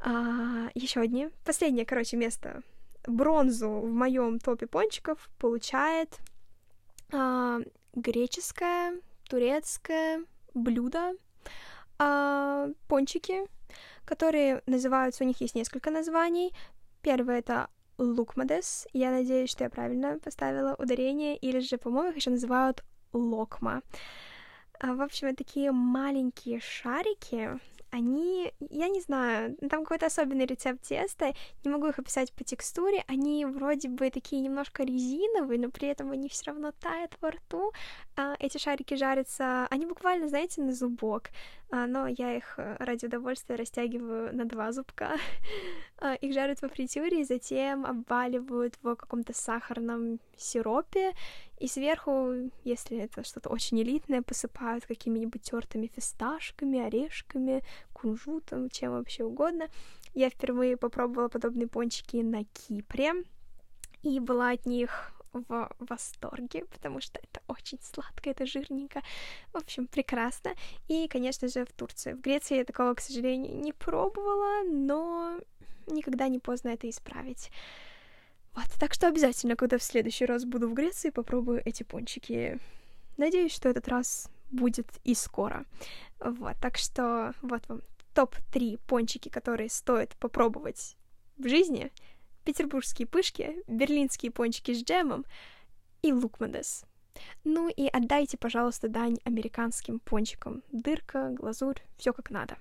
А, 0.00 0.70
еще 0.74 1.00
одни. 1.00 1.28
Последнее, 1.44 1.84
короче, 1.84 2.16
место. 2.16 2.62
Бронзу 3.06 3.68
в 3.68 3.92
моем 3.92 4.38
топе 4.38 4.66
пончиков 4.66 5.28
получает 5.38 6.18
а, 7.12 7.60
греческое 7.94 9.02
турецкое 9.28 10.24
блюдо, 10.54 11.12
а, 11.98 12.68
пончики, 12.88 13.42
которые 14.04 14.62
называются, 14.66 15.24
у 15.24 15.26
них 15.26 15.40
есть 15.40 15.54
несколько 15.54 15.90
названий. 15.90 16.52
Первое 17.00 17.38
это 17.38 17.68
лукмадес. 17.98 18.86
Я 18.92 19.10
надеюсь, 19.10 19.50
что 19.50 19.64
я 19.64 19.70
правильно 19.70 20.18
поставила 20.18 20.74
ударение, 20.78 21.36
или 21.36 21.60
же, 21.60 21.78
по-моему, 21.78 22.10
их 22.10 22.16
еще 22.16 22.30
называют 22.30 22.82
локма. 23.12 23.82
А, 24.80 24.94
в 24.94 25.02
общем, 25.02 25.28
это 25.28 25.44
такие 25.44 25.70
маленькие 25.72 26.60
шарики, 26.60 27.58
они, 27.92 28.52
я 28.70 28.88
не 28.88 29.00
знаю, 29.02 29.54
там 29.68 29.82
какой-то 29.82 30.06
особенный 30.06 30.46
рецепт 30.46 30.82
теста, 30.88 31.34
не 31.62 31.70
могу 31.70 31.88
их 31.88 31.98
описать 31.98 32.32
по 32.32 32.42
текстуре, 32.42 33.04
они 33.06 33.44
вроде 33.44 33.88
бы 33.88 34.10
такие 34.10 34.40
немножко 34.40 34.82
резиновые, 34.82 35.60
но 35.60 35.70
при 35.70 35.88
этом 35.88 36.10
они 36.10 36.30
все 36.30 36.46
равно 36.46 36.72
тают 36.72 37.12
во 37.20 37.30
рту. 37.30 37.72
А, 38.16 38.34
эти 38.38 38.56
шарики 38.56 38.94
жарятся, 38.94 39.66
они 39.70 39.84
буквально, 39.84 40.28
знаете, 40.28 40.62
на 40.62 40.72
зубок, 40.72 41.28
а, 41.70 41.86
но 41.86 42.06
я 42.06 42.34
их 42.34 42.54
э, 42.56 42.76
ради 42.78 43.06
удовольствия 43.06 43.56
растягиваю 43.56 44.34
на 44.34 44.46
два 44.46 44.72
зубка. 44.72 45.18
а, 46.02 46.14
их 46.14 46.34
жарят 46.34 46.60
во 46.62 46.68
фритюре 46.68 47.20
и 47.20 47.24
затем 47.24 47.86
обваливают 47.86 48.76
в 48.82 48.96
каком-то 48.96 49.32
сахарном 49.32 50.18
сиропе, 50.36 51.12
и 51.60 51.68
сверху, 51.68 52.50
если 52.64 52.98
это 52.98 53.22
что-то 53.22 53.50
очень 53.50 53.80
элитное, 53.82 54.20
посыпают 54.20 54.84
какими-нибудь 54.84 55.42
тертыми 55.42 55.86
фисташками, 55.86 56.80
орешками, 56.80 57.62
кунжутом, 57.92 58.68
чем 58.68 58.92
вообще 58.92 59.22
угодно. 59.22 59.68
Я 60.12 60.28
впервые 60.28 60.76
попробовала 60.76 61.28
подобные 61.28 61.68
пончики 61.68 62.16
на 62.16 62.44
Кипре, 62.46 63.12
и 64.02 64.18
была 64.18 64.50
от 64.50 64.66
них 64.66 65.12
в 65.32 65.70
восторге, 65.78 66.64
потому 66.66 67.00
что 67.00 67.20
это 67.22 67.40
очень 67.48 67.78
сладко, 67.80 68.28
это 68.28 68.44
жирненько. 68.44 69.02
В 69.52 69.56
общем, 69.56 69.86
прекрасно. 69.86 70.50
И, 70.88 71.08
конечно 71.08 71.48
же, 71.48 71.64
в 71.64 71.72
Турции. 71.72 72.12
В 72.12 72.20
Греции 72.20 72.56
я 72.56 72.64
такого, 72.64 72.94
к 72.94 73.00
сожалению, 73.00 73.56
не 73.60 73.72
пробовала, 73.72 74.64
но 74.64 75.38
никогда 75.86 76.28
не 76.28 76.38
поздно 76.38 76.70
это 76.70 76.88
исправить. 76.88 77.50
Вот, 78.54 78.66
так 78.78 78.92
что 78.92 79.08
обязательно, 79.08 79.56
когда 79.56 79.78
в 79.78 79.82
следующий 79.82 80.26
раз 80.26 80.44
буду 80.44 80.68
в 80.68 80.74
Греции, 80.74 81.10
попробую 81.10 81.62
эти 81.64 81.82
пончики. 81.82 82.58
Надеюсь, 83.16 83.52
что 83.54 83.68
этот 83.68 83.88
раз 83.88 84.28
будет 84.50 84.86
и 85.04 85.14
скоро. 85.14 85.64
Вот, 86.20 86.56
так 86.60 86.76
что 86.76 87.34
вот 87.40 87.66
вам 87.68 87.82
топ-3 88.14 88.78
пончики, 88.86 89.28
которые 89.28 89.70
стоит 89.70 90.16
попробовать 90.16 90.96
в 91.38 91.48
жизни. 91.48 91.90
Петербургские 92.44 93.06
пышки, 93.06 93.56
берлинские 93.66 94.32
пончики 94.32 94.74
с 94.74 94.82
джемом 94.82 95.24
и 96.02 96.12
лукмадес. 96.12 96.84
Ну 97.44 97.68
и 97.68 97.86
отдайте, 97.86 98.36
пожалуйста, 98.36 98.88
дань 98.88 99.18
американским 99.24 100.00
пончикам. 100.00 100.62
Дырка, 100.72 101.30
глазурь, 101.30 101.80
все 101.96 102.12
как 102.12 102.30
надо. 102.30 102.56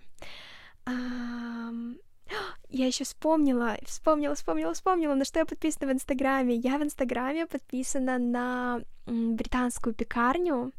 Я 2.70 2.88
еще 2.88 3.04
вспомнила, 3.04 3.78
вспомнила, 3.86 4.36
вспомнила, 4.36 4.74
вспомнила, 4.74 5.16
на 5.16 5.26
что 5.26 5.40
я 5.40 5.46
подписана 5.46 5.92
в 5.92 5.96
Инстаграме. 5.96 6.56
Я 6.56 6.78
в 6.78 6.84
Инстаграме 6.84 7.46
подписана 7.46 8.18
на 8.18 8.82
британскую 9.06 9.94
пекарню. 9.94 10.72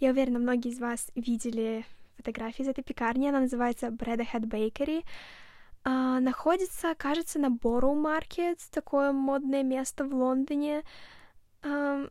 Я 0.00 0.10
уверена, 0.10 0.38
многие 0.38 0.70
из 0.70 0.80
вас 0.80 1.10
видели 1.14 1.84
фотографии 2.16 2.62
из 2.62 2.68
этой 2.68 2.82
пекарни. 2.84 3.28
Она 3.28 3.40
называется 3.40 3.86
Bread 3.88 4.26
Ahead 4.26 4.48
Bakery. 4.48 5.04
А, 5.84 6.20
находится, 6.20 6.94
кажется, 6.94 7.38
на 7.38 7.46
Borough 7.46 7.94
Market, 7.94 8.58
такое 8.70 9.12
модное 9.12 9.62
место 9.62 10.04
в 10.04 10.14
Лондоне. 10.14 10.82
А, 11.62 12.06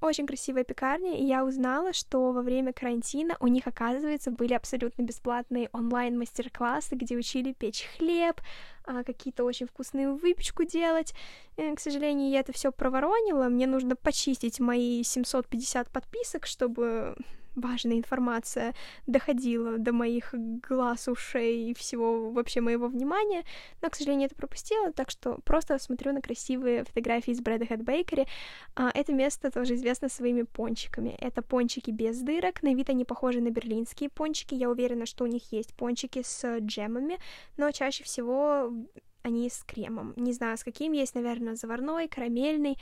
очень 0.00 0.26
красивая 0.26 0.64
пекарня, 0.64 1.18
и 1.18 1.24
я 1.24 1.44
узнала, 1.44 1.92
что 1.92 2.32
во 2.32 2.42
время 2.42 2.72
карантина 2.72 3.36
у 3.40 3.46
них, 3.46 3.66
оказывается, 3.66 4.30
были 4.30 4.54
абсолютно 4.54 5.02
бесплатные 5.02 5.68
онлайн-мастер-классы, 5.72 6.94
где 6.94 7.16
учили 7.16 7.52
печь 7.52 7.86
хлеб, 7.96 8.40
а, 8.84 9.02
какие-то 9.04 9.44
очень 9.44 9.66
вкусную 9.66 10.16
выпечку 10.16 10.64
делать. 10.64 11.14
И, 11.56 11.74
к 11.74 11.80
сожалению, 11.80 12.30
я 12.30 12.40
это 12.40 12.52
все 12.52 12.72
проворонила. 12.72 13.48
Мне 13.48 13.66
нужно 13.66 13.96
почистить 13.96 14.60
мои 14.60 15.02
750 15.02 15.90
подписок, 15.90 16.46
чтобы 16.46 17.16
важная 17.56 17.96
информация 17.96 18.74
доходила 19.06 19.78
до 19.78 19.92
моих 19.92 20.32
глаз, 20.32 21.08
ушей 21.08 21.70
и 21.70 21.74
всего 21.74 22.30
вообще 22.30 22.60
моего 22.60 22.86
внимания, 22.86 23.44
но, 23.82 23.90
к 23.90 23.96
сожалению, 23.96 24.26
это 24.26 24.36
пропустила, 24.36 24.92
так 24.92 25.10
что 25.10 25.38
просто 25.44 25.78
смотрю 25.78 26.12
на 26.12 26.22
красивые 26.22 26.84
фотографии 26.84 27.32
из 27.32 27.40
Bread 27.40 27.66
Head 27.68 27.84
Bakery. 27.84 28.28
А, 28.74 28.90
это 28.94 29.12
место 29.12 29.50
тоже 29.50 29.74
известно 29.74 30.08
своими 30.08 30.42
пончиками. 30.42 31.16
Это 31.18 31.42
пончики 31.42 31.90
без 31.90 32.20
дырок, 32.20 32.62
на 32.62 32.74
вид 32.74 32.90
они 32.90 33.04
похожи 33.04 33.40
на 33.40 33.50
берлинские 33.50 34.10
пончики, 34.10 34.54
я 34.54 34.70
уверена, 34.70 35.06
что 35.06 35.24
у 35.24 35.26
них 35.26 35.52
есть 35.52 35.74
пончики 35.74 36.22
с 36.22 36.58
джемами, 36.58 37.18
но 37.56 37.70
чаще 37.72 38.04
всего 38.04 38.72
они 39.26 39.50
с 39.50 39.64
кремом. 39.64 40.14
Не 40.16 40.32
знаю, 40.32 40.56
с 40.56 40.62
каким 40.62 40.92
есть, 40.92 41.14
наверное, 41.14 41.56
заварной, 41.56 42.08
карамельный, 42.08 42.78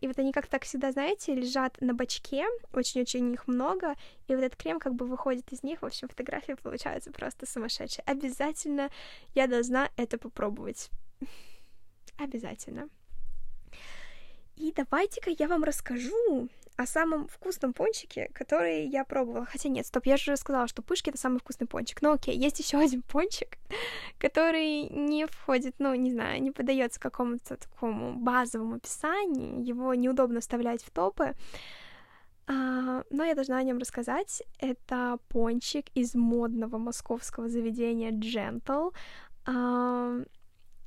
и 0.00 0.06
вот 0.06 0.18
они 0.18 0.32
как-то 0.32 0.52
так 0.52 0.64
всегда, 0.64 0.92
знаете, 0.92 1.34
лежат 1.34 1.80
на 1.80 1.94
бачке, 1.94 2.46
очень-очень 2.72 3.32
их 3.32 3.48
много, 3.48 3.94
и 4.28 4.34
вот 4.34 4.44
этот 4.44 4.56
крем 4.56 4.78
как 4.78 4.94
бы 4.94 5.06
выходит 5.06 5.52
из 5.52 5.62
них, 5.62 5.82
в 5.82 5.86
общем, 5.86 6.08
фотография 6.08 6.56
получается 6.56 7.10
просто 7.10 7.46
сумасшедшая. 7.46 8.04
Обязательно 8.06 8.90
я 9.34 9.46
должна 9.46 9.90
это 9.96 10.18
попробовать. 10.18 10.90
Обязательно. 12.18 12.88
И 14.56 14.72
давайте-ка 14.72 15.30
я 15.30 15.48
вам 15.48 15.64
расскажу 15.64 16.48
о 16.76 16.86
самом 16.86 17.28
вкусном 17.28 17.72
пончике, 17.72 18.30
который 18.34 18.86
я 18.86 19.04
пробовала. 19.04 19.46
Хотя 19.46 19.68
нет, 19.68 19.86
стоп, 19.86 20.06
я 20.06 20.16
же 20.16 20.32
уже 20.32 20.36
сказала, 20.36 20.66
что 20.66 20.82
пышки 20.82 21.10
это 21.10 21.18
самый 21.18 21.38
вкусный 21.38 21.66
пончик. 21.66 22.02
Но 22.02 22.12
окей, 22.12 22.36
есть 22.36 22.58
еще 22.58 22.78
один 22.78 23.02
пончик, 23.02 23.58
который 24.18 24.88
не 24.88 25.26
входит, 25.26 25.76
ну, 25.78 25.94
не 25.94 26.10
знаю, 26.10 26.42
не 26.42 26.50
подается 26.50 26.98
какому-то 26.98 27.56
такому 27.56 28.14
базовому 28.14 28.76
описанию. 28.76 29.64
Его 29.64 29.94
неудобно 29.94 30.40
вставлять 30.40 30.82
в 30.82 30.90
топы. 30.90 31.34
А, 32.46 33.04
но 33.10 33.24
я 33.24 33.34
должна 33.34 33.58
о 33.58 33.62
нем 33.62 33.78
рассказать. 33.78 34.42
Это 34.58 35.18
пончик 35.28 35.86
из 35.94 36.14
модного 36.14 36.78
московского 36.78 37.48
заведения 37.48 38.10
Gentle. 38.10 38.92
А, 39.46 40.18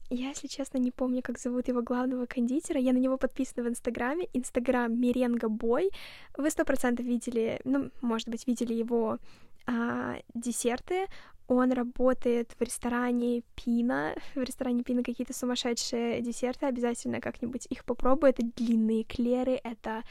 я, 0.10 0.30
если 0.30 0.47
честно, 0.47 0.78
не 0.78 0.91
помню, 0.91 1.22
как 1.22 1.38
зовут 1.38 1.68
его 1.68 1.82
главного 1.82 2.26
кондитера. 2.26 2.80
Я 2.80 2.93
на 2.93 2.97
него 2.97 3.18
подписана 3.18 3.64
в 3.64 3.70
Инстаграме. 3.70 4.28
Инстаграм 4.34 4.91
Меренга 4.93 5.49
Бой. 5.49 5.91
Вы 6.38 6.49
сто 6.49 6.64
процентов 6.66 7.05
видели, 7.05 7.60
ну, 7.66 7.91
может 8.01 8.30
быть, 8.30 8.47
видели 8.47 8.74
его 8.74 9.18
а, 9.66 10.16
десерты. 10.34 11.08
Он 11.47 11.72
работает 11.72 12.53
в 12.58 12.62
ресторане 12.62 13.43
Пина. 13.55 14.16
В 14.36 14.43
ресторане 14.43 14.84
Пина 14.84 15.03
какие-то 15.03 15.34
сумасшедшие 15.34 16.22
десерты. 16.22 16.66
Обязательно 16.66 17.20
как-нибудь 17.20 17.68
их 17.70 17.84
попробую. 17.84 18.32
Это 18.32 18.45
длинные 18.45 19.01
эклеры, 19.01 19.60
это 19.64 20.03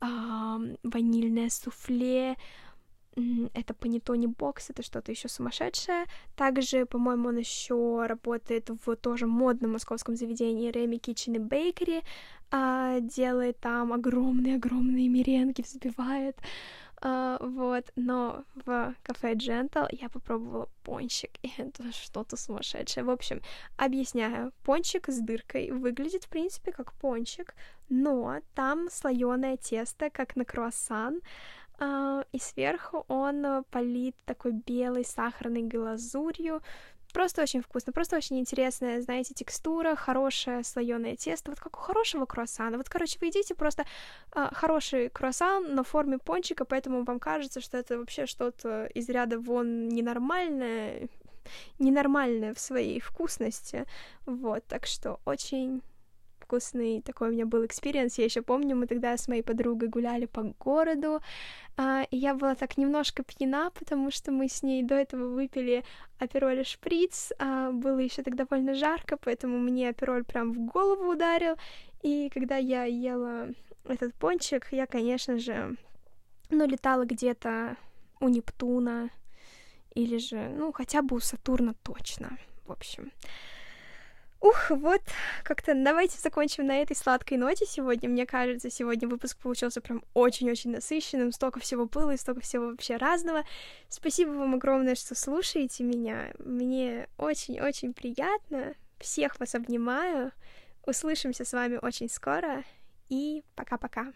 а, 0.00 0.58
ванильное 0.82 1.50
суфле, 1.50 2.36
это 3.54 3.74
панетони 3.74 4.26
бокс, 4.26 4.70
это 4.70 4.82
что-то 4.82 5.10
еще 5.10 5.28
сумасшедшее. 5.28 6.04
Также, 6.34 6.84
по-моему, 6.86 7.28
он 7.28 7.38
еще 7.38 8.06
работает 8.06 8.70
в 8.84 8.96
тоже 8.96 9.26
модном 9.26 9.72
московском 9.72 10.16
заведении 10.16 10.70
Реми 10.70 10.96
Kitchen 10.96 11.36
и 11.36 11.38
Bakery, 11.38 12.02
а, 12.50 13.00
делает 13.00 13.58
там 13.58 13.92
огромные-огромные 13.92 15.08
меренги, 15.08 15.62
взбивает. 15.62 16.36
Uh, 17.02 17.46
вот, 17.46 17.92
но 17.94 18.44
в 18.64 18.94
кафе 19.02 19.34
Gentle 19.34 19.86
я 19.90 20.08
попробовала 20.08 20.70
пончик, 20.82 21.30
и 21.42 21.52
это 21.58 21.92
что-то 21.92 22.38
сумасшедшее. 22.38 23.04
В 23.04 23.10
общем, 23.10 23.42
объясняю, 23.76 24.50
пончик 24.64 25.08
с 25.08 25.18
дыркой 25.18 25.72
выглядит, 25.72 26.24
в 26.24 26.30
принципе, 26.30 26.72
как 26.72 26.94
пончик, 26.94 27.54
но 27.90 28.40
там 28.54 28.88
слоеное 28.90 29.58
тесто, 29.58 30.08
как 30.08 30.36
на 30.36 30.46
круассан, 30.46 31.20
а, 31.20 31.65
и 31.80 32.38
сверху 32.38 33.04
он 33.08 33.44
э, 33.44 33.62
полит 33.70 34.16
такой 34.24 34.52
белой 34.52 35.04
сахарной 35.04 35.62
глазурью. 35.62 36.62
Просто 37.12 37.42
очень 37.42 37.62
вкусно, 37.62 37.92
просто 37.92 38.16
очень 38.16 38.38
интересная, 38.38 39.00
знаете, 39.00 39.32
текстура, 39.32 39.94
хорошее 39.94 40.62
слоеное 40.64 41.16
тесто, 41.16 41.50
вот 41.50 41.60
как 41.60 41.76
у 41.78 41.80
хорошего 41.80 42.26
круассана. 42.26 42.76
Вот, 42.76 42.88
короче, 42.90 43.18
вы 43.20 43.28
едите 43.28 43.54
просто 43.54 43.86
а, 44.32 44.52
хороший 44.54 45.08
круассан 45.08 45.74
на 45.74 45.82
форме 45.82 46.18
пончика, 46.18 46.66
поэтому 46.66 47.04
вам 47.04 47.18
кажется, 47.18 47.62
что 47.62 47.78
это 47.78 47.98
вообще 47.98 48.26
что-то 48.26 48.86
из 48.86 49.08
ряда 49.08 49.38
вон 49.38 49.88
ненормальное, 49.88 51.08
ненормальное 51.78 52.52
в 52.52 52.60
своей 52.60 53.00
вкусности. 53.00 53.86
Вот, 54.26 54.64
так 54.66 54.84
что 54.84 55.20
очень 55.24 55.82
вкусный 56.46 57.02
такой 57.02 57.28
у 57.28 57.32
меня 57.32 57.44
был 57.44 57.66
experience. 57.66 58.18
Я 58.18 58.24
еще 58.24 58.42
помню, 58.42 58.76
мы 58.76 58.86
тогда 58.86 59.16
с 59.16 59.28
моей 59.28 59.42
подругой 59.42 59.88
гуляли 59.88 60.26
по 60.26 60.42
городу, 60.60 61.20
а, 61.76 62.04
и 62.10 62.16
я 62.16 62.34
была 62.34 62.54
так 62.54 62.78
немножко 62.78 63.24
пьяна, 63.24 63.70
потому 63.70 64.10
что 64.10 64.30
мы 64.30 64.48
с 64.48 64.62
ней 64.62 64.82
до 64.82 64.94
этого 64.94 65.28
выпили 65.34 65.84
апероль 66.18 66.64
шприц, 66.64 67.32
а, 67.38 67.72
было 67.72 67.98
еще 67.98 68.22
так 68.22 68.36
довольно 68.36 68.74
жарко, 68.74 69.16
поэтому 69.16 69.58
мне 69.58 69.88
апероль 69.88 70.24
прям 70.24 70.52
в 70.52 70.58
голову 70.72 71.12
ударил, 71.12 71.56
и 72.02 72.30
когда 72.32 72.56
я 72.56 72.84
ела 72.84 73.48
этот 73.84 74.14
пончик, 74.14 74.68
я, 74.70 74.86
конечно 74.86 75.38
же, 75.38 75.76
ну, 76.50 76.66
летала 76.66 77.04
где-то 77.04 77.76
у 78.20 78.28
Нептуна, 78.28 79.10
или 79.94 80.18
же, 80.18 80.48
ну, 80.56 80.72
хотя 80.72 81.02
бы 81.02 81.16
у 81.16 81.20
Сатурна 81.20 81.74
точно, 81.82 82.38
в 82.66 82.72
общем. 82.72 83.10
Ух, 84.40 84.70
вот, 84.70 85.00
как-то 85.44 85.72
давайте 85.74 86.18
закончим 86.18 86.66
на 86.66 86.82
этой 86.82 86.94
сладкой 86.94 87.38
ноте 87.38 87.64
сегодня. 87.66 88.08
Мне 88.08 88.26
кажется, 88.26 88.70
сегодня 88.70 89.08
выпуск 89.08 89.38
получился 89.38 89.80
прям 89.80 90.04
очень-очень 90.14 90.72
насыщенным, 90.72 91.32
столько 91.32 91.60
всего 91.60 91.86
было 91.86 92.12
и 92.12 92.18
столько 92.18 92.42
всего 92.42 92.66
вообще 92.66 92.96
разного. 92.96 93.44
Спасибо 93.88 94.30
вам 94.30 94.54
огромное, 94.54 94.94
что 94.94 95.14
слушаете 95.14 95.84
меня. 95.84 96.32
Мне 96.38 97.08
очень-очень 97.16 97.94
приятно. 97.94 98.74
Всех 98.98 99.40
вас 99.40 99.54
обнимаю. 99.54 100.32
Услышимся 100.84 101.44
с 101.44 101.52
вами 101.52 101.78
очень 101.80 102.08
скоро. 102.08 102.62
И 103.08 103.42
пока-пока. 103.54 104.12